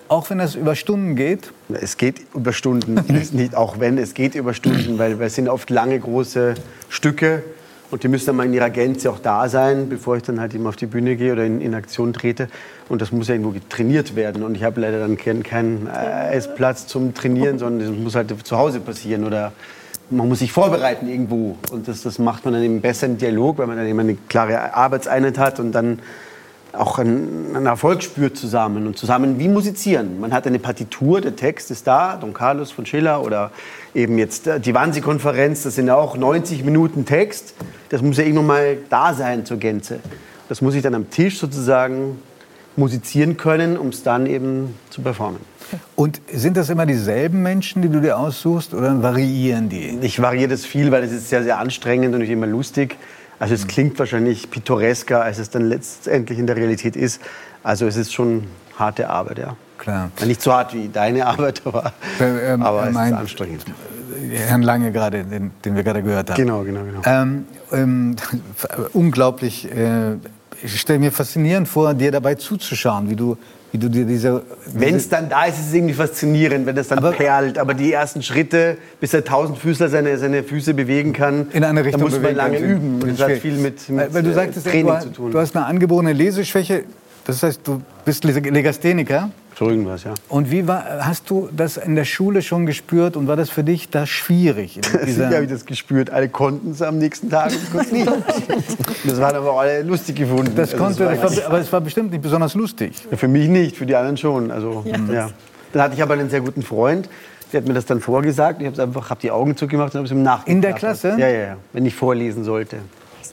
[0.07, 1.51] Auch wenn das über Stunden geht?
[1.70, 2.93] Es geht über Stunden,
[3.32, 6.55] nicht auch wenn, es geht über Stunden, weil es sind oft lange, große
[6.89, 7.43] Stücke
[7.89, 10.53] und die müssen dann mal in ihrer Gänze auch da sein, bevor ich dann halt
[10.53, 12.49] eben auf die Bühne gehe oder in, in Aktion trete.
[12.89, 14.43] Und das muss ja irgendwo trainiert werden.
[14.43, 18.34] Und ich habe leider dann keinen, keinen äh, Essplatz zum Trainieren, sondern das muss halt
[18.45, 19.53] zu Hause passieren oder
[20.10, 21.58] man muss sich vorbereiten irgendwo.
[21.72, 24.16] Und das, das macht man dann eben besser im Dialog, weil man dann eben eine
[24.16, 25.99] klare Arbeitseinheit hat und dann
[26.74, 30.20] auch einen, einen, Erfolg spürt zusammen und zusammen wie musizieren.
[30.20, 33.51] Man hat eine Partitur, der Text ist da, Don Carlos von Schiller oder
[33.95, 37.55] eben jetzt äh, die Wannsee-Konferenz, das sind ja auch 90 Minuten Text.
[37.89, 39.99] Das muss ja irgendwann mal da sein zur Gänze.
[40.49, 42.22] Das muss ich dann am Tisch sozusagen
[42.76, 45.39] musizieren können, um es dann eben zu performen.
[45.95, 49.97] Und sind das immer dieselben Menschen, die du dir aussuchst, oder variieren die?
[50.01, 52.97] Ich variiere das viel, weil es ist sehr, sehr anstrengend und nicht immer lustig.
[53.39, 57.22] Also es klingt wahrscheinlich pittoresker, als es dann letztendlich in der Realität ist.
[57.63, 58.45] Also es ist schon
[58.78, 59.55] harte Arbeit, ja.
[59.78, 60.11] Klar.
[60.26, 63.65] Nicht so hart wie deine Arbeit, aber, ähm, aber es ist anstrengend.
[64.32, 66.38] Herrn Lange gerade, den, den, wir gerade gehört haben.
[66.38, 67.01] Genau, genau, genau.
[67.05, 68.15] Ähm, ähm,
[68.93, 69.72] unglaublich.
[69.72, 70.15] Äh,
[70.63, 73.38] ich stelle mir faszinierend vor, dir dabei zuzuschauen, wie du
[73.72, 74.43] wie du dir diese.
[74.74, 77.57] Wenn es dann da ist, ist es irgendwie faszinierend, wenn das dann aber, perlt.
[77.57, 82.01] Aber die ersten Schritte, bis der Tausendfüßler seine, seine Füße bewegen kann, in eine Richtung
[82.01, 83.01] da muss man lange üben.
[83.01, 85.32] Und das hat viel mit, mit Weil du sagtest, Training du, zu tun.
[85.32, 86.84] Du hast eine angeborene Leseschwäche.
[87.26, 89.32] Das heißt, du bist Legastheniker.
[89.58, 90.14] So irgendwas, ja.
[90.30, 93.64] Und wie war, hast du das in der Schule schon gespürt und war das für
[93.64, 94.80] dich da schwierig?
[95.05, 96.12] Sicher habe ich das gespürt.
[96.12, 98.12] Alle konnten es am nächsten Tag und nicht.
[99.05, 100.53] Das waren aber alle lustig gefunden.
[100.55, 102.93] Das also konnte, das war, aber es war bestimmt nicht besonders lustig.
[103.10, 104.51] Ja, für mich nicht, für die anderen schon.
[104.51, 105.14] Also, ja.
[105.14, 105.30] ja.
[105.74, 107.10] Dann hatte ich aber einen sehr guten Freund,
[107.51, 108.62] der hat mir das dann vorgesagt.
[108.62, 110.49] Ich habe einfach hab die Augen zugemacht und habe es ihm nachgedacht.
[110.49, 111.16] In der Klasse?
[111.18, 112.78] Ja, ja, ja, wenn ich vorlesen sollte.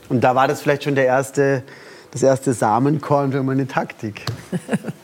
[0.08, 1.64] Und da war das vielleicht schon der erste,
[2.12, 4.22] das erste Samenkorn für meine Taktik.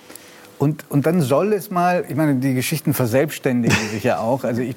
[0.60, 4.44] Und, und dann soll es mal, ich meine, die Geschichten verselbstständigen sich ja auch.
[4.44, 4.76] Also ich,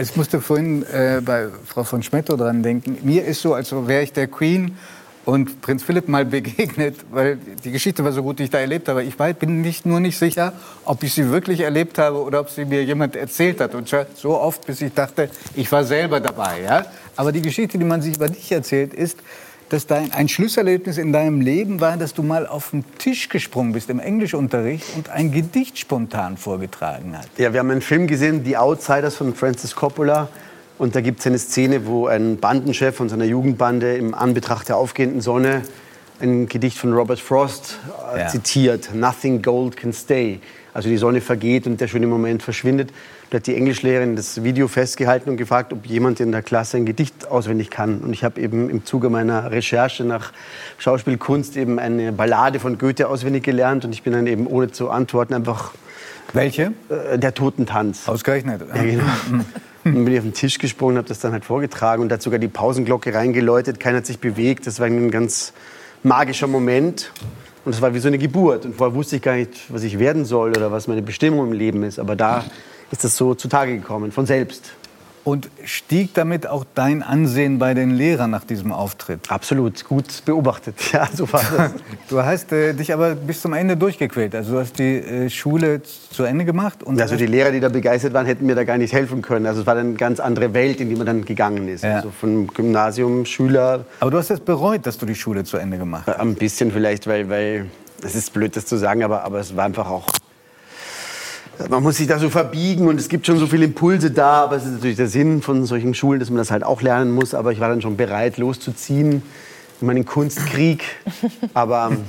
[0.00, 2.98] ich musste vorhin äh, bei Frau von Schmetto dran denken.
[3.02, 4.78] Mir ist so, als wäre ich der Queen
[5.24, 8.88] und Prinz Philipp mal begegnet, weil die Geschichte war so gut, die ich da erlebt
[8.88, 9.02] habe.
[9.02, 10.52] Ich bin nicht, nur nicht sicher,
[10.84, 13.74] ob ich sie wirklich erlebt habe oder ob sie mir jemand erzählt hat.
[13.74, 16.62] Und so oft, bis ich dachte, ich war selber dabei.
[16.62, 16.86] Ja?
[17.16, 19.18] Aber die Geschichte, die man sich über dich erzählt, ist,
[19.68, 23.72] dass dein, ein Schlüsselerlebnis in deinem Leben war, dass du mal auf den Tisch gesprungen
[23.72, 27.30] bist im Englischunterricht und ein Gedicht spontan vorgetragen hast.
[27.38, 30.28] Ja, wir haben einen Film gesehen, Die Outsiders von Francis Coppola.
[30.78, 34.76] Und da gibt es eine Szene, wo ein Bandenchef von seiner Jugendbande im Anbetracht der
[34.76, 35.62] aufgehenden Sonne
[36.20, 37.78] ein Gedicht von Robert Frost
[38.14, 38.28] äh, ja.
[38.28, 38.94] zitiert.
[38.94, 40.40] Nothing gold can stay.
[40.74, 42.90] Also die Sonne vergeht und der schöne Moment verschwindet.
[43.30, 46.86] Da hat die Englischlehrerin das Video festgehalten und gefragt, ob jemand in der Klasse ein
[46.86, 47.98] Gedicht auswendig kann.
[47.98, 50.32] Und ich habe eben im Zuge meiner Recherche nach
[50.78, 53.84] Schauspielkunst eben eine Ballade von Goethe auswendig gelernt.
[53.84, 55.72] Und ich bin dann eben ohne zu antworten einfach...
[56.32, 56.72] Welche?
[56.88, 58.08] Äh, der Totentanz.
[58.08, 58.62] Ausgerechnet.
[58.74, 59.04] Ja, genau.
[59.84, 62.22] Dann bin ich auf den Tisch gesprungen, habe das dann halt vorgetragen und da hat
[62.22, 63.78] sogar die Pausenglocke reingeläutet.
[63.78, 64.66] Keiner hat sich bewegt.
[64.66, 65.52] Das war ein ganz
[66.02, 67.12] magischer Moment.
[67.64, 68.64] Und es war wie so eine Geburt.
[68.64, 71.52] Und vorher wusste ich gar nicht, was ich werden soll oder was meine Bestimmung im
[71.52, 72.00] Leben ist.
[72.00, 72.44] Aber da
[72.90, 74.72] ist das so zutage gekommen, von selbst.
[75.26, 79.28] Und stieg damit auch dein Ansehen bei den Lehrern nach diesem Auftritt?
[79.28, 80.76] Absolut, gut beobachtet.
[80.92, 81.72] Ja, so war das.
[82.08, 84.36] du hast äh, dich aber bis zum Ende durchgequält.
[84.36, 86.84] Also du hast die äh, Schule zu Ende gemacht.
[86.84, 89.46] Und also die Lehrer, die da begeistert waren, hätten mir da gar nicht helfen können.
[89.46, 91.82] Also es war dann eine ganz andere Welt, in die man dann gegangen ist.
[91.82, 91.96] Ja.
[91.96, 93.84] Also von Gymnasium, Schüler.
[93.98, 96.20] Aber du hast es bereut, dass du die Schule zu Ende gemacht hast?
[96.20, 97.66] Ein bisschen vielleicht, weil, weil
[98.00, 100.06] es ist blöd, das zu sagen, aber, aber es war einfach auch
[101.68, 104.56] man muss sich da so verbiegen und es gibt schon so viele Impulse da, aber
[104.56, 107.34] es ist natürlich der Sinn von solchen Schulen, dass man das halt auch lernen muss.
[107.34, 109.22] Aber ich war dann schon bereit, loszuziehen
[109.80, 110.84] in meinen Kunstkrieg.
[111.54, 112.04] Aber ähm,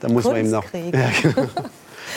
[0.00, 0.64] da muss man eben noch.
[0.72, 1.48] Ja, genau.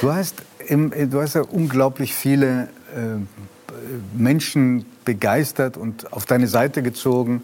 [0.02, 2.64] Du hast, im, du hast ja unglaublich viele
[2.96, 3.18] äh,
[4.18, 7.44] Menschen begeistert und auf deine Seite gezogen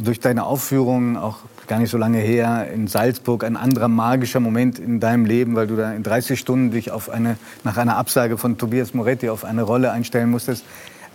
[0.00, 1.38] durch deine Aufführungen, auch
[1.70, 5.68] gar nicht so lange her, in Salzburg, ein anderer magischer Moment in deinem Leben, weil
[5.68, 9.44] du da in 30 Stunden dich auf eine, nach einer Absage von Tobias Moretti auf
[9.44, 10.64] eine Rolle einstellen musstest.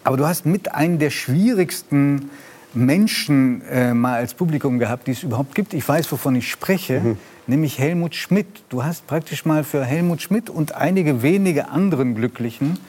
[0.06, 2.30] Aber du hast mit einem der schwierigsten
[2.74, 5.74] Menschen äh, mal als Publikum gehabt, die es überhaupt gibt.
[5.74, 7.18] Ich weiß, wovon ich spreche, mhm.
[7.48, 8.48] nämlich Helmut Schmidt.
[8.70, 12.80] Du hast praktisch mal für Helmut Schmidt und einige wenige anderen Glücklichen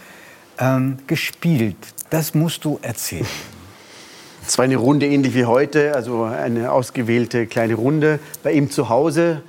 [0.60, 1.76] ähm, gespielt.
[2.10, 3.26] Das musst du erzählen.
[4.46, 8.88] Es war eine Runde ähnlich wie heute, also eine ausgewählte kleine Runde bei ihm zu
[8.88, 9.42] Hause.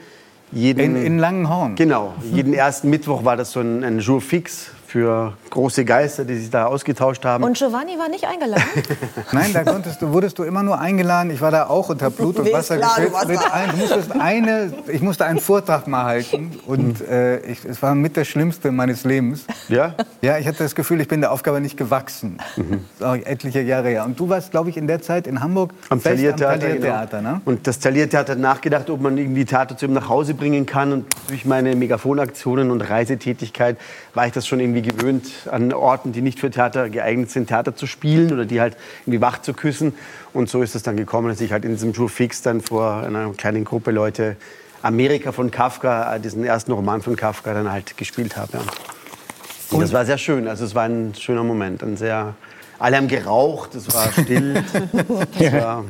[0.51, 1.75] Jeden, in, in Langenhorn?
[1.75, 2.13] Genau.
[2.31, 6.49] Jeden ersten Mittwoch war das so ein, ein Jour fix für große Geister, die sich
[6.49, 7.43] da ausgetauscht haben.
[7.43, 8.63] Und Giovanni war nicht eingeladen?
[9.33, 11.29] Nein, da konntest du, wurdest du immer nur eingeladen.
[11.29, 13.27] Ich war da auch unter Blut und Wasser geschwitzt.
[13.27, 17.81] Mit ein, du musstest eine, ich musste einen Vortrag mal halten und äh, ich, es
[17.81, 19.45] war mit das Schlimmste meines Lebens.
[19.67, 19.93] Ja?
[20.21, 22.37] Ja, ich hatte das Gefühl, ich bin der Aufgabe nicht gewachsen.
[22.55, 22.85] Mhm.
[22.97, 24.05] Das ist auch etliche Jahre her.
[24.05, 26.69] Und du warst, glaube ich, in der Zeit in Hamburg am Taliertheater.
[26.69, 27.21] Genau.
[27.21, 27.41] Ne?
[27.43, 30.93] Und das Taliertheater hat nachgedacht, ob man irgendwie Theater zu ihm nach Hause bringen kann.
[30.93, 33.77] Und durch meine Megafonaktionen und Reisetätigkeit
[34.13, 37.75] war ich das schon irgendwie gewöhnt, an Orten, die nicht für Theater geeignet sind, Theater
[37.75, 39.93] zu spielen oder die halt irgendwie wach zu küssen.
[40.33, 43.03] Und so ist es dann gekommen, dass ich halt in diesem Jour Fix dann vor
[43.03, 44.37] einer kleinen Gruppe Leute
[44.81, 48.53] Amerika von Kafka, äh, diesen ersten Roman von Kafka, dann halt gespielt habe.
[48.53, 48.59] Ja.
[48.59, 50.47] Und, Und das war sehr schön.
[50.47, 52.35] Also es war ein schöner Moment, ein sehr
[52.79, 54.63] alle haben geraucht, es war still.
[55.39, 55.83] es war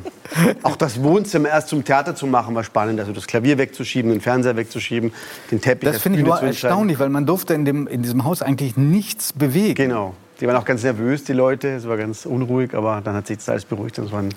[0.62, 3.00] auch das Wohnzimmer erst zum Theater zu machen war spannend.
[3.00, 5.12] Also das Klavier wegzuschieben, den Fernseher wegzuschieben,
[5.50, 5.90] den Teppich.
[5.90, 9.32] Das finde ich nur erstaunlich, weil man durfte in, dem, in diesem Haus eigentlich nichts
[9.32, 9.74] bewegen.
[9.74, 10.14] Genau.
[10.40, 11.68] Die waren auch ganz nervös, die Leute.
[11.68, 13.98] Es war ganz unruhig, aber dann hat sich das alles beruhigt.
[13.98, 14.30] Das waren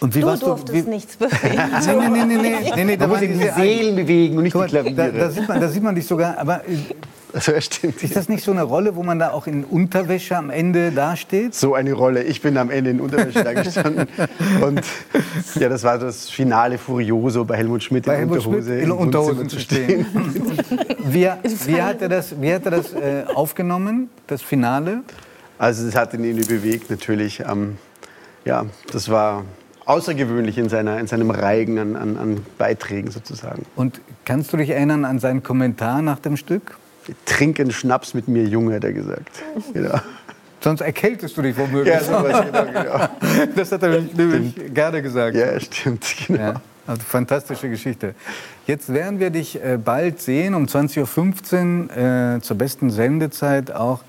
[0.00, 1.40] und wie du durftest du, wie, nichts bewegen.
[1.86, 4.66] nee, nee, nee, nee, nee, nee, nee da muss die Seelen bewegen und nicht mal,
[4.66, 4.94] die Klaviere.
[4.94, 6.62] Da, da, sieht man, da sieht man dich sogar, aber
[7.34, 8.02] also, stimmt.
[8.02, 11.54] Ist das nicht so eine Rolle, wo man da auch in Unterwäsche am Ende dasteht?
[11.54, 12.22] So eine Rolle.
[12.22, 14.06] Ich bin am Ende in Unterwäsche da gestanden.
[14.62, 14.82] Und
[15.56, 18.68] ja, das war das Finale Furioso bei Helmut Schmidt bei in Helmut Unterhose.
[18.68, 20.06] Schmidt in Unterhosen zu stehen.
[21.04, 21.28] wie,
[21.66, 25.02] wie hat er das, wie hat er das äh, aufgenommen, das Finale?
[25.58, 27.40] Also es hat ihn irgendwie bewegt natürlich.
[27.40, 27.78] Ähm,
[28.44, 29.44] ja, das war
[29.86, 33.66] außergewöhnlich in, seiner, in seinem Reigen an, an, an Beiträgen sozusagen.
[33.76, 36.76] Und kannst du dich erinnern an seinen Kommentar nach dem Stück?
[37.26, 39.42] Trinken Schnaps mit mir, Junge, hat er gesagt.
[39.72, 40.00] Genau.
[40.60, 41.92] Sonst erkältest du dich womöglich.
[41.92, 43.08] Ja, sowas, genau, genau.
[43.56, 45.36] Das hat er nämlich gerne gesagt.
[45.36, 46.40] Ja, stimmt, genau.
[46.40, 46.54] Ja,
[46.86, 48.14] also fantastische Geschichte.
[48.66, 54.00] Jetzt werden wir dich äh, bald sehen, um 20.15 Uhr äh, zur besten Sendezeit auch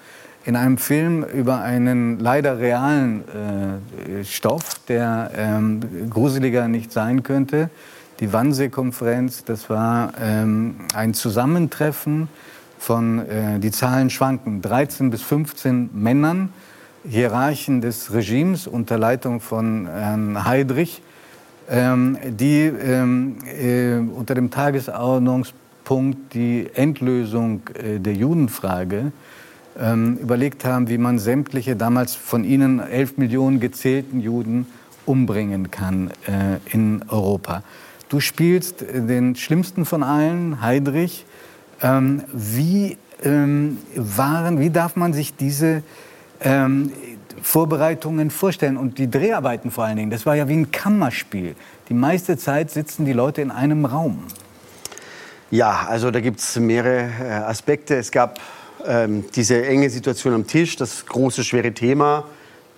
[0.45, 7.69] in einem Film über einen leider realen äh, Stoff, der ähm, gruseliger nicht sein könnte.
[8.21, 12.29] Die Wannsee-Konferenz, das war ähm, ein Zusammentreffen
[12.77, 16.49] von, äh, die Zahlen schwanken, 13 bis 15 Männern,
[17.07, 21.01] Hierarchen des Regimes unter Leitung von Herrn Heydrich,
[21.69, 29.11] ähm, die ähm, äh, unter dem Tagesordnungspunkt die Endlösung äh, der Judenfrage
[29.79, 34.67] ähm, überlegt haben, wie man sämtliche damals von ihnen 11 Millionen gezählten Juden
[35.05, 37.63] umbringen kann äh, in Europa.
[38.09, 41.25] Du spielst den schlimmsten von allen, Heydrich,
[41.85, 45.83] ähm, wie, ähm, waren, wie darf man sich diese
[46.41, 46.91] ähm,
[47.41, 50.09] Vorbereitungen vorstellen und die Dreharbeiten vor allen Dingen?
[50.09, 51.55] Das war ja wie ein Kammerspiel.
[51.89, 54.23] Die meiste Zeit sitzen die Leute in einem Raum.
[55.51, 57.95] Ja, also da gibt es mehrere äh, Aspekte.
[57.95, 58.39] Es gab
[58.87, 62.25] ähm, diese enge Situation am Tisch, das große, schwere Thema,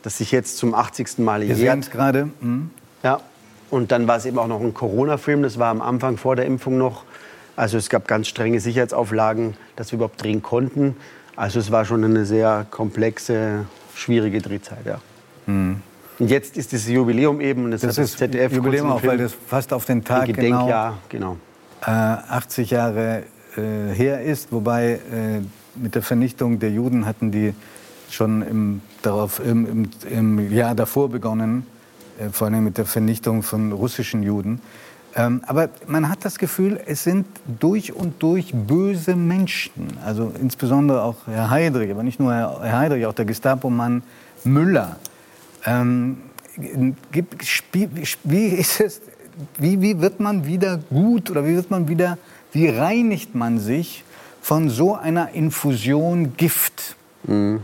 [0.03, 1.19] das sich jetzt zum 80.
[1.19, 1.57] Mal jährt.
[1.57, 2.29] Wir sehen es gerade.
[2.41, 2.71] Mhm.
[3.03, 3.21] Ja,
[3.69, 6.45] und dann war es eben auch noch ein Corona-Film, das war am Anfang vor der
[6.45, 7.03] Impfung noch.
[7.57, 10.95] Also es gab ganz strenge Sicherheitsauflagen, dass wir überhaupt drehen konnten.
[11.35, 13.65] Also es war schon eine sehr komplexe,
[13.95, 14.99] schwierige Drehzeit, ja.
[15.47, 15.81] Mhm.
[16.19, 17.65] Und jetzt ist das Jubiläum eben.
[17.65, 20.99] Und das, das ist das ZDF Jubiläum auch, weil das fast auf den Tag Gedenkjahr,
[21.09, 21.37] genau,
[21.81, 21.91] genau.
[21.91, 23.23] Äh, 80 Jahre
[23.55, 24.51] äh, her ist.
[24.51, 25.41] Wobei äh,
[25.75, 27.53] mit der Vernichtung der Juden hatten die
[28.09, 31.65] schon im, darauf, im, im, im Jahr davor begonnen,
[32.19, 34.61] äh, vor allem mit der Vernichtung von russischen Juden.
[35.17, 37.25] Ähm, aber man hat das Gefühl, es sind
[37.59, 39.97] durch und durch böse Menschen.
[40.05, 44.03] Also insbesondere auch Herr Heydrich, aber nicht nur Herr Heydrich, auch der Gestapo-Mann
[44.43, 44.97] Müller.
[45.65, 46.17] Ähm,
[48.23, 49.01] wie ist es,
[49.57, 52.19] wie, wie wird man wieder gut oder wie wird man wieder,
[52.51, 54.03] wie reinigt man sich
[54.41, 56.95] von so einer Infusion Gift?
[57.23, 57.61] Mhm.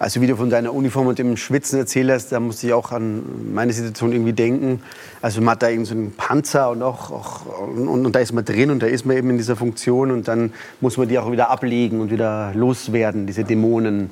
[0.00, 2.90] Also wie du von deiner Uniform und dem Schwitzen erzählt hast, da musste ich auch
[2.90, 4.82] an meine Situation irgendwie denken.
[5.20, 8.32] Also man hat da eben so einen Panzer und, auch, auch und, und, da ist
[8.32, 11.18] man drin und da ist man eben in dieser Funktion und dann muss man die
[11.18, 14.08] auch wieder ablegen und wieder loswerden, diese Dämonen.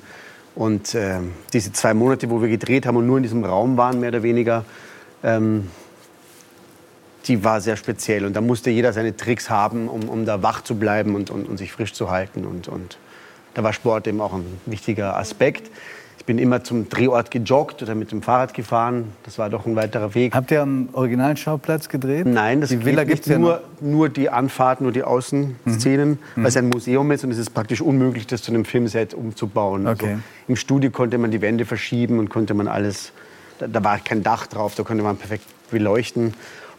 [0.54, 1.20] Und äh,
[1.54, 4.22] diese zwei Monate, wo wir gedreht haben und nur in diesem Raum waren, mehr oder
[4.22, 4.66] weniger,
[5.22, 5.70] ähm,
[7.24, 8.26] die war sehr speziell.
[8.26, 11.48] Und da musste jeder seine Tricks haben, um, um da wach zu bleiben und, und,
[11.48, 12.44] und sich frisch zu halten.
[12.44, 12.98] Und, und
[13.58, 15.68] da war Sport eben auch ein wichtiger Aspekt.
[16.18, 19.12] Ich bin immer zum Drehort gejoggt oder mit dem Fahrrad gefahren.
[19.24, 20.32] Das war doch ein weiterer Weg.
[20.32, 22.24] Habt ihr am Originalschauplatz gedreht?
[22.26, 26.18] Nein, das die Villa gibt es nur, nur die Anfahrt, nur die Außenszenen, mhm.
[26.36, 29.88] weil es ein Museum ist und es ist praktisch unmöglich, das zu einem Filmset umzubauen.
[29.88, 30.06] Okay.
[30.06, 33.10] Also Im Studio konnte man die Wände verschieben und konnte man alles,
[33.58, 36.34] da, da war kein Dach drauf, da konnte man perfekt beleuchten,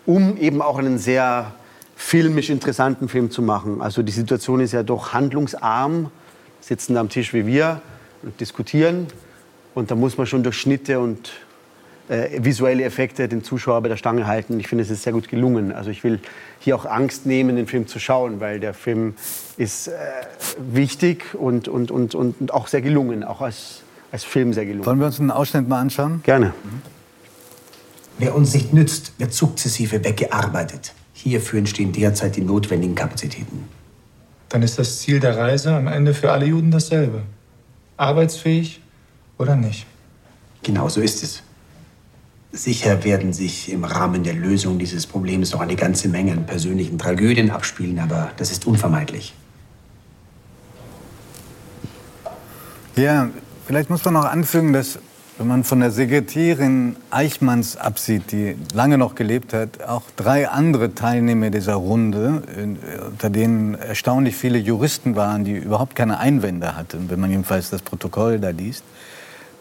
[0.06, 1.52] um eben auch einen sehr
[1.98, 3.82] filmisch interessanten Film zu machen.
[3.82, 6.10] Also die Situation ist ja doch handlungsarm
[6.62, 7.82] sitzen am Tisch wie wir
[8.24, 9.08] und diskutieren.
[9.76, 11.32] Und da muss man schon durch Schnitte und
[12.10, 14.60] äh, visuelle Effekte den Zuschauer bei der Stange halten.
[14.60, 15.72] Ich finde, es ist sehr gut gelungen.
[15.72, 16.20] Also ich will
[16.60, 19.14] hier auch Angst nehmen, den Film zu schauen, weil der Film
[19.58, 19.92] ist äh,
[20.58, 24.86] wichtig und, und, und, und auch sehr gelungen, auch als, als Film sehr gelungen.
[24.86, 26.22] Wollen wir uns einen Ausschnitt mal anschauen?
[26.24, 26.48] Gerne.
[26.48, 26.82] Mhm.
[28.18, 30.94] Wer uns nicht nützt, wird sukzessive weggearbeitet.
[31.14, 33.70] Hierfür entstehen derzeit die notwendigen Kapazitäten.
[34.50, 37.22] Dann ist das Ziel der Reise am Ende für alle Juden dasselbe.
[37.98, 38.82] Arbeitsfähig
[39.38, 39.86] oder nicht.
[40.64, 41.44] Genau so ist es.
[42.52, 46.98] Sicher werden sich im Rahmen der Lösung dieses Problems noch eine ganze Menge an persönlichen
[46.98, 49.36] Tragödien abspielen, aber das ist unvermeidlich.
[52.96, 53.30] Ja,
[53.68, 55.00] vielleicht muss man noch anfügen, dass
[55.40, 60.94] wenn man von der Sekretärin Eichmanns absieht, die lange noch gelebt hat, auch drei andere
[60.94, 62.44] Teilnehmer dieser Runde,
[63.10, 67.82] unter denen erstaunlich viele Juristen waren, die überhaupt keine Einwände hatten, wenn man jedenfalls das
[67.82, 68.84] Protokoll da liest,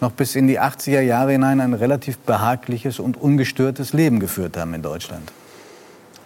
[0.00, 4.74] noch bis in die 80er Jahre hinein ein relativ behagliches und ungestörtes Leben geführt haben
[4.74, 5.30] in Deutschland.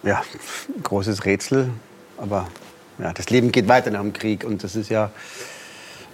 [0.01, 0.23] Ja,
[0.81, 1.69] großes Rätsel.
[2.17, 2.47] Aber
[2.97, 4.45] ja, das Leben geht weiter nach dem Krieg.
[4.45, 5.11] Und das ist ja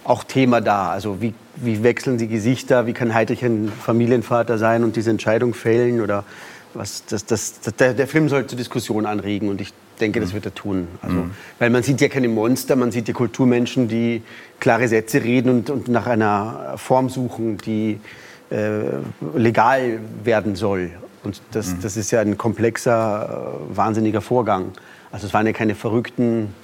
[0.04, 0.90] auch Thema da.
[0.90, 2.86] Also wie, wie wechseln die Gesichter?
[2.86, 6.00] Wie kann Heidrich ein Familienvater sein und diese Entscheidung fällen?
[6.00, 6.24] Oder
[6.74, 9.48] was, das, das, das, der, der Film soll zur Diskussion anregen.
[9.48, 10.88] Und ich denke, das wird er tun.
[11.02, 11.30] Also, mhm.
[11.58, 14.22] Weil man sieht ja keine Monster, man sieht ja Kulturmenschen, die
[14.58, 18.00] klare Sätze reden und, und nach einer Form suchen, die
[18.50, 18.82] äh,
[19.36, 20.90] legal werden soll.
[21.22, 21.82] Und das, mhm.
[21.82, 24.72] das ist ja ein komplexer, äh, wahnsinniger Vorgang.
[25.12, 26.54] Also es waren ja keine verrückten,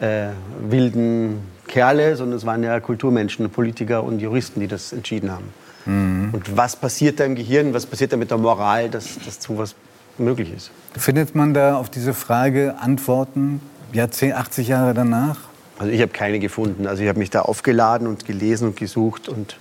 [0.00, 0.28] äh,
[0.68, 5.52] wilden Kerle, sondern es waren ja Kulturmenschen, Politiker und Juristen, die das entschieden haben.
[5.86, 6.30] Mhm.
[6.32, 9.76] Und was passiert da im Gehirn, was passiert da mit der Moral, dass, dass sowas
[10.18, 10.70] möglich ist.
[10.96, 13.60] Findet man da auf diese Frage Antworten,
[13.92, 15.38] Jahrzehnt, 80 Jahre danach?
[15.78, 16.86] Also ich habe keine gefunden.
[16.86, 19.56] Also ich habe mich da aufgeladen und gelesen und gesucht und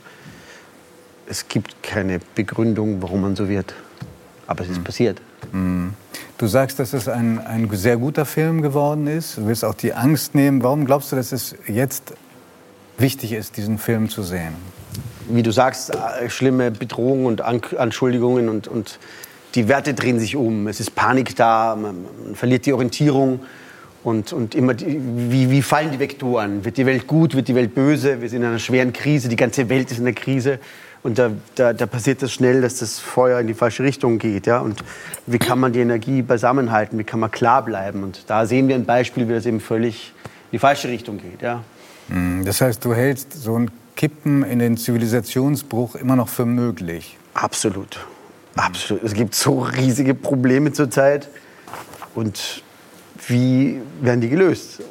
[1.27, 3.73] es gibt keine Begründung, warum man so wird.
[4.47, 4.83] Aber es ist mhm.
[4.83, 5.21] passiert.
[5.51, 5.93] Mhm.
[6.37, 9.37] Du sagst, dass es ein, ein sehr guter Film geworden ist.
[9.37, 10.61] Du willst auch die Angst nehmen.
[10.61, 12.13] Warum glaubst du, dass es jetzt
[12.99, 14.53] wichtig ist, diesen Film zu sehen?
[15.29, 18.99] Wie du sagst, äh, schlimme Bedrohungen und Anschuldigungen und, und
[19.55, 20.67] die Werte drehen sich um.
[20.67, 22.05] Es ist Panik da, man,
[22.35, 23.39] verliert die Orientierung.
[24.03, 26.63] Und, und immer, die, wie, wie fallen die Vektoren?
[26.63, 28.21] Wird die Welt gut, wird die Welt böse?
[28.21, 30.59] Wir sind in einer schweren Krise, die ganze Welt ist in der Krise.
[31.03, 34.47] Und da, da, da passiert das schnell, dass das Feuer in die falsche Richtung geht.
[34.47, 34.59] Ja?
[34.59, 34.83] Und
[35.25, 36.97] wie kann man die Energie beisammenhalten?
[36.99, 38.03] Wie kann man klar bleiben?
[38.03, 41.41] Und da sehen wir ein Beispiel, wie das eben völlig in die falsche Richtung geht.
[41.41, 41.63] Ja?
[42.09, 47.17] Hm, das heißt, du hältst so ein Kippen in den Zivilisationsbruch immer noch für möglich?
[47.33, 48.05] Absolut.
[48.55, 49.03] Absolut.
[49.03, 51.29] Es gibt so riesige Probleme zurzeit.
[52.15, 52.63] Und
[53.27, 54.81] wie werden die gelöst?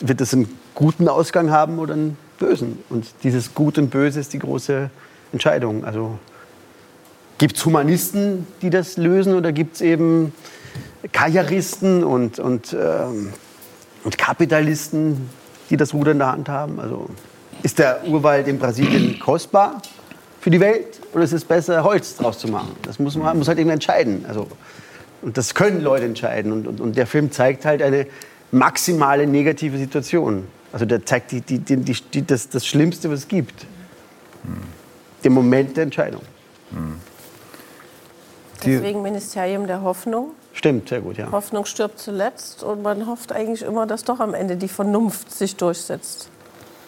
[0.00, 2.78] Wird es einen guten Ausgang haben oder einen bösen?
[2.88, 4.90] Und dieses Gut und Böse ist die große
[5.34, 5.84] Entscheidung.
[5.84, 6.18] Also
[7.38, 10.32] gibt es Humanisten, die das lösen, oder gibt es eben
[11.12, 13.32] Karrieristen und, und, ähm,
[14.04, 15.28] und Kapitalisten,
[15.68, 16.80] die das Ruder in der Hand haben?
[16.80, 17.10] Also
[17.62, 19.82] ist der Urwald in Brasilien kostbar
[20.40, 22.76] für die Welt oder ist es besser, Holz draus zu machen?
[22.82, 24.24] Das muss man muss halt eben entscheiden.
[24.28, 24.46] Also,
[25.22, 26.52] und das können Leute entscheiden.
[26.52, 28.06] Und, und, und der Film zeigt halt eine
[28.52, 30.46] maximale negative Situation.
[30.72, 33.66] Also der zeigt die, die, die, das, das Schlimmste, was es gibt.
[35.24, 36.22] Den Moment der Entscheidung.
[36.70, 37.00] Hm.
[38.64, 40.30] Deswegen Ministerium der Hoffnung.
[40.52, 41.30] Stimmt, sehr gut, ja.
[41.30, 45.56] Hoffnung stirbt zuletzt und man hofft eigentlich immer, dass doch am Ende die Vernunft sich
[45.56, 46.28] durchsetzt.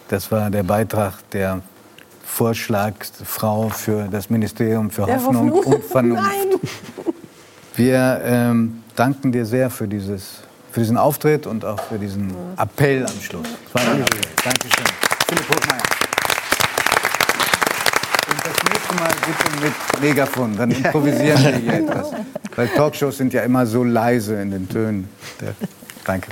[0.07, 1.61] Das war der Beitrag der
[2.25, 6.23] Vorschlagsfrau für das Ministerium für Hoffnung, Hoffnung, und Vernunft.
[6.23, 6.59] Nein.
[7.75, 10.41] Wir ähm, danken dir sehr für, dieses,
[10.71, 13.47] für diesen Auftritt und auch für diesen Appell am Schluss.
[13.73, 14.05] Das war eine
[14.43, 14.85] Dankeschön.
[15.27, 16.06] Philipp Hochmeier.
[18.87, 22.11] Nächste Mal bitte mit Megafon, dann improvisieren wir hier etwas.
[22.55, 25.09] Weil Talkshows sind ja immer so leise in den Tönen.
[26.05, 26.29] Danke.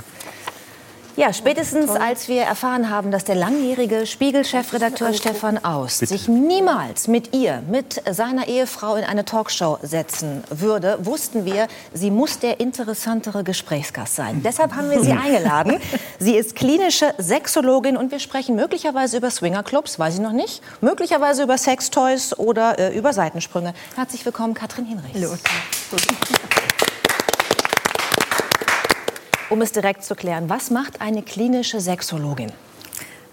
[1.16, 6.12] Ja, spätestens als wir erfahren haben, dass der langjährige Spiegel-Chefredakteur Stefan Aust Bitte.
[6.12, 12.10] sich niemals mit ihr, mit seiner Ehefrau in eine Talkshow setzen würde, wussten wir, sie
[12.10, 14.42] muss der interessantere Gesprächsgast sein.
[14.44, 15.80] Deshalb haben wir sie eingeladen.
[16.18, 21.44] Sie ist klinische Sexologin und wir sprechen möglicherweise über Swingerclubs, weiß ich noch nicht, möglicherweise
[21.44, 23.72] über Sextoys oder äh, über Seitensprünge.
[23.94, 25.14] Herzlich willkommen, Katrin Hinrichs.
[25.14, 25.34] Hallo.
[29.48, 32.50] Um es direkt zu klären, was macht eine klinische Sexologin?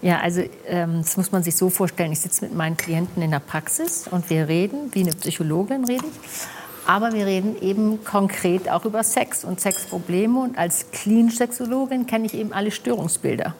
[0.03, 2.11] Ja, also ähm, das muss man sich so vorstellen.
[2.11, 6.05] Ich sitze mit meinen Klienten in der Praxis und wir reden, wie eine Psychologin rede
[6.05, 6.41] ich.
[6.85, 10.39] Aber wir reden eben konkret auch über Sex und Sexprobleme.
[10.39, 13.55] Und als Klinsexologin kenne ich eben alle Störungsbilder.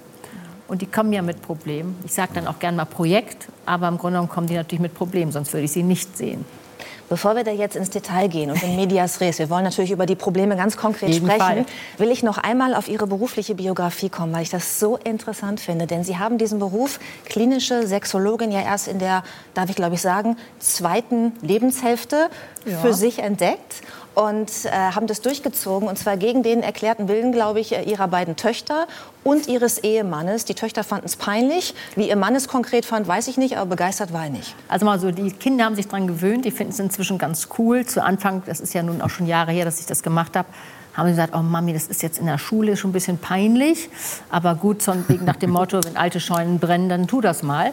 [0.68, 1.96] Und die kommen ja mit Problemen.
[2.04, 4.94] Ich sage dann auch gern mal Projekt, aber im Grunde genommen kommen die natürlich mit
[4.94, 6.46] Problemen, sonst würde ich sie nicht sehen.
[7.10, 10.06] Bevor wir da jetzt ins Detail gehen und in Medias Res, wir wollen natürlich über
[10.06, 11.66] die Probleme ganz konkret sprechen, Fall.
[11.98, 15.86] will ich noch einmal auf Ihre berufliche Biografie kommen, weil ich das so interessant finde.
[15.86, 19.24] Denn Sie haben diesen Beruf klinische Sexologin ja erst in der,
[19.54, 22.30] darf ich glaube ich sagen, zweiten Lebenshälfte
[22.66, 22.78] Ja.
[22.80, 23.82] für sich entdeckt
[24.16, 28.08] und äh, haben das durchgezogen und zwar gegen den erklärten Willen, glaube ich, äh, ihrer
[28.08, 28.88] beiden Töchter
[29.24, 30.46] und ihres Ehemannes.
[30.46, 31.74] Die Töchter fanden es peinlich.
[31.96, 34.56] Wie ihr Mann es konkret fand, weiß ich nicht, aber begeistert war er nicht.
[34.68, 37.86] Also mal so, die Kinder haben sich dran gewöhnt, die finden es inzwischen ganz cool.
[37.86, 40.48] Zu Anfang, das ist ja nun auch schon Jahre her, dass ich das gemacht habe,
[40.96, 43.90] haben sie gesagt, oh Mami, das ist jetzt in der Schule schon ein bisschen peinlich.
[44.30, 47.72] Aber gut, so wegen nach dem Motto, wenn alte Scheunen brennen, dann tu das mal.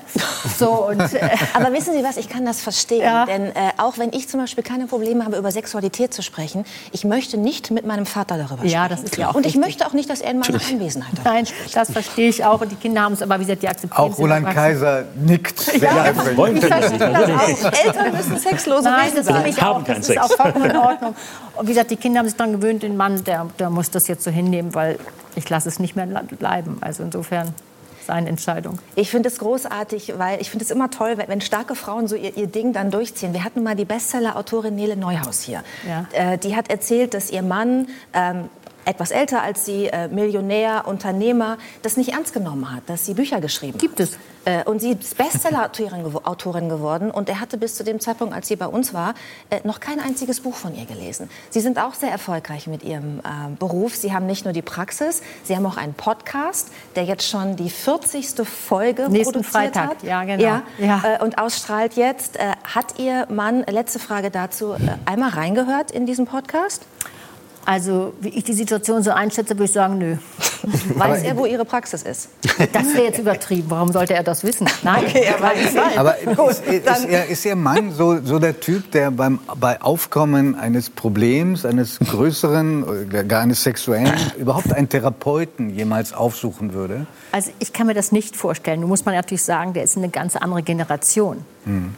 [0.59, 3.03] So, und, äh, Aber wissen Sie was, ich kann das verstehen.
[3.03, 3.27] Ja.
[3.27, 7.05] Denn äh, auch wenn ich zum Beispiel keine Probleme habe, über Sexualität zu sprechen, ich
[7.05, 9.03] möchte nicht mit meinem Vater darüber Ja, sprechen.
[9.03, 9.61] das ist ja auch Und ich richtig.
[9.65, 12.61] möchte auch nicht, dass er in meiner Anwesenheit darüber Nein, das verstehe ich auch.
[12.61, 14.49] Und die Kinder haben es aber, wie gesagt, die akzeptieren Auch Roland.
[14.51, 15.75] Kaiser nickt.
[15.81, 16.37] Ja, eifrig.
[16.37, 17.73] Wollen das das auch.
[17.85, 19.55] Eltern müssen sexlose Nein, Wesen das sein.
[19.55, 20.21] keinen Das ist Sex.
[20.21, 21.15] auch vollkommen in Ordnung.
[21.61, 24.09] Und wie gesagt, die Kinder haben sich daran gewöhnt, den Mann, der, der muss das
[24.09, 24.99] jetzt so hinnehmen, weil
[25.35, 26.79] ich lasse es nicht mehr bleiben.
[26.81, 27.53] Also insofern
[28.07, 28.79] seine Entscheidung.
[28.97, 32.17] Ich finde es großartig, weil ich finde es immer toll, wenn, wenn starke Frauen so
[32.17, 33.35] ihr, ihr Ding dann durchziehen.
[33.35, 35.63] Wir hatten mal die Bestseller-Autorin Nele Neuhaus hier.
[35.87, 36.07] Ja.
[36.13, 38.49] Äh, die hat erzählt, dass ihr Mann ähm,
[38.85, 43.41] etwas älter als sie, äh, Millionär, Unternehmer, das nicht ernst genommen hat, dass sie Bücher
[43.41, 43.81] geschrieben hat.
[43.81, 44.19] Gibt es.
[44.45, 47.11] Äh, und sie ist Bestseller-Autorin gewo Autorin geworden.
[47.11, 49.15] Und er hatte bis zu dem Zeitpunkt, als sie bei uns war,
[49.51, 51.29] äh, noch kein einziges Buch von ihr gelesen.
[51.51, 53.23] Sie sind auch sehr erfolgreich mit ihrem äh,
[53.59, 53.97] Beruf.
[53.97, 57.69] Sie haben nicht nur die Praxis, Sie haben auch einen Podcast, der jetzt schon die
[57.69, 58.47] 40.
[58.47, 59.91] Folge Nächsten produziert Freitag.
[59.91, 60.03] hat.
[60.03, 60.43] Ja, genau.
[60.43, 61.03] Ja, Ja.
[61.05, 62.37] Äh, und ausstrahlt jetzt.
[62.37, 66.87] Äh, hat Ihr Mann, letzte Frage dazu, äh, einmal reingehört in diesen Podcast?
[67.65, 70.17] Also, wie ich die Situation so einschätze, würde ich sagen, nö.
[70.95, 72.29] Weiß er, wo Ihre Praxis ist?
[72.73, 73.67] Das wäre jetzt übertrieben.
[73.69, 74.69] Warum sollte er das wissen?
[74.83, 75.99] Nein, auf keinen Fall.
[75.99, 76.19] Aber
[76.51, 80.91] ist, ist, er, ist Ihr Mann so, so der Typ, der beim, bei Aufkommen eines
[80.91, 87.07] Problems, eines größeren, oder gar eines sexuellen, überhaupt einen Therapeuten jemals aufsuchen würde?
[87.33, 88.81] Also ich kann mir das nicht vorstellen.
[88.81, 91.45] Nun muss man natürlich sagen, der ist eine ganz andere Generation.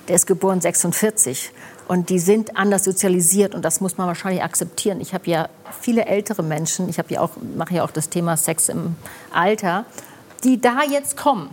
[0.08, 1.52] Der ist geboren 46
[1.88, 5.00] und die sind anders sozialisiert und das muss man wahrscheinlich akzeptieren.
[5.00, 5.48] Ich habe ja
[5.80, 8.96] viele ältere Menschen, ich ja auch mache ja auch das Thema Sex im
[9.32, 9.84] Alter,
[10.44, 11.50] die da jetzt kommen.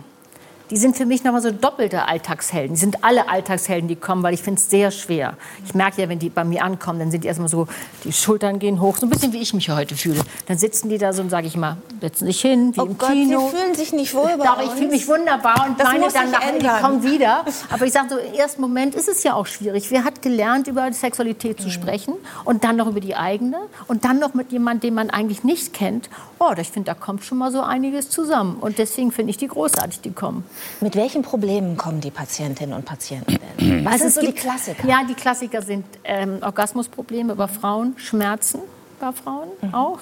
[0.70, 2.74] Die sind für mich nochmal so doppelte Alltagshelden.
[2.74, 5.34] Die sind alle Alltagshelden, die kommen, weil ich finde es sehr schwer.
[5.66, 7.66] Ich merke ja, wenn die bei mir ankommen, dann sind die erstmal so,
[8.04, 10.20] die Schultern gehen hoch, so ein bisschen wie ich mich heute fühle.
[10.46, 12.98] Dann sitzen die da so und sage ich mal, setzen sich hin, wie Oh im
[12.98, 13.50] Gott, Kino.
[13.50, 16.30] Sie fühlen sich nicht wohl bei Doch, ich fühle mich wunderbar und Das meine dann
[16.30, 17.44] nachher, die kommen wieder.
[17.70, 19.90] Aber ich sage so, im ersten Moment ist es ja auch schwierig.
[19.90, 21.62] Wer hat gelernt, über Sexualität Mhm.
[21.64, 22.14] zu sprechen
[22.44, 23.56] und dann noch über die eigene
[23.88, 26.08] und dann noch mit jemandem, den man eigentlich nicht kennt?
[26.38, 28.56] Oh, ich finde, da kommt schon mal so einiges zusammen.
[28.60, 30.44] Und deswegen finde ich die großartig, die kommen.
[30.80, 33.84] Mit welchen Problemen kommen die Patientinnen und Patienten denn?
[33.84, 34.88] Was Also sind so die Klassiker?
[34.88, 38.60] Ja, die Klassiker sind ähm, Orgasmusprobleme bei Frauen, Schmerzen
[39.00, 40.00] bei Frauen auch,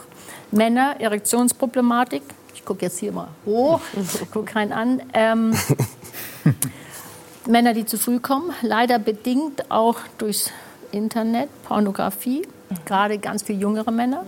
[0.50, 2.22] Männer, Erektionsproblematik.
[2.54, 3.80] Ich gucke jetzt hier mal hoch,
[4.32, 5.02] gucke keinen an.
[5.14, 5.54] Ähm,
[7.46, 10.50] Männer, die zu früh kommen, leider bedingt auch durchs
[10.92, 12.46] Internet, Pornografie,
[12.84, 14.24] gerade ganz viele jüngere Männer.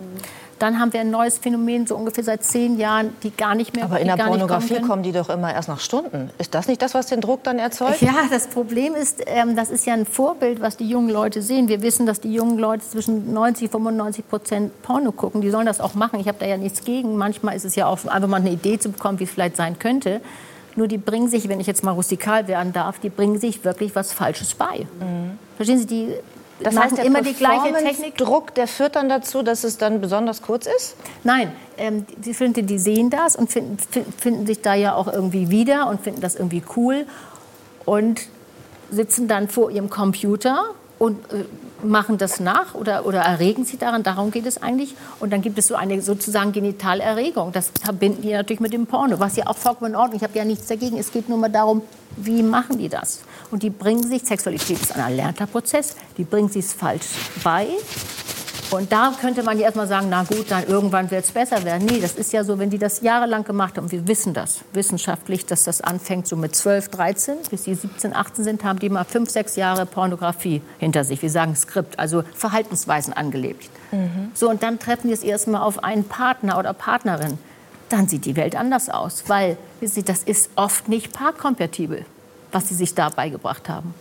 [0.61, 3.87] Dann haben wir ein neues Phänomen, so ungefähr seit zehn Jahren, die gar nicht mehr
[3.87, 6.31] Aber in der Pornografie kommen kommen die doch immer erst nach Stunden.
[6.39, 8.03] Ist das nicht das, was den Druck dann erzeugt?
[8.03, 11.69] Ja, das Problem ist, ähm, das ist ja ein Vorbild, was die jungen Leute sehen.
[11.69, 15.41] Wir wissen, dass die jungen Leute zwischen 90 und 95 Prozent Porno gucken.
[15.41, 16.21] Die sollen das auch machen.
[16.21, 17.17] Ich habe da ja nichts gegen.
[17.17, 19.79] Manchmal ist es ja auch einfach mal eine Idee zu bekommen, wie es vielleicht sein
[19.79, 20.21] könnte.
[20.77, 23.95] Nur die bringen sich, wenn ich jetzt mal rustikal werden darf, die bringen sich wirklich
[23.95, 24.87] was Falsches bei.
[25.57, 26.15] Verstehen Sie, die
[26.63, 28.17] Das heißt, immer die gleiche Technik.
[28.17, 30.97] Druck, der führt dann dazu, dass es dann besonders kurz ist?
[31.25, 33.79] Nein, ähm, die, finden, die sehen das und finden,
[34.19, 37.07] finden, sich da ja auch irgendwie wieder und finden das irgendwie cool
[37.85, 38.23] und
[38.91, 41.45] sitzen dann vor ihrem Computer und äh,
[41.83, 44.03] machen das nach oder, oder erregen sich daran.
[44.03, 44.95] Darum geht es eigentlich.
[45.19, 47.53] Und dann gibt es so eine sozusagen Genitalerregung.
[47.53, 50.17] Das verbinden die natürlich mit dem Porno, was ja auch vollkommen in Ordnung.
[50.17, 50.99] Ich habe ja nichts dagegen.
[50.99, 51.83] Es geht nur mal darum,
[52.17, 53.21] wie machen die das?
[53.51, 57.07] Und die bringen sich, Sexualität ist ein erlernter Prozess, die bringen sich es falsch
[57.43, 57.67] bei.
[58.71, 61.87] Und da könnte man ja erstmal sagen, na gut, dann irgendwann wird es besser werden.
[61.87, 65.45] Nee, das ist ja so, wenn die das jahrelang gemacht haben, wir wissen das wissenschaftlich,
[65.45, 69.03] dass das anfängt so mit 12, 13, bis die 17, 18 sind, haben die mal
[69.03, 71.21] fünf, sechs Jahre Pornografie hinter sich.
[71.21, 73.69] Wir sagen Skript, also Verhaltensweisen angelebt.
[74.35, 77.39] So, und dann treffen die es erstmal auf einen Partner oder Partnerin.
[77.89, 82.05] Dann sieht die Welt anders aus, weil wissen Sie, das ist oft nicht paarkompatibel,
[82.53, 83.95] was sie sich da beigebracht haben.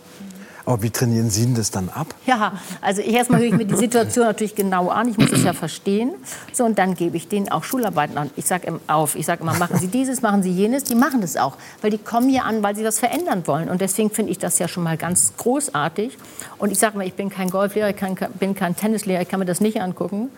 [0.66, 2.14] Aber wie trainieren Sie denn das dann ab?
[2.26, 5.08] Ja, also ich erstmal höre ich mir die Situation natürlich genau an.
[5.08, 6.12] Ich muss es ja verstehen.
[6.52, 8.30] So, und dann gebe ich denen auch Schularbeiten an.
[8.36, 10.84] Ich sage auf, ich sage immer, machen Sie dieses, machen Sie jenes.
[10.84, 13.68] Die machen das auch, weil die kommen hier an, weil sie das verändern wollen.
[13.68, 16.16] Und deswegen finde ich das ja schon mal ganz großartig.
[16.58, 19.40] Und ich sage mal, ich bin kein Golflehrer, ich kann, bin kein Tennislehrer, ich kann
[19.40, 20.28] mir das nicht angucken.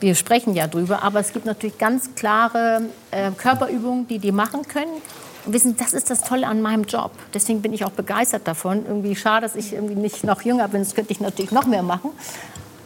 [0.00, 4.62] Wir sprechen ja drüber, aber es gibt natürlich ganz klare äh, Körperübungen, die die machen
[4.68, 5.02] können
[5.46, 7.12] wissen, das ist das Tolle an meinem Job.
[7.34, 8.84] Deswegen bin ich auch begeistert davon.
[8.86, 10.82] Irgendwie schade, dass ich irgendwie nicht noch jünger bin.
[10.82, 12.10] Das könnte ich natürlich noch mehr machen.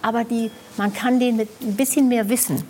[0.03, 2.63] Aber die, man kann denen mit ein bisschen mehr Wissen,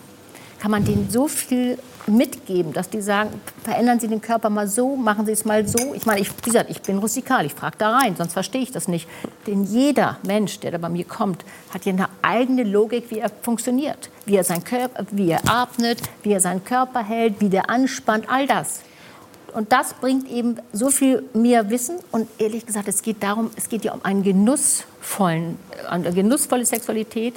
[0.61, 4.97] kann man denen so viel mitgeben, dass die sagen, verändern Sie den Körper mal so,
[4.97, 5.95] machen Sie es mal so.
[5.95, 8.73] Ich meine, ich, wie gesagt, ich bin rustikal, ich frage da rein, sonst verstehe ich
[8.73, 9.09] das nicht.
[9.47, 13.31] Denn jeder Mensch, der da bei mir kommt, hat ja eine eigene Logik, wie er
[13.31, 14.11] funktioniert.
[14.27, 18.27] Wie er, sein Körper, wie er atmet, wie er seinen Körper hält, wie der anspannt,
[18.29, 18.83] all das.
[19.53, 21.97] Und das bringt eben so viel mehr Wissen.
[22.11, 25.59] Und ehrlich gesagt, es geht darum, es geht ja um einen genussvollen,
[25.89, 27.35] eine genussvolle Sexualität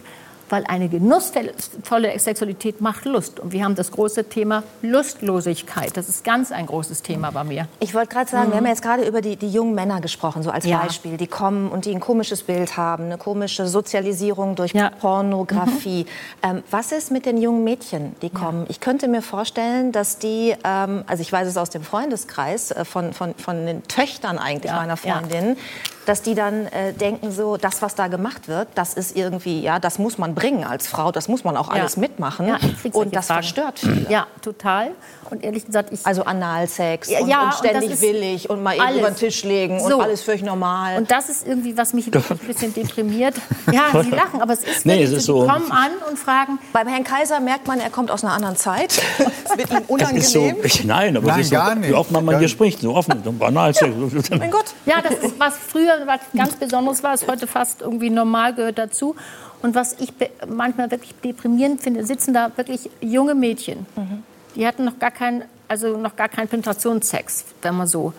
[0.50, 3.40] weil eine genussvolle Sexualität macht Lust.
[3.40, 5.96] Und wir haben das große Thema Lustlosigkeit.
[5.96, 7.68] Das ist ganz ein großes Thema bei mir.
[7.80, 8.52] Ich wollte gerade sagen, mhm.
[8.52, 10.80] wir haben jetzt gerade über die, die jungen Männer gesprochen, so als ja.
[10.80, 11.18] Beispiel.
[11.18, 14.90] Die kommen und die ein komisches Bild haben, eine komische Sozialisierung durch ja.
[14.90, 16.06] Pornografie.
[16.44, 16.50] Mhm.
[16.50, 18.62] Ähm, was ist mit den jungen Mädchen, die kommen?
[18.62, 18.70] Ja.
[18.70, 22.86] Ich könnte mir vorstellen, dass die, ähm, also ich weiß es aus dem Freundeskreis, äh,
[22.86, 25.58] von, von, von den Töchtern eigentlich meiner Freundin,
[26.06, 29.80] dass die dann äh, denken so, das, was da gemacht wird, das ist irgendwie, ja,
[29.80, 31.82] das muss man bringen als Frau, das muss man auch ja.
[31.82, 32.48] alles mitmachen.
[32.48, 32.58] Ja,
[32.94, 33.44] und das Fragen.
[33.44, 34.10] verstört viele.
[34.10, 34.92] Ja, total.
[35.30, 36.06] Und ehrlich gesagt, ich...
[36.06, 39.80] Also Analsex ja, und, und ständig und willig und mal eben über den Tisch legen
[39.80, 39.96] so.
[39.96, 40.98] und alles völlig normal.
[40.98, 43.36] Und das ist irgendwie, was mich ein bisschen deprimiert.
[43.72, 45.42] Ja, Sie lachen, aber es ist nee, es ist so.
[45.44, 46.60] Die kommen an und fragen...
[46.72, 49.02] Beim Herrn Kaiser merkt man, er kommt aus einer anderen Zeit.
[49.46, 50.22] Es wird ihm unangenehm.
[50.22, 51.90] So, ich, nein, aber nein, es ist gar so, nicht.
[51.90, 54.30] wie oft man hier spricht, so offen, so Analsex.
[54.30, 54.66] Ja, mein Gott.
[54.86, 58.78] Ja, das ist was früher was ganz Besonderes war, ist heute fast irgendwie normal gehört
[58.78, 59.16] dazu.
[59.62, 60.14] Und was ich
[60.48, 63.86] manchmal wirklich deprimierend finde, sitzen da wirklich junge Mädchen.
[63.96, 64.24] Mhm.
[64.56, 68.14] Die hatten noch gar keinen, also noch gar keinen Penetrationssex, wenn man so.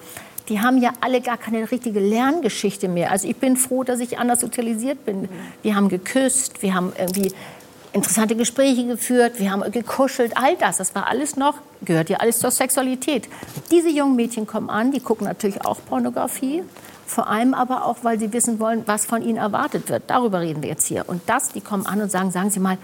[0.49, 3.11] Die haben ja alle gar keine richtige Lerngeschichte mehr.
[3.11, 5.29] Also ich bin froh, dass ich anders sozialisiert bin.
[5.63, 7.33] Wir haben geküsst, wir haben irgendwie
[7.93, 12.39] interessante Gespräche geführt, wir haben gekuschelt, all das, das war alles noch, gehört ja alles
[12.39, 13.29] zur Sexualität.
[13.71, 16.63] Diese jungen Mädchen kommen an, die gucken natürlich auch Pornografie,
[17.07, 20.05] vor allem aber auch, weil sie wissen wollen, was von ihnen erwartet wird.
[20.09, 21.09] Darüber reden wir jetzt hier.
[21.09, 22.79] Und das, die kommen an und sagen, sagen Sie mal,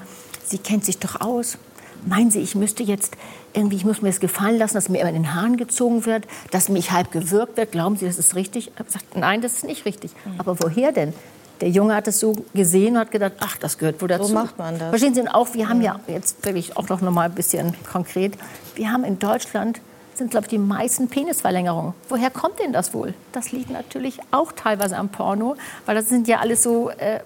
[0.45, 1.59] Sie kennt sich doch aus.
[2.07, 3.17] Meinen Sie, ich müsste jetzt
[3.53, 6.27] irgendwie, ich muss mir das gefallen lassen, dass mir immer in den Haaren gezogen wird,
[6.51, 7.73] dass mich halb gewürgt wird.
[7.73, 8.69] Glauben Sie, das ist richtig?
[8.69, 10.13] Ich habe gesagt, nein, das ist nicht richtig.
[10.25, 10.35] Mhm.
[10.39, 11.13] Aber woher denn?
[11.61, 14.25] Der Junge hat es so gesehen und hat gedacht, ach, das gehört wohl dazu.
[14.25, 14.89] So macht man das.
[14.89, 18.33] Verstehen Sie, und auch, wir haben ja jetzt wirklich auch noch mal ein bisschen konkret,
[18.75, 19.81] wir haben in Deutschland
[20.15, 21.95] sind, glaube ich, die meisten Penisverlängerungen.
[22.09, 23.15] Woher kommt denn das wohl?
[23.33, 25.57] Das liegt natürlich auch teilweise am Porno,
[25.87, 27.21] weil das sind ja alles so, äh,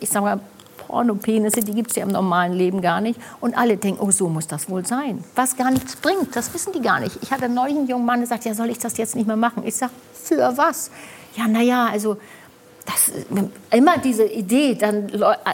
[0.00, 0.40] ich sage mal,
[0.86, 3.18] Pornopenisse, die gibt es ja im normalen Leben gar nicht.
[3.40, 5.24] Und alle denken, oh, so muss das wohl sein.
[5.34, 7.18] Was gar nichts bringt, das wissen die gar nicht.
[7.22, 9.36] Ich hatte neulich einen jungen Mann, der sagt, ja, soll ich das jetzt nicht mehr
[9.36, 9.62] machen?
[9.66, 10.90] Ich sage, für was?
[11.34, 12.18] Ja, naja, also
[12.84, 13.12] das,
[13.70, 15.08] immer diese Idee, dann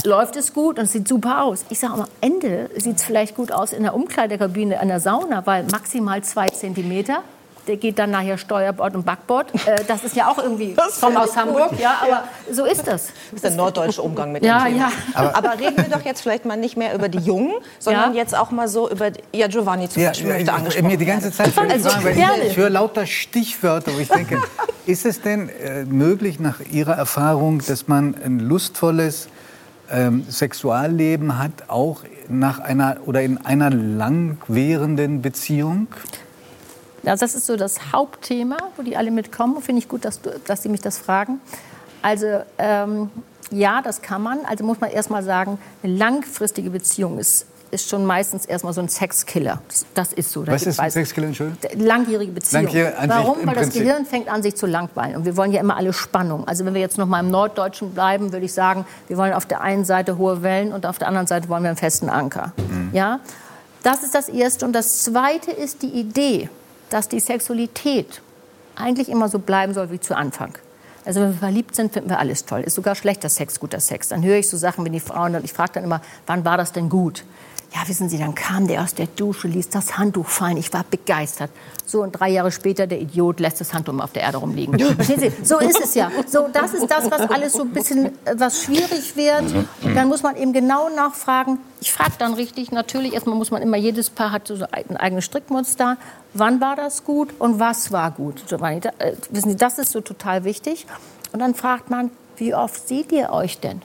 [0.05, 1.65] läuft es gut und es sieht super aus.
[1.69, 5.45] Ich sage am Ende sieht es vielleicht gut aus in der Umkleidekabine, in der Sauna,
[5.47, 7.23] weil maximal zwei Zentimeter
[7.69, 9.55] der geht dann nachher Steuerbord und Backbord.
[9.67, 12.25] Äh, das ist ja auch irgendwie, ich komme aus Hamburg, ja, aber ja.
[12.51, 12.87] so ist das.
[12.87, 14.87] Das ist der norddeutsche Umgang mit ja, dem Thema.
[14.87, 14.93] Ja.
[15.15, 18.21] Aber, aber, reden wir doch jetzt vielleicht mal nicht mehr über die Jungen, sondern ja.
[18.21, 21.49] jetzt auch mal so über, ja, Giovanni zum Beispiel möchte angesprochen Mir die ganze Zeit
[21.49, 24.41] fragen, weil ich, ich höre lauter Stichwörter, wo ich denke,
[24.87, 29.29] ist es denn äh, möglich nach Ihrer Erfahrung, dass man ein lustvolles
[29.91, 35.89] ähm, Sexualleben hat, auch nach einer oder in einer langwährenden Beziehung?
[37.05, 39.63] Also das ist so das Hauptthema, wo die alle mitkommen.
[39.63, 41.41] Finde ich gut, dass, du, dass Sie mich das fragen.
[42.03, 43.11] Also ähm,
[43.51, 44.45] ja, das kann man.
[44.45, 48.81] Also muss man erst mal sagen, eine langfristige Beziehung ist, ist schon meistens erstmal so
[48.81, 49.61] ein Sexkiller.
[49.95, 50.47] Das ist so.
[50.47, 51.81] Was ist ein Sexkiller, Entschuldigung?
[51.81, 52.65] Langjährige Beziehung.
[52.65, 53.47] Langjährige Warum?
[53.47, 55.17] Weil das Gehirn fängt an, sich zu langweilen.
[55.17, 56.47] Und wir wollen ja immer alle Spannung.
[56.47, 59.47] Also wenn wir jetzt noch mal im Norddeutschen bleiben, würde ich sagen, wir wollen auf
[59.47, 62.53] der einen Seite hohe Wellen und auf der anderen Seite wollen wir einen festen Anker.
[62.57, 62.91] Mhm.
[62.93, 63.21] Ja?
[63.83, 64.65] Das ist das Erste.
[64.65, 66.49] Und das Zweite ist die Idee,
[66.91, 68.21] dass die Sexualität
[68.77, 70.55] eigentlich immer so bleiben soll wie zu Anfang.
[71.05, 72.61] Also wenn wir verliebt sind, finden wir alles toll.
[72.61, 74.09] Ist sogar schlechter Sex guter Sex.
[74.09, 76.57] Dann höre ich so Sachen, wenn die Frauen, und ich frage dann immer, wann war
[76.57, 77.25] das denn gut?
[77.75, 80.57] Ja, wissen Sie, dann kam der aus der Dusche, ließ das Handtuch fallen.
[80.57, 81.51] Ich war begeistert.
[81.85, 84.79] So, und drei Jahre später, der Idiot lässt das Handtuch auf der Erde rumliegen.
[84.95, 85.33] Verstehen Sie?
[85.45, 86.11] So ist es ja.
[86.27, 89.45] So, das ist das, was alles so ein bisschen, äh, was schwierig wird.
[89.83, 91.59] Dann muss man eben genau nachfragen.
[91.81, 95.27] Ich frage dann richtig, natürlich, erstmal muss man immer, jedes Paar hat so ein eigenes
[95.27, 95.99] Strickmuster.
[96.33, 98.51] Wann war das gut und was war gut?
[98.51, 98.81] Äh,
[99.31, 100.87] wissen Sie, das ist so total wichtig.
[101.33, 103.83] Und dann fragt man, wie oft seht ihr euch denn?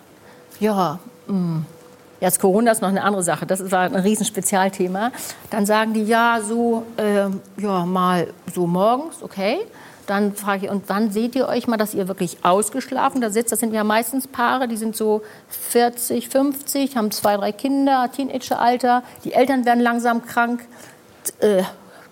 [0.61, 1.63] Ja, mh.
[2.23, 5.11] Jetzt Corona ist noch eine andere Sache, das war ein Riesenspezialthema.
[5.49, 7.25] Dann sagen die, ja, so, äh,
[7.61, 9.57] ja, mal so morgens, okay.
[10.07, 13.51] Dann frage ich, und wann seht ihr euch mal, dass ihr wirklich ausgeschlafen da sitzt?
[13.51, 19.03] Das sind ja meistens Paare, die sind so 40, 50, haben zwei, drei Kinder, Teenageralter.
[19.25, 20.61] Die Eltern werden langsam krank.
[21.39, 21.63] Äh,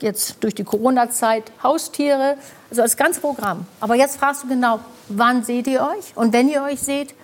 [0.02, 2.36] jetzt durch die Corona-Zeit Haustiere.
[2.70, 3.66] Also das ganze Programm.
[3.80, 6.18] Aber jetzt fragst du genau, wann seht ihr euch?
[6.18, 7.16] Und wenn ihr euch seht,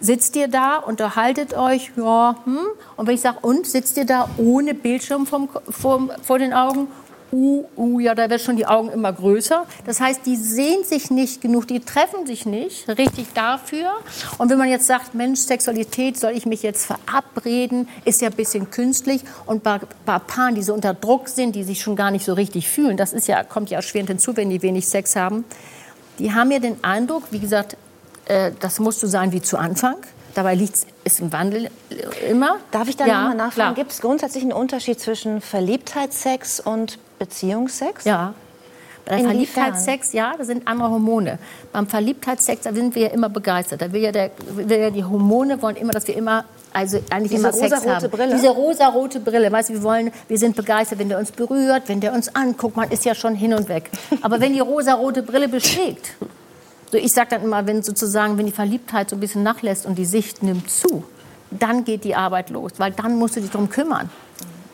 [0.00, 2.58] sitzt ihr da, unterhaltet euch, ja, hm?
[2.96, 6.88] Und wenn ich sage, und sitzt ihr da ohne Bildschirm vom, vom, vor den Augen
[7.34, 9.66] uh, uh, ja, da werden schon die Augen immer größer.
[9.84, 13.90] Das heißt, die sehen sich nicht genug, die treffen sich nicht richtig dafür.
[14.38, 18.34] Und wenn man jetzt sagt, Mensch, Sexualität, soll ich mich jetzt verabreden, ist ja ein
[18.34, 19.22] bisschen künstlich.
[19.46, 22.34] Und bei, bei Paaren, die so unter Druck sind, die sich schon gar nicht so
[22.34, 25.44] richtig fühlen, das ist ja, kommt ja erschwerend hinzu, wenn die wenig Sex haben,
[26.20, 27.76] die haben ja den Eindruck, wie gesagt,
[28.26, 29.96] äh, das musst du sein wie zu Anfang.
[30.34, 32.56] Dabei liegt es im Wandel äh, immer.
[32.70, 33.74] Darf ich da ja, nochmal nachfragen?
[33.74, 38.04] Gibt es grundsätzlich einen Unterschied zwischen Verliebtheitssex und Beziehungsex?
[38.04, 38.34] Ja.
[39.06, 41.38] Bei Verliebtheitssex, ja, das sind andere Hormone.
[41.72, 43.82] Beim Verliebtheitssex, da sind wir ja immer begeistert.
[43.82, 47.32] Da will ja, der, will ja die Hormone wollen immer, dass wir immer, also eigentlich
[47.32, 48.10] Diese immer Sex haben.
[48.10, 48.34] Brille?
[48.34, 49.52] Diese rosa-rote Brille.
[49.52, 52.76] Weißt du, wir wollen, wir sind begeistert, wenn der uns berührt, wenn der uns anguckt.
[52.76, 53.90] Man ist ja schon hin und weg.
[54.22, 56.14] Aber wenn die rosa-rote Brille beschlägt,
[56.94, 59.96] so ich sage dann immer, wenn sozusagen, wenn die Verliebtheit so ein bisschen nachlässt und
[59.96, 61.02] die Sicht nimmt zu,
[61.50, 64.10] dann geht die Arbeit los, weil dann musst du dich darum kümmern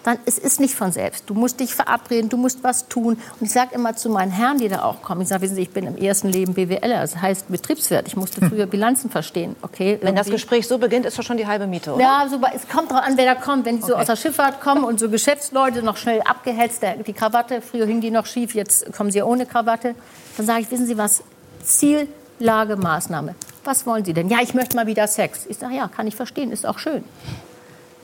[0.02, 1.24] dann es ist nicht von selbst.
[1.28, 3.18] Du musst dich verabreden, du musst was tun.
[3.38, 5.62] Und ich sage immer zu meinen Herren, die da auch kommen, ich sage, wissen Sie,
[5.62, 8.08] ich bin im ersten Leben BWLer, das heißt Betriebswirt.
[8.08, 9.56] Ich musste früher Bilanzen verstehen.
[9.62, 12.02] Okay, Wenn das Gespräch so beginnt, ist das schon die halbe Miete, oder?
[12.02, 13.66] Ja, so, es kommt darauf an, wer da kommt.
[13.66, 17.60] Wenn ich so aus der Schifffahrt komme und so Geschäftsleute noch schnell abgehetzt, die Krawatte,
[17.60, 19.94] früher hing die noch schief, jetzt kommen sie ohne Krawatte,
[20.36, 21.22] dann sage ich, wissen Sie was,
[21.62, 22.08] Ziel,
[22.38, 23.34] Lage, Maßnahme.
[23.64, 24.28] Was wollen Sie denn?
[24.28, 25.46] Ja, ich möchte mal wieder Sex.
[25.48, 27.04] Ich sage, ja, kann ich verstehen, ist auch schön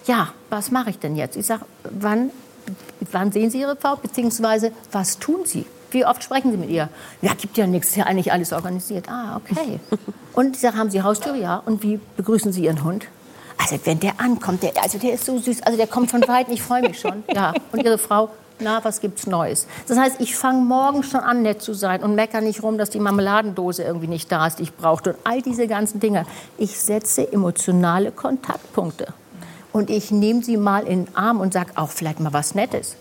[0.07, 1.37] ja, was mache ich denn jetzt?
[1.37, 2.31] Ich sage, wann,
[3.13, 5.67] wann sehen Sie Ihre Frau, beziehungsweise was tun Sie?
[5.91, 6.89] Wie oft sprechen Sie mit ihr?
[7.23, 9.09] Ja, gibt ja nichts, ist ja eigentlich alles organisiert.
[9.09, 9.81] Ah, okay.
[10.33, 11.35] Und ich sage, haben Sie Haustür?
[11.35, 11.63] Ja.
[11.65, 13.07] Und wie begrüßen Sie Ihren Hund?
[13.59, 16.49] Also wenn der ankommt, der, also der ist so süß, also der kommt von weit,
[16.51, 17.25] ich freue mich schon.
[17.33, 17.55] Ja.
[17.73, 18.31] Und Ihre Frau?
[18.59, 19.67] Na, was gibt's Neues?
[19.87, 22.89] Das heißt, ich fange morgen schon an, nett zu sein und meckere nicht rum, dass
[22.89, 26.25] die Marmeladendose irgendwie nicht da ist, die ich brauchte und all diese ganzen Dinge.
[26.57, 29.09] Ich setze emotionale Kontaktpunkte
[29.73, 32.97] und ich nehme sie mal in den Arm und sage auch vielleicht mal was Nettes.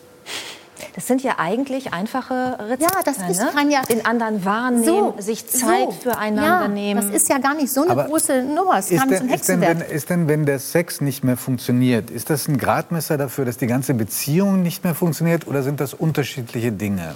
[0.93, 2.83] Das sind ja eigentlich einfache Rezepte.
[2.83, 3.49] Ja, das ist, ne?
[3.53, 5.91] kann ja den anderen wahrnehmen, so, sich Zeit so.
[5.91, 7.01] füreinander ja, nehmen.
[7.01, 8.79] Das ist ja gar nicht so eine Aber große Nummer.
[8.79, 12.29] Es kann denn, ist, denn, wenn, ist denn, wenn der Sex nicht mehr funktioniert, ist
[12.29, 16.71] das ein Gradmesser dafür, dass die ganze Beziehung nicht mehr funktioniert, oder sind das unterschiedliche
[16.71, 17.15] Dinge?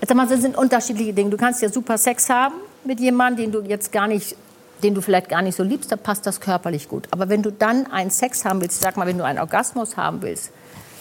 [0.00, 1.30] Also, das sind unterschiedliche Dinge.
[1.30, 2.54] Du kannst ja super Sex haben
[2.84, 4.36] mit jemandem, den du jetzt gar nicht
[4.82, 7.08] den du vielleicht gar nicht so liebst, da passt das körperlich gut.
[7.10, 10.22] Aber wenn du dann einen Sex haben willst, sag mal, wenn du einen Orgasmus haben
[10.22, 10.50] willst,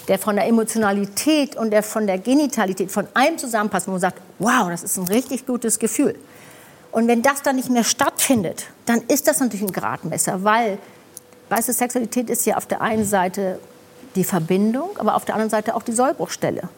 [0.07, 4.21] der von der Emotionalität und der von der Genitalität von allem zusammenpasst, wo man sagt,
[4.39, 6.15] wow, das ist ein richtig gutes Gefühl.
[6.91, 10.77] Und wenn das dann nicht mehr stattfindet, dann ist das natürlich ein Gradmesser, weil,
[11.49, 13.59] weißt du, Sexualität ist ja auf der einen Seite
[14.15, 16.69] die Verbindung, aber auf der anderen Seite auch die Sollbruchstelle.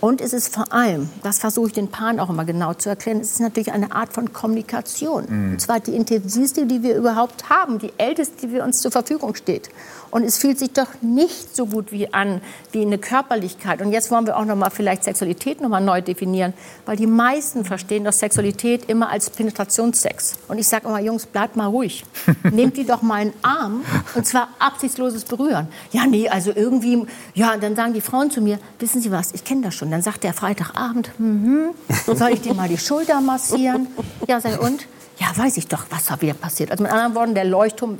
[0.00, 3.20] Und es ist vor allem, das versuche ich den Paaren auch immer genau zu erklären,
[3.20, 5.26] es ist natürlich eine Art von Kommunikation.
[5.28, 5.52] Mhm.
[5.52, 9.34] Und zwar die intensivste, die wir überhaupt haben, die älteste, die wir uns zur Verfügung
[9.34, 9.68] steht.
[10.10, 12.40] Und es fühlt sich doch nicht so gut wie an
[12.72, 13.80] wie eine Körperlichkeit.
[13.80, 16.52] Und jetzt wollen wir auch noch mal vielleicht Sexualität noch mal neu definieren,
[16.86, 20.34] weil die meisten verstehen doch Sexualität immer als Penetrationssex.
[20.48, 22.04] Und ich sage immer, Jungs, bleibt mal ruhig.
[22.50, 23.84] Nehmt die doch mal einen Arm
[24.14, 25.68] und zwar absichtsloses Berühren.
[25.92, 29.44] Ja, nee, also irgendwie, ja, dann sagen die Frauen zu mir, wissen Sie was, ich
[29.44, 29.90] kenne das schon.
[29.90, 31.70] Dann sagt der Freitagabend, mhm,
[32.06, 33.88] soll ich dir mal die Schulter massieren?
[34.26, 34.86] Ja, sei und?
[35.18, 36.70] Ja, weiß ich doch, was da wieder passiert.
[36.70, 37.98] Also mit anderen Worten, der Leuchtturm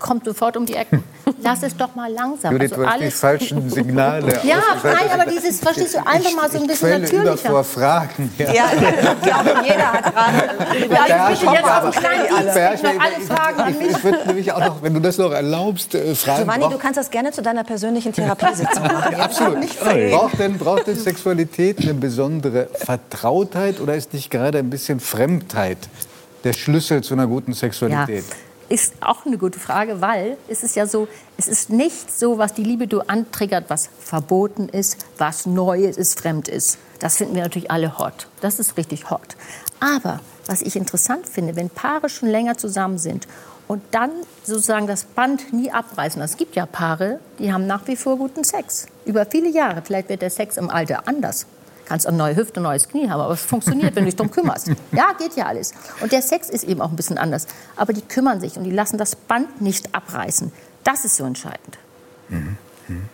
[0.00, 1.04] kommt sofort um die Ecken.
[1.42, 2.52] Lass es doch mal langsam.
[2.52, 4.40] Judith, also du hast die falschen Signale.
[4.42, 7.50] ja, nein, aber dieses, verstehst du, einfach mal so ein bisschen ich natürlicher.
[7.50, 8.32] vor Fragen.
[8.38, 10.90] Ja, ja ich glaube, jeder hat gerade...
[10.90, 12.24] Ja, ja, ich bitte jetzt auf den kleinen
[12.74, 13.90] ich noch alle Fragen an mich.
[13.90, 16.42] Ich würde nämlich auch noch, wenn du das noch erlaubst, äh, fragen...
[16.42, 19.12] Giovanni, du kannst das gerne zu deiner persönlichen Therapiesitzung machen.
[19.12, 19.58] Ja, absolut.
[20.10, 25.78] Braucht denn, braucht denn Sexualität eine besondere Vertrautheit oder ist nicht gerade ein bisschen Fremdheit
[26.44, 28.24] der Schlüssel zu einer guten Sexualität?
[28.28, 32.38] Ja ist auch eine gute Frage, weil es ist ja so, es ist nicht so,
[32.38, 36.78] was die Liebe du antriggert, was verboten ist, was neu ist, fremd ist.
[37.00, 38.28] Das finden wir natürlich alle hot.
[38.40, 39.36] Das ist richtig hot.
[39.80, 43.26] Aber was ich interessant finde, wenn Paare schon länger zusammen sind
[43.66, 44.10] und dann
[44.44, 46.22] sozusagen das Band nie abreißen.
[46.22, 48.86] Es gibt ja Paare, die haben nach wie vor guten Sex.
[49.04, 49.82] Über viele Jahre.
[49.84, 51.46] Vielleicht wird der Sex im Alter anders
[51.90, 54.30] Kannst eine neue Hüfte, ein neues Knie haben, aber es funktioniert, wenn du dich darum
[54.30, 54.70] kümmerst.
[54.92, 55.72] Ja, geht ja alles.
[56.00, 57.48] Und der Sex ist eben auch ein bisschen anders.
[57.74, 60.52] Aber die kümmern sich und die lassen das Band nicht abreißen.
[60.84, 61.78] Das ist so entscheidend.
[62.28, 62.56] Mhm.
[62.86, 63.08] Mhm.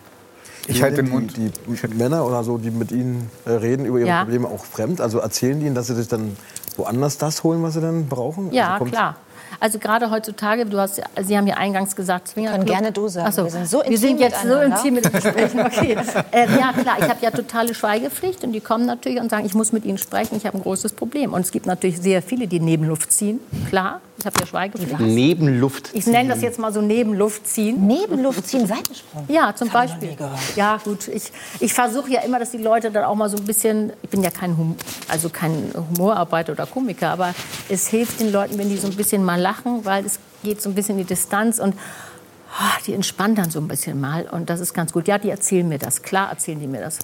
[0.67, 1.35] Ich halte den Mund.
[1.37, 4.23] Die, die Männer oder so, die mit Ihnen äh, reden über ihre ja.
[4.23, 5.01] Probleme, auch fremd?
[5.01, 6.37] Also erzählen die Ihnen, dass sie sich dann
[6.75, 8.51] woanders das holen, was sie dann brauchen?
[8.53, 9.15] Ja, also klar.
[9.59, 12.65] Also gerade heutzutage, du hast, Sie haben ja eingangs gesagt, Swingerclub.
[12.65, 13.31] Können gerne du sagen.
[13.31, 13.43] So.
[13.43, 15.59] Wir sind so intim Wir sind jetzt so intim mit den Gesprächen.
[15.67, 15.97] Okay.
[16.31, 19.53] äh, ja klar, ich habe ja totale Schweigepflicht und die kommen natürlich und sagen, ich
[19.53, 21.33] muss mit Ihnen sprechen, ich habe ein großes Problem.
[21.33, 23.39] Und es gibt natürlich sehr viele, die Nebenluft ziehen.
[23.69, 24.99] Klar, ich habe ja Schweigepflicht.
[24.99, 25.99] Nebenluft ziehen.
[25.99, 27.85] Ich nenne das jetzt mal so Nebenluft ziehen.
[27.85, 29.25] Nebenluft ziehen, Seitensprung.
[29.27, 30.15] Ja, zum Beispiel.
[30.55, 33.45] Ja gut, ich, ich versuche ja immer, dass die Leute dann auch mal so ein
[33.45, 34.75] bisschen, ich bin ja kein, hum,
[35.07, 37.33] also kein Humorarbeiter oder Komiker, aber
[37.69, 40.69] es hilft den Leuten, wenn die so ein bisschen mal lachen, weil es geht so
[40.69, 44.49] ein bisschen in die Distanz und oh, die entspannen dann so ein bisschen mal und
[44.49, 45.07] das ist ganz gut.
[45.07, 46.99] Ja, die erzählen mir das, klar erzählen die mir das.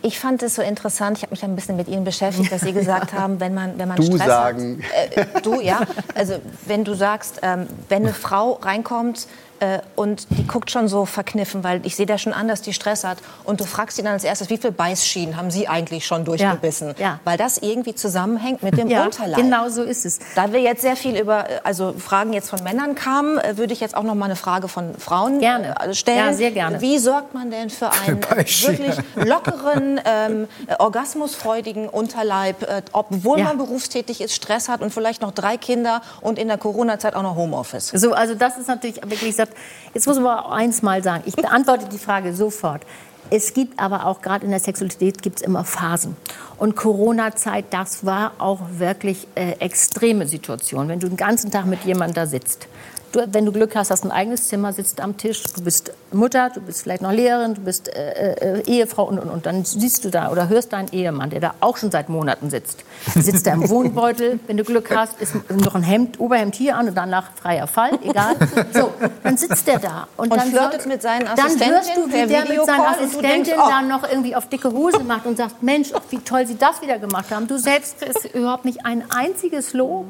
[0.00, 2.72] Ich fand es so interessant, ich habe mich ein bisschen mit Ihnen beschäftigt, dass Sie
[2.72, 4.82] gesagt haben, wenn man, wenn man du Stress sagen.
[4.84, 5.16] hat.
[5.16, 5.80] Äh, du, ja.
[6.14, 6.34] Also
[6.66, 9.26] wenn du sagst, ähm, wenn eine Frau reinkommt,
[9.60, 12.72] äh, und die guckt schon so verkniffen, weil ich sehe da schon an, dass die
[12.72, 13.18] Stress hat.
[13.44, 16.94] Und du fragst sie dann als erstes, wie viele Beißschienen haben sie eigentlich schon durchgebissen?
[16.98, 17.20] Ja, ja.
[17.24, 19.36] Weil das irgendwie zusammenhängt mit dem ja, Unterleib.
[19.36, 20.18] Genau so ist es.
[20.34, 23.80] Da wir jetzt sehr viel über, also Fragen jetzt von Männern kamen, äh, würde ich
[23.80, 25.74] jetzt auch noch mal eine Frage von Frauen gerne.
[25.80, 26.18] Äh, stellen.
[26.18, 26.80] Ja, sehr gerne.
[26.80, 30.48] Wie sorgt man denn für einen wirklich lockeren, ähm,
[30.78, 36.38] orgasmusfreudigen Unterleib, äh, obwohl man berufstätig ist, Stress hat und vielleicht noch drei Kinder und
[36.38, 37.88] in der Corona-Zeit auch noch Homeoffice?
[37.88, 39.60] So, also das ist natürlich wirklich gesagt,
[39.94, 42.82] jetzt muss man eins mal sagen, ich beantworte die Frage sofort.
[43.30, 46.16] Es gibt aber auch gerade in der Sexualität gibt es immer Phasen.
[46.56, 51.84] Und Corona-Zeit, das war auch wirklich äh, extreme Situation, wenn du den ganzen Tag mit
[51.84, 52.68] jemandem da sitzt.
[53.12, 56.50] Du, wenn du Glück hast, hast ein eigenes Zimmer, sitzt am Tisch, du bist Mutter,
[56.50, 60.04] du bist vielleicht noch Lehrerin, du bist äh, äh, Ehefrau und, und, und dann siehst
[60.04, 62.84] du da oder hörst deinen Ehemann, der da auch schon seit Monaten sitzt.
[63.14, 66.88] Sitzt da im Wohnbeutel, wenn du Glück hast, ist noch ein Hemd, Oberhemd hier an
[66.88, 68.36] und danach freier Fall, egal.
[68.72, 71.58] So, dann sitzt der da und, und dann flirtet mit seinen Assistenten.
[71.60, 73.68] Dann hörst du, wie der mit seiner Assistentin denkst, oh.
[73.68, 76.98] dann noch irgendwie auf dicke Hose macht und sagt, Mensch, wie toll sie das wieder
[76.98, 77.46] gemacht haben.
[77.46, 80.06] Du selbst kriegst überhaupt nicht ein einziges Lob.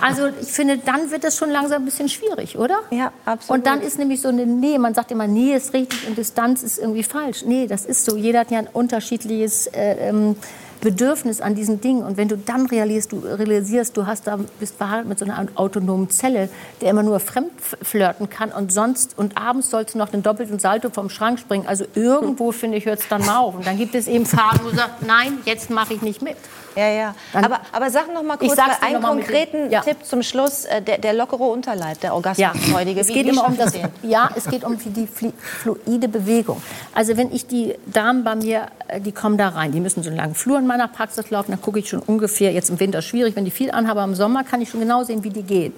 [0.00, 2.78] Also ich finde, dann wird es schon langsam ein bisschen schwierig, oder?
[2.90, 3.58] Ja, absolut.
[3.58, 6.62] Und dann ist nämlich so eine Nähe, man sagt immer, Nähe ist richtig und Distanz
[6.62, 7.44] ist irgendwie falsch.
[7.44, 8.16] Nee, das ist so.
[8.16, 10.36] Jeder hat ja ein unterschiedliches äh, ähm,
[10.82, 12.02] Bedürfnis an diesen Dingen.
[12.02, 15.46] Und wenn du dann realisierst, du, realisierst, du hast da, bist verheiratet mit so einer
[15.54, 16.48] autonomen Zelle,
[16.80, 17.52] der immer nur fremd
[17.82, 21.66] flirten kann und sonst und abends sollst du noch den doppelten Salto vom Schrank springen.
[21.66, 23.54] Also irgendwo, finde ich, hört es dann mal auf.
[23.54, 26.36] Und dann gibt es eben Phasen, wo du sagst, nein, jetzt mache ich nicht mit.
[26.76, 27.14] Ja, ja.
[27.32, 29.80] aber, aber sag noch mal kurz einen konkreten ja.
[29.80, 30.64] Tipp zum Schluss.
[30.64, 33.00] Äh, der, der lockere Unterleib, der Orgasmusfreudige.
[33.00, 33.06] Ja.
[33.06, 36.62] Es geht immer um das, ja, es geht um die fluide Bewegung.
[36.94, 40.08] Also wenn ich die Damen bei mir, äh, die kommen da rein, die müssen so
[40.08, 43.02] einen langen Flur in meiner Praxis laufen, dann gucke ich schon ungefähr, jetzt im Winter
[43.02, 45.42] schwierig, wenn die viel anhaben, aber im Sommer kann ich schon genau sehen, wie die
[45.42, 45.72] gehen.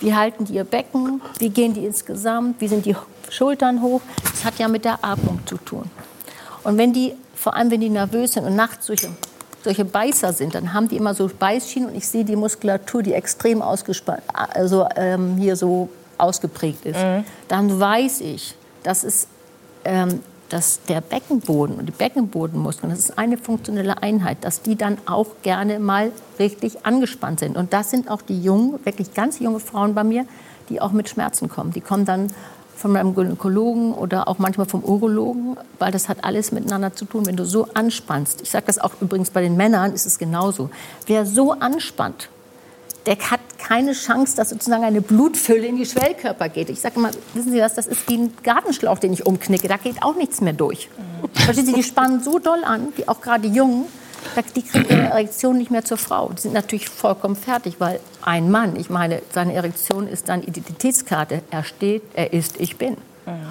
[0.00, 1.22] Wie halten die ihr Becken?
[1.38, 2.60] Wie gehen die insgesamt?
[2.60, 2.94] Wie sind die
[3.30, 4.02] Schultern hoch?
[4.30, 5.90] Das hat ja mit der Atmung zu tun.
[6.64, 9.08] Und wenn die, vor allem wenn die nervös sind und nachts solche
[9.66, 13.12] solche Beißer sind, dann haben die immer so Beißschienen und ich sehe die Muskulatur, die
[13.12, 15.88] extrem ausgespannt, also ähm, hier so
[16.18, 16.98] ausgeprägt ist.
[16.98, 17.24] Mhm.
[17.48, 19.26] Dann weiß ich, dass es
[19.84, 24.98] ähm, dass der Beckenboden und die Beckenbodenmuskeln, das ist eine funktionelle Einheit, dass die dann
[25.06, 27.56] auch gerne mal richtig angespannt sind.
[27.56, 30.24] Und das sind auch die jungen, wirklich ganz junge Frauen bei mir,
[30.68, 31.72] die auch mit Schmerzen kommen.
[31.72, 32.28] Die kommen dann
[32.76, 37.26] von meinem Gynäkologen oder auch manchmal vom Urologen, weil das hat alles miteinander zu tun,
[37.26, 38.42] wenn du so anspannst.
[38.42, 40.70] Ich sage das auch übrigens bei den Männern, ist es genauso.
[41.06, 42.28] Wer so anspannt,
[43.06, 46.68] der hat keine Chance, dass sozusagen eine Blutfülle in die Schwellkörper geht.
[46.70, 49.68] Ich sage immer, wissen Sie was, das ist wie ein Gartenschlauch, den ich umknicke.
[49.68, 50.88] Da geht auch nichts mehr durch.
[51.32, 53.86] Verstehen Sie, die spannen so doll an, die auch gerade Jungen,
[54.54, 56.30] die kriegen ihre Erektion nicht mehr zur Frau.
[56.36, 61.42] Die sind natürlich vollkommen fertig, weil ein Mann, ich meine, seine Erektion ist dann Identitätskarte.
[61.50, 62.96] Er steht, er ist, ich bin.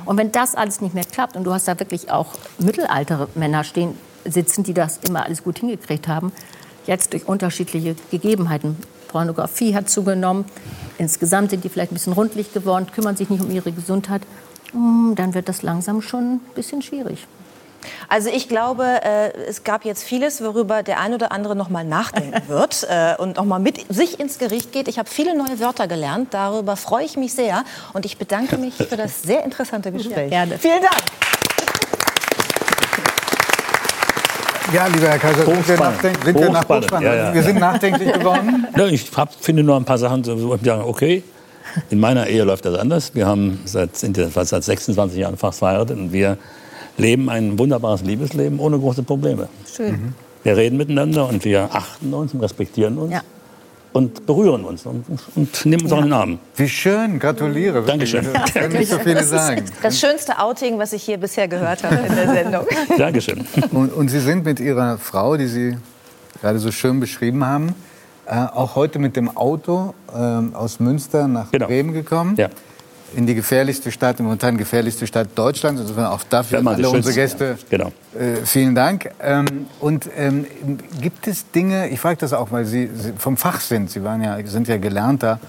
[0.06, 2.28] Und wenn das alles nicht mehr klappt und du hast da wirklich auch
[2.60, 6.32] mittelaltere Männer stehen, sitzen, die das immer alles gut hingekriegt haben,
[6.88, 8.78] jetzt durch unterschiedliche Gegebenheiten.
[9.10, 10.46] Pornografie hat zugenommen,
[10.98, 14.22] insgesamt sind die vielleicht ein bisschen rundlich geworden, kümmern sich nicht um ihre Gesundheit,
[14.72, 17.28] hm, dann wird das langsam schon ein bisschen schwierig.
[18.10, 21.84] Also ich glaube, äh, es gab jetzt vieles, worüber der ein oder andere noch mal
[21.84, 24.88] nachdenken wird äh, und noch mal mit sich ins Gericht geht.
[24.88, 26.34] Ich habe viele neue Wörter gelernt.
[26.34, 27.64] Darüber freue ich mich sehr
[27.94, 30.32] und ich bedanke mich für das sehr interessante Gespräch.
[30.32, 30.58] Ja, gerne.
[30.58, 31.04] Vielen Dank.
[34.74, 37.34] Ja, lieber Herr Kaiser, sind wir, nachdenk sind wir, nach ja, ja.
[37.34, 38.68] wir sind nachdenklich geworden.
[38.78, 41.24] Ja, ich hab, finde nur ein paar Sachen, wo ich sage, okay,
[41.90, 43.14] in meiner Ehe läuft das anders.
[43.14, 46.38] Wir haben seit, sind seit 26 Jahren fast verheiratet und wir
[46.98, 49.48] leben ein wunderbares Liebesleben ohne große Probleme.
[49.76, 49.92] Schön.
[49.92, 50.14] Mhm.
[50.44, 53.14] Wir reden miteinander und wir achten uns und respektieren uns.
[53.14, 53.22] Ja.
[53.94, 55.06] Und berühren uns und,
[55.36, 56.40] und nehmen uns auch in den Arm.
[56.58, 57.82] Wie schön, gratuliere.
[57.82, 58.28] Dankeschön.
[58.46, 59.64] Ich kann nicht so viele Das sagen.
[59.64, 62.66] ist das schönste Outing, was ich hier bisher gehört habe in der Sendung.
[62.98, 63.46] Dankeschön.
[63.72, 65.78] Und, und Sie sind mit Ihrer Frau, die Sie
[66.42, 67.74] gerade so schön beschrieben haben,
[68.26, 71.68] äh, auch heute mit dem Auto ähm, aus Münster nach Genau.
[71.68, 72.36] Bremen gekommen.
[72.36, 72.50] Ja.
[73.14, 75.80] In die gefährlichste Stadt, momentan gefährlichste Stadt Deutschlands.
[75.80, 77.58] Insofern auch dafür man alle unsere Gäste.
[77.70, 77.92] Genau.
[78.18, 79.10] Äh, vielen Dank.
[79.22, 80.46] Ähm, und ähm,
[81.02, 84.22] gibt es Dinge, ich frage das auch, weil Sie, Sie vom Fach sind, Sie waren
[84.22, 85.40] ja, sind ja gelernter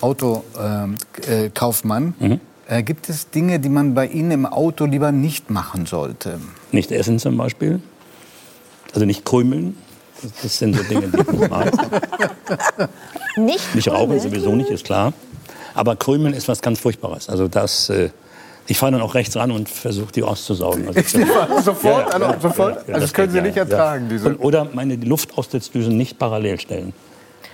[0.00, 0.96] Autokaufmann.
[1.28, 2.14] Äh, Kaufmann.
[2.18, 2.40] Mhm.
[2.66, 6.40] Äh, gibt es Dinge, die man bei Ihnen im Auto lieber nicht machen sollte?
[6.72, 7.80] Nicht essen zum Beispiel.
[8.94, 9.76] Also nicht krümeln.
[10.42, 11.72] Das- sind so Dinge, die ich nicht mag.
[13.36, 15.12] Nicht, Nicht rauchen sowieso nicht, ist klar.
[15.74, 17.28] Aber krümeln ist was ganz Furchtbares.
[17.28, 18.10] Also das, äh,
[18.66, 20.88] ich fahre dann auch rechts ran und versuche die auszusaugen.
[20.88, 21.00] Also
[21.62, 22.88] sofort, also sofort.
[22.88, 24.04] ja, also das können Sie nicht ja, ertragen.
[24.04, 24.10] Ja.
[24.10, 26.92] Diese Und, oder meine Luftaustrittdüsen nicht parallel stellen.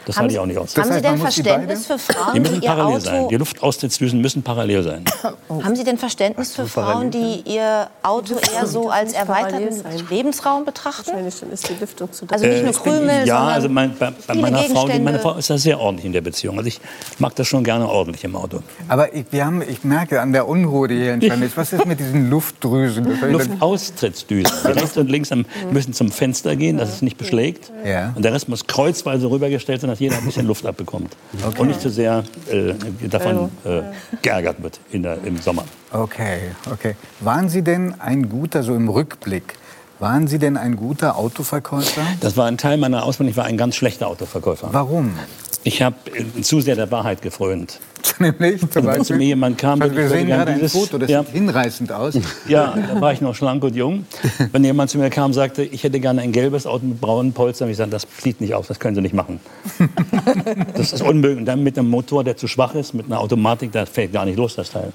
[0.09, 0.75] Das Haben halte Sie, ich auch nicht aus.
[0.75, 3.15] haben Sie heißt, denn Verständnis für Die Frauen, müssen die ihr parallel sein.
[3.19, 3.29] Auto...
[3.29, 5.05] Die Luftaustrittdüsen müssen parallel sein.
[5.51, 9.85] Haben Sie denn Verständnis für Frauen, die ihr Auto eher so als erweiterten.
[10.09, 11.11] Lebensraum betrachten?
[11.27, 14.63] Ist die Lüftung zu Also nicht nur Krümel, ja, sondern also mein, bei, bei meiner
[14.63, 15.19] Frau, meine.
[15.19, 16.57] Frau ist da sehr ordentlich in der Beziehung.
[16.57, 16.81] Also ich
[17.19, 18.61] mag das schon gerne ordentlich im Auto.
[18.89, 21.85] Aber ich, wir haben, ich merke an der Unruhe, die hier entstanden ist, was ist
[21.85, 23.31] mit diesen Luftdrüsen?
[23.31, 24.57] Luftaustrittsdüsen.
[24.65, 25.29] Die rechts und links
[25.71, 27.71] müssen zum Fenster gehen, dass es nicht beschlägt.
[27.85, 28.13] Ja.
[28.15, 31.17] Und der Rest muss kreuzweise rübergestellt sein, dass jeder ein bisschen Luft abbekommt.
[31.59, 32.75] Und nicht zu sehr äh,
[33.09, 33.83] davon äh,
[34.23, 35.65] geärgert wird in der, im Sommer.
[35.93, 36.95] Okay, okay.
[37.21, 39.55] Waren Sie denn ein guter, so im Rückblick,
[39.99, 42.03] waren Sie denn ein guter Autoverkäufer?
[42.21, 43.31] Das war ein Teil meiner Ausbildung.
[43.33, 44.69] Ich war ein ganz schlechter Autoverkäufer.
[44.71, 45.15] Warum?
[45.69, 45.97] Ich habe
[46.41, 47.79] zu sehr der Wahrheit gefrönt.
[48.19, 51.11] Nämlich zum wenn zu mir jemand kam, Also wir sehen gerade ein dieses- Foto, das
[51.11, 52.19] ja, sieht hinreißend aus.
[52.49, 54.07] ja, da war ich noch schlank und jung.
[54.51, 57.35] Wenn jemand zu mir kam und sagte, ich hätte gerne ein gelbes Auto mit braunen
[57.35, 59.41] Polstern, habe ich gesagt, das sieht nicht aus, das können Sie nicht machen.
[60.75, 61.41] Das ist unmöglich.
[61.41, 64.25] Und dann mit einem Motor, der zu schwach ist, mit einer Automatik, das fällt gar
[64.25, 64.93] nicht los, das Teil.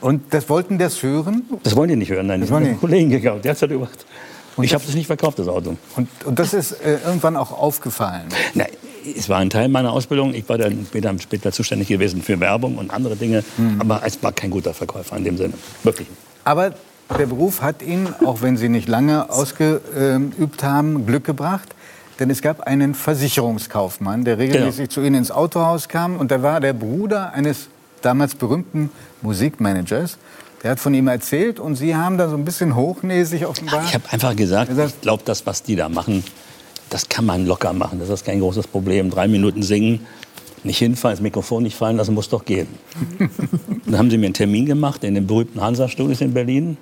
[0.00, 1.42] Und das wollten das hören?
[1.64, 3.72] Das wollen die nicht hören, nein, das haben die Kollegen gekauft, der hat es halt.
[4.62, 5.76] Ich habe das nicht verkauft, das Auto.
[5.96, 8.26] Und, und das ist äh, irgendwann auch aufgefallen.
[8.54, 8.68] Nein,
[9.16, 10.34] es war ein Teil meiner Ausbildung.
[10.34, 13.44] Ich war dann später, später zuständig gewesen für Werbung und andere Dinge.
[13.78, 15.54] Aber es war kein guter Verkäufer in dem Sinne.
[15.82, 16.08] Wirklich.
[16.44, 16.72] Aber
[17.18, 21.68] der Beruf hat Ihnen, auch wenn Sie nicht lange ausgeübt haben, Glück gebracht.
[22.20, 26.16] Denn es gab einen Versicherungskaufmann, der regelmäßig zu Ihnen ins Autohaus kam.
[26.16, 27.68] Und der war der Bruder eines
[28.02, 28.90] damals berühmten
[29.22, 30.18] Musikmanagers.
[30.62, 33.84] Der hat von ihm erzählt und Sie haben da so ein bisschen hochnäsig offenbar.
[33.84, 36.24] Ich habe einfach gesagt, Er sagt- ich glaube, das, was die da machen,
[36.90, 37.98] das kann man locker machen.
[37.98, 39.10] Das ist kein großes Problem.
[39.10, 40.06] Drei Minuten singen,
[40.62, 42.68] nicht hinfallen, das Mikrofon nicht fallen lassen, muss doch gehen.
[43.86, 46.76] dann haben sie mir einen Termin gemacht in den berühmten Hansa-Studios in Berlin.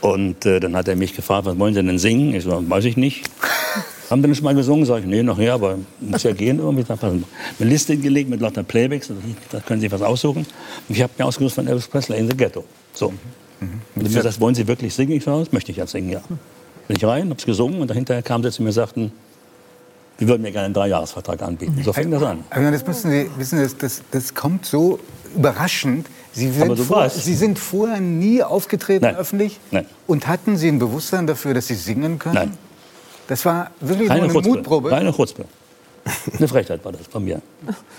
[0.00, 2.34] Und äh, dann hat er mich gefragt, was wollen Sie denn singen?
[2.34, 3.24] Ich so, weiß ich nicht.
[4.10, 4.84] Haben Sie denn schon mal gesungen?
[4.84, 6.82] Sag ich, nee, nachher, aber muss ja gehen irgendwie.
[6.82, 7.24] Ich sag, passen.
[7.58, 9.10] Eine Liste hingelegt mit lauter Playbacks,
[9.50, 10.44] da können Sie sich was aussuchen.
[10.88, 12.64] Und ich habe mir ausgesucht von Elvis Presley in the Ghetto.
[12.92, 13.12] So.
[13.60, 15.12] Und ich gesagt, das wollen Sie wirklich singen?
[15.12, 16.20] Ich sage, das möchte ich jetzt singen, ja.
[16.88, 19.12] Bin ich rein, hab's gesungen und dahinter kamen sie zu mir und sagten,
[20.18, 21.80] wir würden mir gerne einen Dreijahresvertrag anbieten.
[21.84, 22.44] So fing das an.
[22.50, 24.98] Aber das müssen Sie wissen, das, das, das kommt so
[25.34, 26.06] überraschend.
[26.32, 27.08] Sie sind, so vor.
[27.10, 29.16] Sie sind vorher nie aufgetreten Nein.
[29.16, 29.58] öffentlich?
[29.70, 29.86] Nein.
[30.06, 32.34] Und hatten Sie ein Bewusstsein dafür, dass Sie singen können?
[32.34, 32.58] Nein.
[33.26, 34.50] Das war wirklich Keine nur eine Chutzpe.
[34.50, 34.90] Mutprobe.
[34.90, 35.44] Keine Chutzpe.
[36.36, 37.40] Eine Frechheit war das von mir.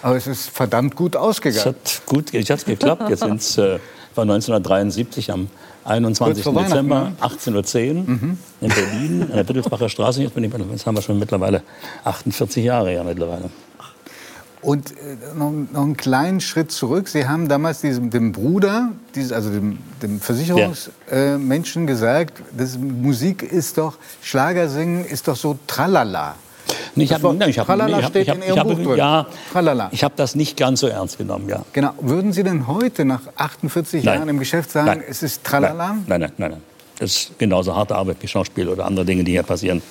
[0.02, 1.66] Aber es ist verdammt gut Es ausgegangen.
[1.66, 3.10] hat gut, es hat geklappt.
[3.10, 3.80] Jetzt sind's, äh,
[4.16, 5.48] war 1973 am
[5.86, 6.44] 21.
[6.44, 10.22] Kurz vor Dezember, Weihnachten, 18.10 Uhr in Berlin, an der Wittelsbacher Straße.
[10.22, 11.62] Jetzt, bin ich, jetzt haben wir schon mittlerweile
[12.04, 13.50] 48 Jahre ja mittlerweile.
[14.64, 17.10] Und äh, noch, noch einen kleinen Schritt zurück.
[17.10, 22.78] Sie haben damals diesem, dem Bruder, dieses, also dem, dem Versicherungsmenschen äh, Menschen gesagt, das,
[22.78, 26.36] Musik ist doch, Schlagersingen ist doch so tralala.
[26.96, 28.98] Ich Das hab, ich Tralala ich hab, steht ich hab, in Ihrem hab, Buch drin.
[28.98, 29.90] Ja, Tralala.
[29.92, 31.64] ich habe das nicht ganz so ernst genommen, ja.
[31.74, 31.92] Genau.
[32.00, 34.16] Würden Sie denn heute nach 48 Nein.
[34.16, 35.04] Jahren im Geschäft sagen, Nein.
[35.08, 35.98] es ist tralala?
[36.08, 36.62] Nein, nein, nein, nein.
[37.00, 39.82] Das ist genauso harte Arbeit wie Schauspiel oder andere Dinge, die hier passieren.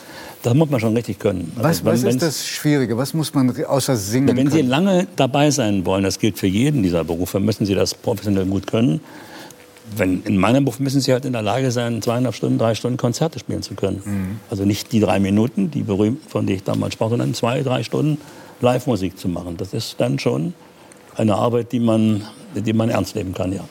[0.42, 1.52] Das muss man schon richtig können.
[1.56, 2.96] Also Was, was ist das Schwierige?
[2.96, 4.68] Was muss man außer singen Wenn Sie können?
[4.68, 8.66] lange dabei sein wollen, das gilt für jeden dieser Berufe, müssen Sie das professionell gut
[8.66, 9.00] können.
[9.96, 12.96] Wenn, in meinem Beruf müssen Sie halt in der Lage sein, zweieinhalb Stunden, drei Stunden
[12.96, 14.02] Konzerte spielen zu können.
[14.04, 14.40] Mhm.
[14.50, 17.82] Also nicht die drei Minuten, die berühmten, von denen ich damals sprach, sondern zwei, drei
[17.82, 18.18] Stunden
[18.60, 19.56] Live-Musik zu machen.
[19.56, 20.54] Das ist dann schon
[21.16, 22.24] eine Arbeit, die man,
[22.54, 23.64] die man ernst nehmen kann, ja.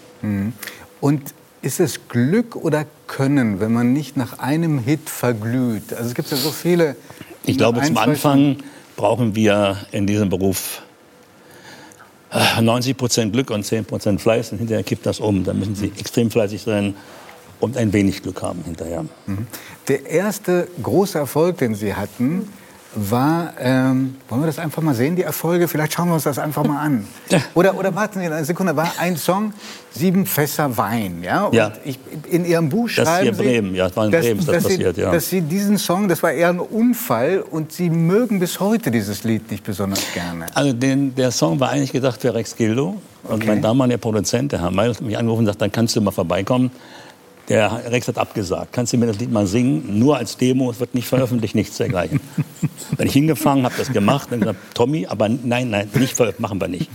[1.00, 5.94] Und ist es Glück oder Können, wenn man nicht nach einem Hit verglüht?
[5.94, 6.96] Also es gibt ja so viele.
[7.46, 8.58] Ich glaube, zum Anfang
[8.96, 10.82] brauchen wir in diesem Beruf
[12.32, 15.44] 90 Prozent Glück und 10 Prozent Fleiß und hinterher kippt das um.
[15.44, 16.96] Dann müssen Sie extrem fleißig sein
[17.60, 19.06] und ein wenig Glück haben hinterher.
[19.26, 19.48] Mhm.
[19.88, 22.48] Der erste große Erfolg, den Sie hatten,
[22.94, 25.68] war, ähm, wollen wir das einfach mal sehen, die Erfolge?
[25.68, 27.08] Vielleicht schauen wir uns das einfach mal an.
[27.54, 29.54] Oder, oder warten Sie eine Sekunde, war ein Song,
[29.94, 31.46] Sieben Fässer Wein, ja?
[31.46, 31.72] Und Ja.
[31.84, 32.00] Ich,
[32.30, 34.56] in Ihrem Buch Das schreiben hier Sie, Bremen, ja, das war in Bremen, ist das
[34.56, 35.12] dass passiert, Sie, ja.
[35.12, 39.24] Dass Sie diesen Song, das war eher ein Unfall und Sie mögen bis heute dieses
[39.24, 40.46] Lied nicht besonders gerne.
[40.54, 42.96] Also den, der Song war eigentlich gedacht für Rex Gildo.
[43.24, 43.48] Und Okay.
[43.48, 46.10] mein damaliger Produzent, der Herr Meil, hat mich angerufen und gesagt, dann kannst du mal
[46.12, 46.72] vorbeikommen.
[47.52, 48.72] Der Rex hat abgesagt.
[48.72, 50.00] Kannst du mir das Lied mal singen?
[50.00, 52.22] Nur als Demo, es wird nicht veröffentlicht, nichts dergleichen.
[52.98, 56.70] Bin ich hingefangen, habe das gemacht und gesagt, Tommy, aber nein, nein, nicht machen wir
[56.70, 56.90] nicht.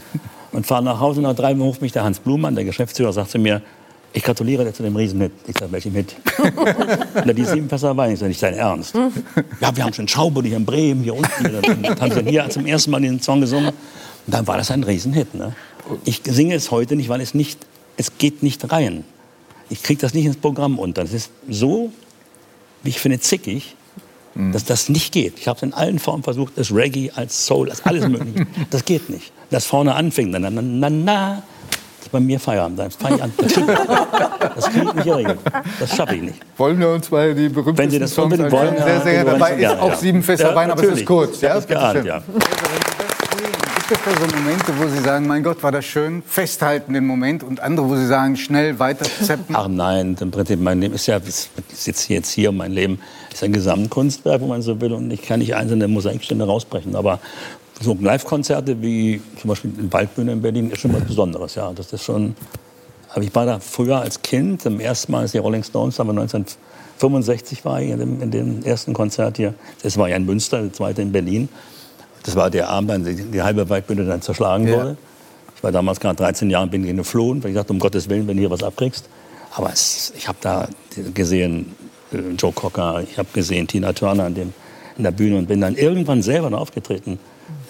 [0.52, 3.32] Und fahre nach Hause, nach drei Wochen ruft mich der Hans Blumann, der Geschäftsführer, sagt
[3.32, 3.60] zu mir,
[4.14, 5.32] ich gratuliere dir zu dem Riesenhit.
[5.46, 6.16] Ich sage, welchem Hit?
[7.26, 8.14] Na, die sieben Fässer Wein.
[8.14, 8.94] Ich sage, nicht dein Ernst.
[9.60, 12.14] Ja, wir haben schon Schaubude hier in Bremen, hier unten.
[12.14, 13.68] Sie hier zum ersten Mal den Song gesungen.
[13.68, 15.34] Und dann war das ein Riesenhit.
[15.34, 15.54] Ne?
[16.06, 17.58] Ich singe es heute nicht, weil es nicht,
[17.98, 19.04] es geht nicht rein.
[19.68, 21.02] Ich kriege das nicht ins Programm unter.
[21.02, 21.92] Das ist so,
[22.82, 23.74] wie ich finde, zickig,
[24.52, 25.38] dass das nicht geht.
[25.38, 28.46] Ich habe es in allen Formen versucht, das Reggae als Soul, als alles mögliche.
[28.70, 29.32] Das geht nicht.
[29.50, 32.78] Das vorne anfing, na, na, na, na, das ist bei mir Feierabend.
[32.78, 33.32] Dann fange ich an.
[34.56, 35.38] Das kriege ich, nicht geregelt.
[35.80, 36.38] Das schaffe ich nicht.
[36.56, 39.30] Wollen wir uns mal die berühmten Wenn Sie das Songs wollen, ja, Sehr, sehr gerne.
[39.32, 39.96] Dabei ist gerne, auch ja.
[39.96, 41.42] sieben Fässer Ja, Wein, aber es ist kurz.
[41.42, 42.22] Hab das geahnt, ja.
[43.88, 47.06] Gibt es da so Momente, wo Sie sagen, mein Gott, war das schön, festhalten den
[47.06, 49.54] Moment und andere, wo Sie sagen, schnell weiterzeppen?
[49.54, 52.98] Ach nein, im Prinzip, mein Leben ist ja, ich sitze jetzt hier, mein Leben
[53.32, 57.20] ist ein Gesamtkunstwerk, wenn man so will, und ich kann nicht einzelne Mosaikstände rausbrechen, aber
[57.80, 61.92] so Live-Konzerte wie zum Beispiel in Waldbühne in Berlin ist schon was Besonderes, ja, das
[61.92, 62.34] ist schon,
[63.12, 66.10] aber ich war da früher als Kind, zum ersten Mal, als die Rolling Stones, aber
[66.10, 69.54] 1965 war ich in dem, in dem ersten Konzert hier,
[69.84, 71.48] das war ja in Münster, das zweite in Berlin,
[72.26, 74.76] das war der Abend, dem die halbe Waldbühne dann zerschlagen Ja.
[74.76, 74.96] wurde.
[75.56, 78.36] Ich war damals gerade 13 Jahre, bin geflohen, weil ich dachte, um Gottes Willen, wenn
[78.36, 79.08] du hier was abkriegst.
[79.54, 80.68] Aber es, ich habe da
[81.14, 81.74] gesehen,
[82.12, 84.52] äh, Joe Cocker, ich habe gesehen Tina Turner an dem,
[84.98, 87.18] in der Bühne und bin dann irgendwann selber aufgetreten.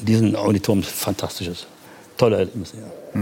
[0.00, 1.66] In diesem Auditorium, fantastisches,
[2.16, 2.76] tolle Erlebnisse.
[2.78, 3.20] Ja.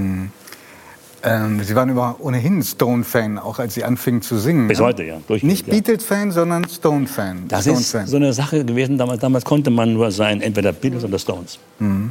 [1.24, 4.68] Ähm, Sie waren über, ohnehin Stone-Fan, auch als Sie anfingen zu singen.
[4.68, 4.84] Bis ne?
[4.84, 5.16] heute, ja.
[5.42, 5.72] Nicht ja.
[5.72, 7.48] Beatles-Fan, sondern Stone-Fan.
[7.48, 8.06] Das ist Stone-Fan.
[8.06, 11.58] so eine Sache gewesen, damals, damals konnte man nur sein, entweder Beatles oder Stones.
[11.78, 12.10] Mhm.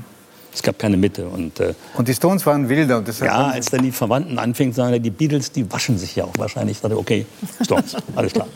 [0.54, 1.28] Es gab keine Mitte.
[1.28, 3.00] Und, äh, Und die Stones waren wilder.
[3.00, 6.16] Und deshalb Ja, als dann die Verwandten anfingen zu sagen, die Beatles, die waschen sich
[6.16, 6.78] ja auch wahrscheinlich.
[6.78, 7.26] Ich dachte, okay,
[7.64, 8.48] Stones, alles klar.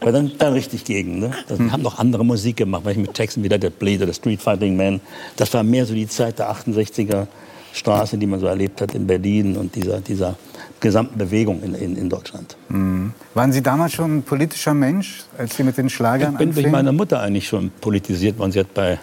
[0.00, 1.20] War dann, dann richtig gegen.
[1.20, 1.30] Ne?
[1.46, 4.12] Das, die haben noch andere Musik gemacht, weil ich mit Texten wie der Bleed oder
[4.12, 5.00] Street Fighting Man.
[5.36, 7.28] Das war mehr so die Zeit der 68er
[7.72, 10.36] Straße, die man so erlebt hat in Berlin und dieser, dieser
[10.80, 12.56] gesamten Bewegung in, in, in Deutschland.
[12.68, 13.12] Mhm.
[13.34, 16.58] Waren Sie damals schon ein politischer Mensch, als Sie mit den Schlagern Ich bin durch
[16.58, 16.72] anfingen?
[16.72, 18.52] meine Mutter eigentlich schon politisiert worden.
[18.52, 18.98] Sie hat bei,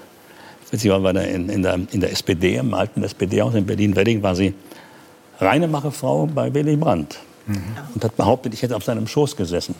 [0.71, 4.23] sie war bei der, in, in, der, in der SPD, im alten SPD-Haus in Berlin-Wedding,
[4.23, 4.53] war sie
[5.39, 7.19] Reinemacherfrau bei Willy Brandt.
[7.47, 7.61] Mhm.
[7.93, 9.75] Und hat behauptet, ich hätte auf seinem Schoß gesessen.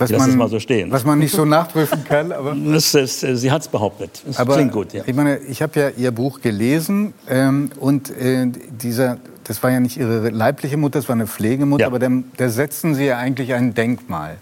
[0.00, 0.90] Was es mal so stehen.
[0.90, 2.32] Was man nicht so nachprüfen kann.
[2.40, 4.22] Aber, Das ist, äh, sie hat es behauptet.
[4.26, 5.02] Das aber klingt gut, ja.
[5.06, 9.80] ich meine, ich habe ja Ihr Buch gelesen ähm, und äh, dieser, das war ja
[9.80, 11.86] nicht Ihre leibliche Mutter, das war eine Pflegemutter, Ja.
[11.86, 14.36] aber der setzen Sie ja eigentlich ein Denkmal.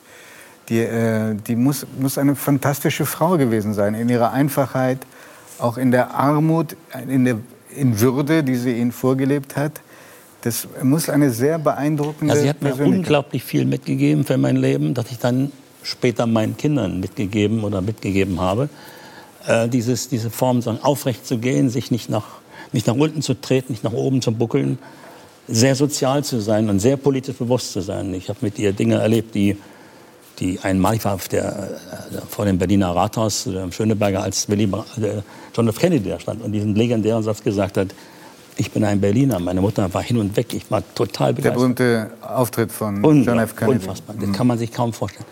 [0.68, 4.98] Die, äh, die muss, muss eine fantastische Frau gewesen sein, in ihrer Einfachheit,
[5.58, 6.76] auch in der Armut,
[7.08, 7.36] in der
[7.74, 9.80] in Würde, die sie ihnen vorgelebt hat.
[10.42, 14.94] Das muss eine sehr beeindruckende Also sie hat mir unglaublich viel mitgegeben für mein Leben,
[14.94, 15.50] das ich dann
[15.82, 18.68] später meinen Kindern mitgegeben oder mitgegeben habe.
[19.46, 22.26] Äh, dieses, diese Form, sagen, aufrecht zu gehen, sich nicht nach,
[22.72, 24.78] nicht nach unten zu treten, nicht nach oben zu buckeln,
[25.48, 28.12] sehr sozial zu sein und sehr politisch bewusst zu sein.
[28.14, 29.56] Ich habe mit ihr Dinge erlebt, die,
[30.38, 31.70] die einmal, ich war auf der,
[32.12, 35.22] äh, vor dem Berliner Rathaus äh, Schöneberger, als Willy, äh,
[35.54, 35.78] John F.
[35.78, 37.88] Kennedy da stand und diesen legendären Satz gesagt hat,
[38.58, 39.38] ich bin ein Berliner.
[39.38, 40.52] Meine Mutter war hin und weg.
[40.52, 41.54] Ich war total Der begeistert.
[41.58, 43.56] berühmte Auftritt von John Unglaublich, F.
[43.56, 43.78] Kennedy.
[43.78, 44.16] Unfassbar.
[44.20, 45.24] Das kann man sich kaum vorstellen.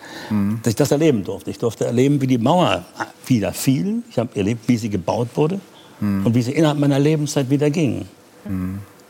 [0.63, 1.51] Dass ich das erleben durfte.
[1.51, 2.85] Ich durfte erleben, wie die Mauer
[3.27, 4.03] wieder fiel.
[4.11, 5.61] Ich habe erlebt, wie sie gebaut wurde
[6.01, 8.07] und wie sie innerhalb meiner Lebenszeit wieder ging.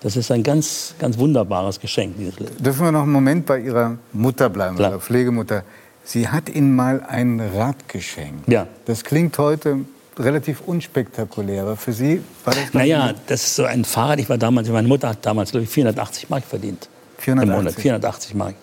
[0.01, 2.57] Das ist ein ganz, ganz wunderbares Geschenk, dieses Leben.
[2.63, 4.91] Dürfen wir noch einen Moment bei Ihrer Mutter bleiben, Klar.
[4.93, 5.63] Ihrer Pflegemutter?
[6.05, 8.49] Sie hat Ihnen mal ein Rad geschenkt.
[8.49, 8.67] Ja.
[8.87, 9.81] Das klingt heute
[10.19, 12.73] relativ unspektakulär, aber für Sie war das...
[12.73, 14.19] Naja, das ist so ein Fahrrad.
[14.21, 16.89] Ich war damals, meine Mutter hat damals, glaube ich, 480 Mark verdient.
[17.19, 17.51] 480.
[17.51, 18.55] Im Monat, 480 Mark.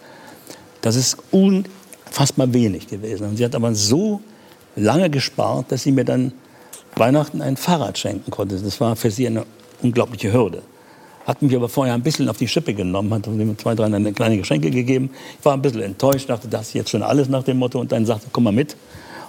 [0.81, 3.27] Das ist unfassbar wenig gewesen.
[3.27, 4.21] Und sie hat aber so
[4.75, 6.33] lange gespart, dass sie mir dann
[6.95, 8.57] Weihnachten ein Fahrrad schenken konnte.
[8.57, 9.45] Das war für sie eine
[9.81, 10.61] unglaubliche Hürde.
[11.25, 14.11] Hat mich aber vorher ein bisschen auf die Schippe genommen, hat mir zwei, drei eine
[14.11, 15.09] kleine Geschenke gegeben.
[15.39, 17.79] Ich war ein bisschen enttäuscht, dachte, das ist jetzt schon alles nach dem Motto.
[17.79, 18.75] Und dann sagte, komm mal mit.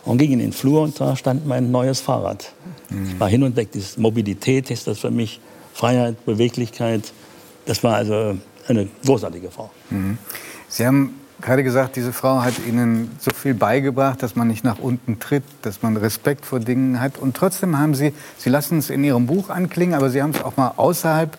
[0.04, 2.52] Und ging in den Flur und da stand mein neues Fahrrad.
[2.90, 3.72] Ich war hin und weg.
[3.72, 5.40] Diese Mobilität ist das für mich.
[5.72, 7.12] Freiheit, Beweglichkeit.
[7.66, 9.70] Das war also eine großartige Frau.
[9.90, 10.18] Mhm.
[10.68, 14.78] Sie haben gerade gesagt, diese Frau hat Ihnen so viel beigebracht, dass man nicht nach
[14.78, 17.18] unten tritt, dass man Respekt vor Dingen hat.
[17.18, 20.42] Und trotzdem haben Sie, Sie lassen es in Ihrem Buch anklingen, aber Sie haben es
[20.42, 21.36] auch mal außerhalb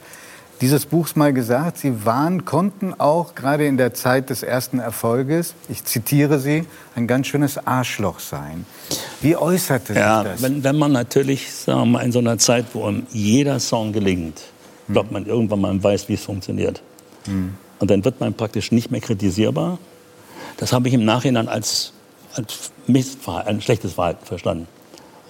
[0.62, 5.54] dieses Buchs mal gesagt, Sie waren, konnten auch gerade in der Zeit des ersten Erfolges,
[5.70, 6.66] ich zitiere Sie,
[6.96, 8.66] ein ganz schönes Arschloch sein.
[9.22, 10.42] Wie äußerte sich ja, das?
[10.42, 14.42] Wenn, wenn man natürlich, sagen wir in so einer Zeit, wo jeder Song gelingt,
[14.88, 16.82] glaubt man irgendwann mal weiß, wie es funktioniert.
[17.26, 17.56] Hm.
[17.80, 19.78] Und dann wird man praktisch nicht mehr kritisierbar.
[20.58, 21.92] Das habe ich im Nachhinein als,
[22.34, 24.68] als Missverhalten, ein schlechtes Verhalten verstanden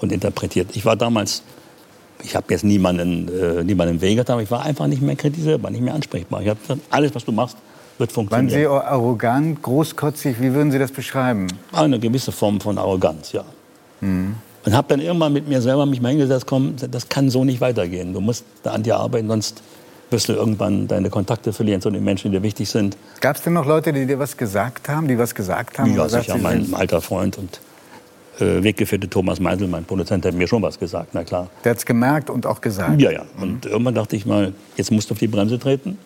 [0.02, 0.76] und interpretiert.
[0.76, 1.42] Ich war damals
[2.24, 5.82] ich habe jetzt niemanden, äh, niemanden wehgetan, aber ich war einfach nicht mehr kritisierbar, nicht
[5.82, 6.42] mehr ansprechbar.
[6.42, 7.58] Ich habe gesagt, alles, was du machst,
[7.98, 8.52] wird funktionieren.
[8.52, 10.42] Waren Sie arrogant, großkotzig?
[10.42, 11.48] Wie würden Sie das beschreiben?
[11.72, 13.46] Eine gewisse Form von Arroganz, ja.
[14.02, 14.36] Mhm.
[14.66, 17.62] Und habe dann irgendwann mit mir selber mich mal hingesetzt, komm, das kann so nicht
[17.62, 18.14] weitergehen.
[18.14, 19.62] Du musst da an dir arbeiten, sonst
[20.10, 22.98] wirst du irgendwann deine Kontakte verlieren zu den Menschen, die dir wichtig sind.
[23.22, 25.96] Gab es denn noch Leute, die dir was gesagt haben, die was gesagt haben?
[25.96, 27.60] Ja, sicher, mein alter Freund und
[28.40, 31.50] äh, Weggefährte Thomas Meisel, mein Produzent, hat mir schon was gesagt, na klar.
[31.64, 33.00] Der hat es gemerkt und auch gesagt?
[33.02, 33.24] Ja, ja.
[33.40, 33.72] Und mhm.
[33.72, 35.98] irgendwann dachte ich mal, jetzt musst du auf die Bremse treten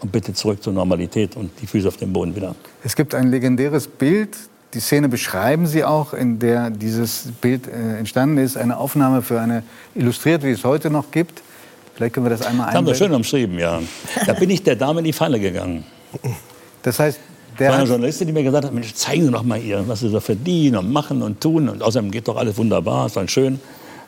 [0.00, 2.54] und bitte zurück zur Normalität und die Füße auf den Boden wieder.
[2.84, 4.36] Es gibt ein legendäres Bild,
[4.74, 9.40] die Szene beschreiben Sie auch, in der dieses Bild äh, entstanden ist, eine Aufnahme für
[9.40, 9.62] eine
[9.94, 11.42] Illustrierte, die es heute noch gibt.
[11.94, 12.92] Vielleicht können wir das einmal einblenden.
[12.92, 13.80] Das haben wir schön umschrieben, ja.
[14.26, 15.84] Da bin ich der Dame in die Falle gegangen.
[16.82, 17.18] Das heißt,
[17.58, 20.00] der war eine Journalistin, die mir gesagt hat, Mensch, zeigen Sie doch mal ihr, was
[20.00, 21.68] Sie so verdienen und machen und tun.
[21.68, 23.60] Und außerdem geht doch alles wunderbar, ist dann schön.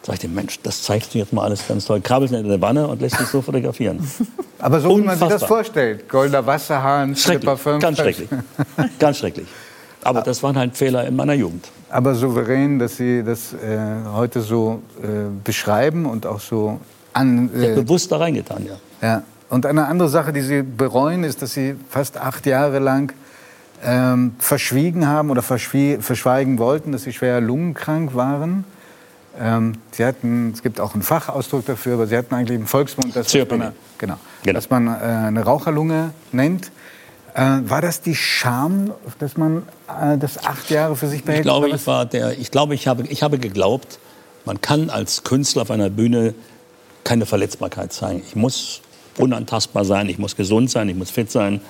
[0.04, 2.00] Da ich Mensch, das zeigst du jetzt mal alles ganz toll.
[2.00, 3.98] Krabbelst in der Wanne und lässt sich so fotografieren.
[4.58, 6.08] Aber so, wie man sich das vorstellt.
[6.08, 7.14] Goldener Wasserhahn,
[7.44, 7.78] Parfüm.
[7.80, 8.28] Ganz schrecklich.
[8.98, 9.46] ganz schrecklich.
[10.04, 11.68] Aber das waren halt Fehler in meiner Jugend.
[11.90, 13.78] Aber souverän, dass Sie das äh,
[14.14, 15.06] heute so äh,
[15.42, 16.80] beschreiben und auch so
[17.12, 17.50] an.
[17.54, 19.06] Äh, bewusst da reingetan, ja.
[19.06, 19.22] Ja.
[19.50, 23.12] Und eine andere Sache, die Sie bereuen, ist, dass Sie fast acht Jahre lang
[23.84, 28.64] ähm, verschwiegen haben oder verschweigen wollten, dass sie schwer lungenkrank waren.
[29.40, 33.14] Ähm, sie hatten, es gibt auch einen Fachausdruck dafür, aber sie hatten eigentlich im Volksmund,
[33.14, 34.54] das, was man, genau, genau.
[34.54, 36.72] dass man äh, eine Raucherlunge nennt.
[37.34, 41.40] Äh, war das die Scham, dass man äh, das acht Jahre für sich behält?
[41.40, 44.00] Ich glaube, ich, war der, ich, glaube ich, habe, ich habe geglaubt,
[44.44, 46.34] man kann als Künstler auf einer Bühne
[47.04, 48.22] keine Verletzbarkeit zeigen.
[48.26, 48.80] Ich muss
[49.18, 51.60] unantastbar sein, ich muss gesund sein, ich muss fit sein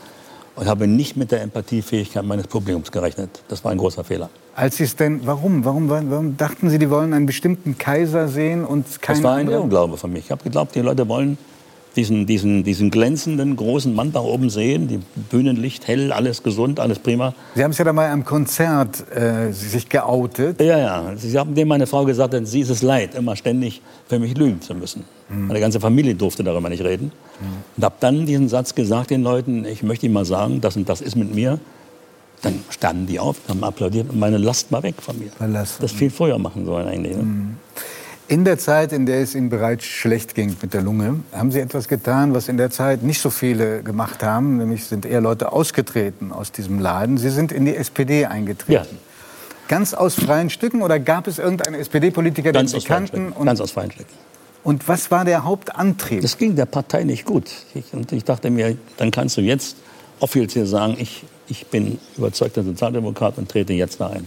[0.59, 3.43] und habe nicht mit der Empathiefähigkeit meines Publikums gerechnet.
[3.49, 4.29] Das war ein großer Fehler.
[4.57, 5.65] Als Sie es denn, warum?
[5.65, 5.89] warum?
[5.89, 9.97] Warum dachten Sie, die wollen einen bestimmten Kaiser sehen und keinen Das war ein Irrglaube
[9.97, 10.19] von mir.
[10.19, 11.39] Ich habe geglaubt, die Leute wollen
[11.97, 15.01] diesen, diesen, diesen glänzenden großen Mann da oben sehen, die
[15.31, 17.35] Bühnenlicht hell, alles gesund, alles prima.
[17.55, 20.61] Sie haben es ja da mal am Konzert äh, sich geoutet.
[20.61, 21.13] Ja, ja.
[21.17, 24.61] Sie haben dem meine Frau gesagt, sie ist es leid, immer ständig für mich lügen
[24.61, 25.05] zu müssen.
[25.29, 25.49] Mhm.
[25.49, 27.07] Meine ganze Familie durfte darüber nicht reden.
[27.41, 27.47] Mhm.
[27.77, 30.89] Und habe dann diesen Satz gesagt den Leuten, ich möchte Ihnen mal sagen, das und
[30.89, 31.59] das ist mit mir.
[32.43, 35.31] Dann standen die auf, haben applaudiert und meine Last war weg von mir.
[35.31, 35.79] Verlassen.
[35.81, 37.17] Das viel früher machen sollen eigentlich.
[37.17, 37.23] Ne?
[37.25, 37.57] Mhm.
[38.31, 41.61] In der Zeit, in der es Ihnen bereits schlecht ging mit der Lunge, haben Sie
[41.61, 44.59] etwas getan, was in der Zeit nicht so viele gemacht haben.
[44.59, 47.17] Nämlich sind eher Leute ausgetreten aus diesem Laden.
[47.17, 48.73] Sie sind in die SPD eingetreten.
[48.73, 48.85] Ja.
[49.69, 53.33] Ganz aus freien Stücken oder gab es irgendeinen SPD-Politiker, den Sie kannten?
[53.43, 54.13] Ganz aus freien Stücken.
[54.63, 56.21] Und was war der Hauptantrieb?
[56.21, 57.51] Das ging der Partei nicht gut.
[57.73, 59.79] Ich, und ich dachte mir, dann kannst du jetzt
[60.21, 64.27] offiziell sagen, ich, ich bin überzeugter Sozialdemokrat und trete jetzt da ein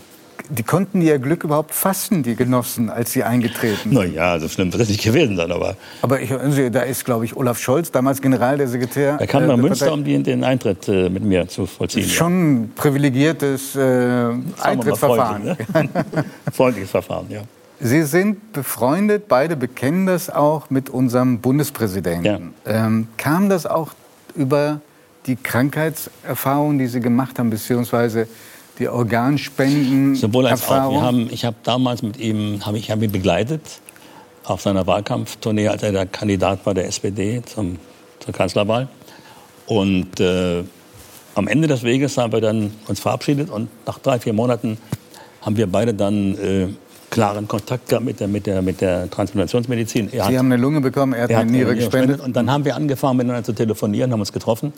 [0.49, 3.93] die konnten ihr Glück überhaupt fassen, die Genossen, als sie eingetreten sind.
[3.93, 5.76] Na ja, so schlimm wird es nicht gewesen sein, aber...
[6.01, 6.31] Aber ich,
[6.72, 9.18] da ist, glaube ich, Olaf Scholz, damals General der Sekretär...
[9.19, 12.07] Er kam nach äh, Münster, um den, den Eintritt äh, mit mir zu vollziehen.
[12.07, 14.30] Schon ein privilegiertes äh,
[14.61, 15.55] Eintrittsverfahren.
[15.55, 16.26] Freundlich, ne?
[16.51, 17.41] Freundliches Verfahren, ja.
[17.84, 22.53] Sie sind befreundet, beide bekennen das auch mit unserem Bundespräsidenten.
[22.65, 22.85] Ja.
[22.85, 23.93] Ähm, kam das auch
[24.35, 24.81] über
[25.26, 28.27] die Krankheitserfahrungen, die Sie gemacht haben, beziehungsweise
[28.80, 30.15] die Organspenden.
[30.15, 30.98] Sowohl als Erfahrung.
[30.98, 31.02] auch.
[31.02, 33.61] Wir haben, ich habe damals mit ihm, hab, ich habe ihn begleitet
[34.43, 37.77] auf seiner Wahlkampftournee, als er der Kandidat war der SPD zum,
[38.19, 38.88] zur Kanzlerwahl.
[39.68, 40.64] Und äh,
[41.35, 44.77] am Ende des Weges haben wir dann uns verabschiedet und nach drei, vier Monaten
[45.41, 46.68] haben wir beide dann äh,
[47.10, 50.07] klaren Kontakt gehabt mit der, mit der, mit der Transplantationsmedizin.
[50.07, 52.22] Er Sie hat, haben eine Lunge bekommen, er hat eine Niere gespendet.
[52.22, 54.73] Und dann haben wir angefangen, miteinander zu telefonieren, haben uns getroffen.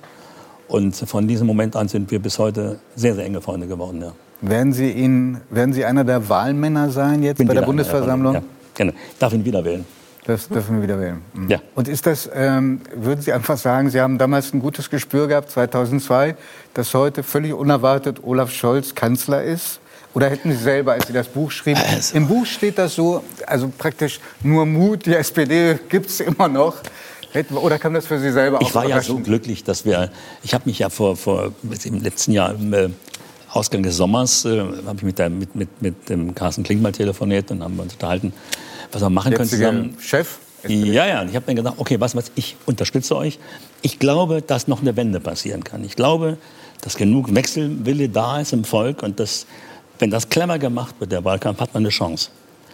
[0.74, 4.02] Und von diesem Moment an sind wir bis heute sehr, sehr enge Freunde geworden.
[4.02, 4.14] Ja.
[4.42, 8.34] Werden, Sie ihn, werden Sie einer der Wahlmänner sein jetzt Bin bei der Bundesversammlung?
[8.34, 8.94] Der ja, gerne.
[9.20, 9.86] Darf ihn wieder wählen.
[10.26, 11.22] Das dürfen wir wieder wählen.
[11.36, 11.48] Mhm.
[11.48, 11.60] Ja.
[11.76, 15.52] Und ist das, ähm, würden Sie einfach sagen, Sie haben damals ein gutes Gespür gehabt,
[15.52, 16.36] 2002,
[16.74, 19.80] dass heute völlig unerwartet Olaf Scholz Kanzler ist?
[20.16, 22.18] Oder hätten Sie selber, als Sie das Buch schrieben, also.
[22.18, 26.78] im Buch steht das so, also praktisch nur Mut, die SPD gibt es immer noch.
[27.56, 30.12] Oder kam das für Sie selber Ich war ja so glücklich, dass wir,
[30.44, 31.52] ich habe mich ja vor, vor
[31.84, 32.90] im letzten Jahr im äh,
[33.50, 36.92] Ausgang des Sommers, äh, habe ich mit, der, mit, mit, mit dem Carsten Klink mal
[36.92, 38.34] telefoniert und haben uns unterhalten,
[38.92, 39.98] was wir machen können zusammen.
[40.00, 40.40] Chef?
[40.68, 41.24] Ja, ja.
[41.24, 43.40] Ich habe dann gedacht, okay, was, was, ich unterstütze euch.
[43.82, 45.84] Ich glaube, dass noch eine Wende passieren kann.
[45.84, 46.38] Ich glaube,
[46.82, 49.46] dass genug Wechselwille da ist im Volk und dass,
[50.00, 52.30] wenn das clever gemacht wird, der Wahlkampf, hat man eine Chance.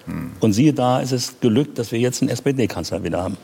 [0.05, 0.31] Hm.
[0.39, 3.37] Und siehe da, ist es gelückt, dass wir jetzt einen SPD-Kanzler wieder haben.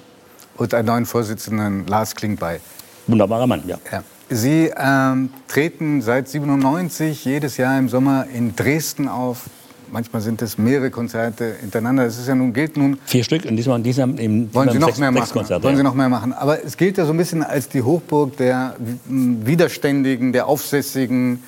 [0.58, 2.60] Und einen neuen Vorsitzenden, Lars Klink bei.
[3.08, 3.78] Wunderbarer Mann, ja.
[3.92, 4.04] ja.
[4.30, 9.44] Sie ähm, treten seit 97 jedes Jahr im Sommer in Dresden auf.
[9.92, 12.06] Manchmal sind es mehrere Konzerte hintereinander.
[12.06, 14.88] Es ist ja nun gilt nun vier Stück und diesmal, diesmal eben wollen Sie noch
[14.88, 15.32] sechs, mehr machen?
[15.32, 16.34] Konzerte, wollen Sie noch mehr machen?
[16.34, 18.76] Aber es gilt ja so ein bisschen als die Hochburg der
[19.06, 21.44] Widerständigen, der Aufsässigen,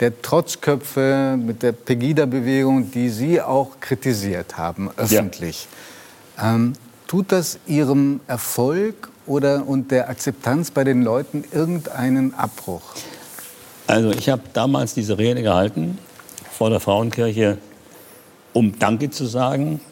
[0.00, 5.68] der Trotzköpfe mit der Pegida-Bewegung, die Sie auch kritisiert haben öffentlich.
[6.38, 6.54] Ja.
[6.54, 6.72] Ähm,
[7.12, 12.80] tut das Ihrem Erfolg oder und der Akzeptanz bei den Leuten irgendeinen Abbruch?
[13.86, 15.98] Also ich habe damals diese Rede gehalten
[16.50, 17.58] vor der Frauenkirche,
[18.54, 19.82] um Danke zu sagen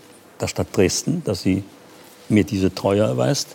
[0.40, 1.62] der Stadt Dresden, dass sie
[2.30, 3.48] mir diese Treue erweist.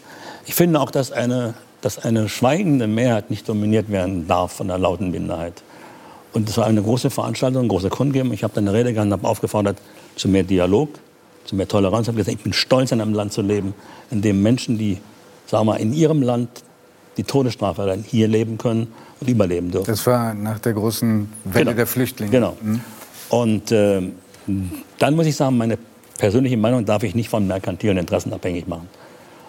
[0.46, 4.78] Ich finde auch, dass eine, dass eine schweigende Mehrheit nicht dominiert werden darf von der
[4.78, 5.64] lauten Minderheit.
[6.34, 8.32] Und es war eine große Veranstaltung, eine große Kundgebung.
[8.32, 9.80] Ich habe dann eine Rede gehalten, habe aufgefordert
[10.16, 10.90] zu mehr Dialog,
[11.46, 12.04] zu mehr Toleranz.
[12.04, 13.74] Ich habe gesagt, ich bin stolz, in einem Land zu leben,
[14.12, 15.00] in dem Menschen, die
[15.46, 16.50] sagen wir, in ihrem Land
[17.18, 18.88] die Todesstrafe dann hier leben können
[19.22, 19.88] und überleben dürfen.
[19.88, 21.76] Das war nach der großen Welle genau.
[21.76, 22.32] der Flüchtlinge.
[22.32, 22.58] Genau.
[22.62, 22.82] Mhm.
[23.30, 24.02] Und äh,
[25.00, 25.78] dann muss ich sagen, meine
[26.18, 28.90] persönliche Meinung darf ich nicht von merkantilen Interessen abhängig machen.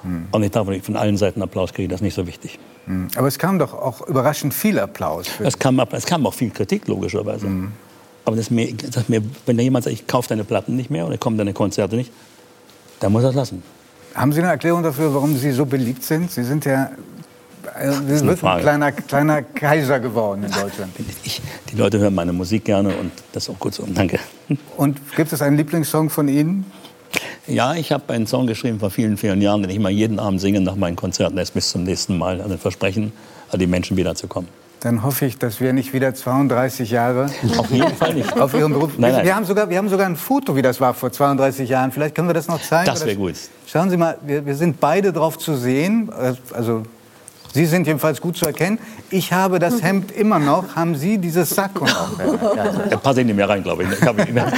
[0.03, 0.29] Mhm.
[0.31, 2.59] Und ich darf von allen Seiten Applaus kriegen, das ist nicht so wichtig.
[2.87, 3.09] Mhm.
[3.17, 5.27] Aber es kam doch auch überraschend viel Applaus.
[5.41, 7.49] Es kam, es kam auch viel Kritik, logischerweise.
[8.27, 11.07] Aber das mir, das mir, wenn da jemand sagt, ich kaufe deine Platten nicht mehr
[11.07, 12.13] oder komme deine Konzerte nicht,
[12.99, 13.63] dann muss er es lassen.
[14.15, 16.31] Haben Sie eine Erklärung dafür, warum Sie so beliebt sind?
[16.33, 16.91] Sie sind ja
[17.79, 20.93] äh, Sie sind ein kleiner, kleiner Kaiser geworden in Deutschland.
[21.25, 21.41] Ich,
[21.71, 23.87] die Leute hören meine Musik gerne und das ist auch gut so.
[23.87, 24.19] Danke.
[24.77, 26.65] Und gibt es einen Lieblingssong von Ihnen?
[27.47, 30.41] Ja, ich habe einen Song geschrieben vor vielen, vielen Jahren, den ich mal jeden Abend
[30.41, 31.37] singe nach meinen Konzerten.
[31.37, 32.41] Das bis zum nächsten Mal.
[32.41, 33.13] Also Versprechen,
[33.51, 34.49] an die Menschen wiederzukommen
[34.81, 37.27] dann hoffe ich, dass wir nicht wieder 32 Jahre
[37.59, 38.93] auf jeden Fall nicht auf Ihrem Beruf.
[38.99, 39.25] Nein, nein.
[39.25, 41.93] Wir haben sogar, wir haben sogar ein Foto, wie das war vor 32 Jahren.
[41.93, 42.87] Vielleicht können wir das noch zeigen.
[42.87, 43.35] Das wäre gut.
[43.67, 46.11] Schauen Sie mal, wir, wir sind beide drauf zu sehen.
[46.53, 46.83] Also
[47.53, 48.79] Sie sind jedenfalls gut zu erkennen.
[49.11, 50.77] Ich habe das Hemd immer noch.
[50.77, 52.19] Haben Sie dieses Sakko noch?
[52.91, 53.91] Da passe ich nicht mehr rein, glaube ich.
[53.91, 54.53] Das habe ich nicht mehr.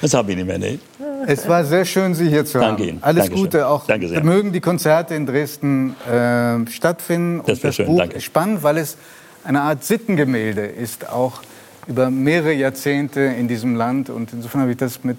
[0.00, 0.78] Das habe ich nicht mehr, nee.
[1.26, 2.88] Es war sehr schön, Sie hier zu Danke haben.
[2.88, 2.98] Ihnen.
[3.02, 3.44] Alles Dankeschön.
[3.44, 3.66] Gute.
[3.68, 4.22] Auch Danke sehr.
[4.22, 7.42] mögen die Konzerte in Dresden äh, stattfinden.
[7.46, 7.86] Das wäre schön.
[7.86, 8.20] Buch Danke.
[8.20, 8.96] spannend, weil es
[9.44, 11.40] eine Art Sittengemälde ist, auch
[11.86, 14.10] über mehrere Jahrzehnte in diesem Land.
[14.10, 15.18] Und insofern habe ich das mit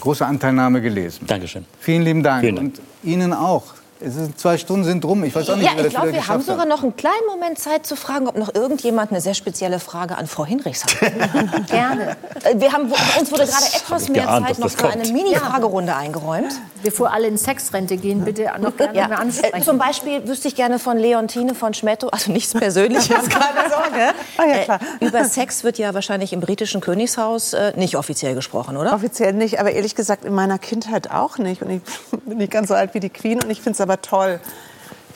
[0.00, 1.26] großer Anteilnahme gelesen.
[1.26, 1.64] Dankeschön.
[1.80, 2.40] Vielen lieben Dank.
[2.40, 2.78] Vielen Dank.
[2.78, 3.73] Und Ihnen auch.
[4.00, 5.22] Es ist zwei Stunden sind rum.
[5.24, 7.58] Ich weiß auch nicht, ja, ich das glaube, wir haben sogar noch einen kleinen Moment
[7.58, 11.00] Zeit zu fragen, ob noch irgendjemand eine sehr spezielle Frage an Frau Hinrichs hat.
[11.68, 12.16] Gerne.
[12.42, 15.08] Äh, Wir haben, uns wurde gerade etwas mehr geahnt, Zeit noch für eine.
[15.08, 16.52] Mini-Fragerunde eingeräumt.
[16.82, 19.08] Bevor alle in Sexrente gehen, bitte noch gerne Ja.
[19.08, 19.62] mal Äh, ansprechen.
[19.62, 24.12] Zum Beispiel wüsste ich gerne von Leontine von Schmetto, also nichts Persönliches, keine Sorge.
[24.36, 24.80] Ah, ja, klar.
[25.00, 28.92] Äh, über Sex wird ja wahrscheinlich im britischen Königshaus äh, nicht offiziell gesprochen, oder?
[28.92, 31.62] Offiziell nicht, aber ehrlich gesagt in meiner Kindheit auch nicht.
[31.62, 31.82] Und ich
[32.26, 34.40] bin nicht ganz so alt wie die Queen und ich finde es aber toll.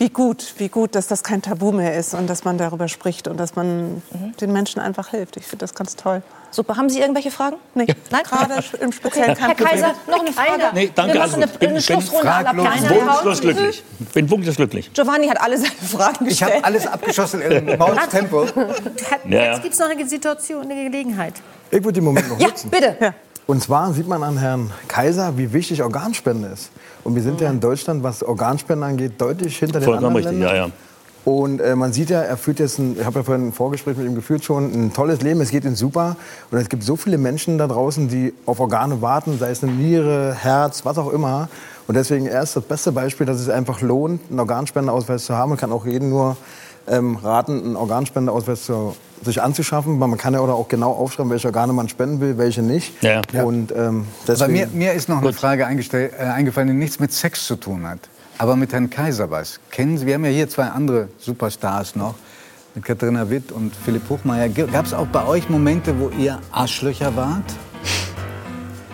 [0.01, 3.27] Wie gut, wie gut, dass das kein Tabu mehr ist und dass man darüber spricht
[3.27, 4.01] und dass man
[4.41, 5.37] den Menschen einfach hilft.
[5.37, 6.23] Ich finde das ganz toll.
[6.53, 6.77] Super.
[6.77, 7.57] Haben Sie irgendwelche Fragen?
[7.75, 8.23] Nee, Nein?
[8.23, 9.67] gerade im Speziellen Herr kein Problem.
[9.67, 10.63] Kaiser, noch eine Frage.
[10.73, 12.23] Nee, danke, Wir also, machen eine, bin- eine bin Schlussrunde.
[12.23, 13.83] Kleine Wunschlos glücklich.
[14.15, 14.93] Bin wunschlos glücklich.
[14.95, 16.55] Giovanni hat alle seine Fragen Ich gestellt.
[16.55, 18.45] habe alles abgeschossen im Maustempo.
[18.45, 18.53] Ja,
[19.29, 19.45] ja.
[19.53, 21.35] Jetzt gibt es noch eine Situation, eine Gelegenheit.
[21.71, 22.71] Ich würde den Moment noch ja, nutzen.
[22.71, 23.15] bitte.
[23.51, 26.71] Und zwar sieht man an Herrn Kaiser, wie wichtig Organspende ist.
[27.03, 30.43] Und wir sind ja in Deutschland, was Organspende angeht, deutlich hinter den Vollkommen anderen richtig,
[30.43, 30.73] ja, Ländern.
[31.25, 31.33] ja.
[31.33, 33.97] Und äh, man sieht ja, er führt jetzt, ein, ich habe ja vorhin ein Vorgespräch
[33.97, 36.17] mit ihm geführt schon, ein tolles Leben, es geht ihm super.
[36.51, 39.73] Und es gibt so viele Menschen da draußen, die auf Organe warten, sei es eine
[39.73, 41.49] Niere, Herz, was auch immer.
[41.87, 45.49] Und deswegen er ist das beste Beispiel, dass es einfach lohnt, einen Organspendeausweis zu haben.
[45.49, 46.37] Man kann auch jeden nur
[46.91, 50.01] ähm, raten, einen Organspendeausweis zu, sich anzuschaffen.
[50.01, 53.03] Weil man kann ja oder auch genau aufschreiben, welche Organe man spenden will, welche nicht.
[53.03, 53.23] Ja.
[53.43, 57.13] Und ähm, Aber deswegen, mir, mir ist noch eine Frage äh, eingefallen, die nichts mit
[57.13, 58.01] Sex zu tun hat.
[58.39, 59.59] Aber mit Herrn Kaiser was.
[59.71, 62.15] Kennen Sie, wir haben ja hier zwei andere Superstars noch,
[62.75, 64.49] mit Katharina Witt und Philipp Hochmeier.
[64.49, 67.43] Gab es auch bei euch Momente, wo ihr Arschlöcher wart?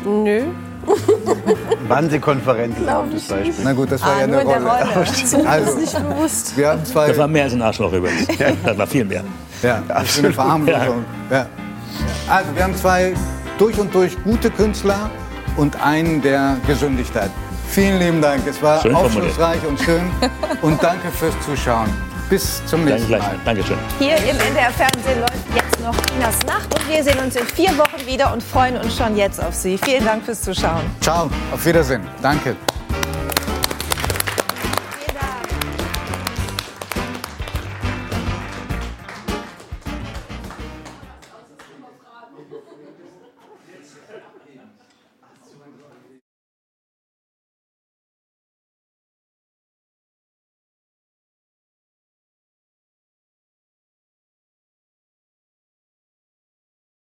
[0.05, 0.45] Nö.
[1.89, 3.55] Wannsee-Konferenz ist auch das Beispiel.
[3.65, 4.65] Na gut, das war Ah, ja nur eine Rolle.
[4.95, 5.47] Rolle.
[5.49, 6.57] Also, Nicht bewusst.
[6.57, 7.09] wir haben zwei.
[7.09, 8.27] Das war mehr als ein Arschloch übrigens.
[8.65, 9.23] Das war viel mehr.
[9.63, 10.33] Ja, ist eine.
[11.31, 11.47] Ja.
[12.29, 13.15] Also, wir haben zwei
[13.59, 15.11] durch und durch gute Künstler
[15.57, 17.31] und einen, der gesündigt hat.
[17.69, 18.47] Vielen lieben Dank.
[18.47, 20.03] Es war schön aufschlussreich und schön.
[20.63, 21.89] Und danke fürs Zuschauen.
[22.31, 23.37] Bis zum nächsten Danke Mal.
[23.45, 23.77] Dankeschön.
[23.99, 28.07] Hier im NDR Fernsehen läuft noch Inas Nacht und wir sehen uns in vier Wochen
[28.07, 29.77] wieder und freuen uns schon jetzt auf Sie.
[29.77, 30.83] Vielen Dank fürs Zuschauen.
[31.01, 32.03] Ciao, auf Wiedersehen.
[32.23, 32.57] Danke.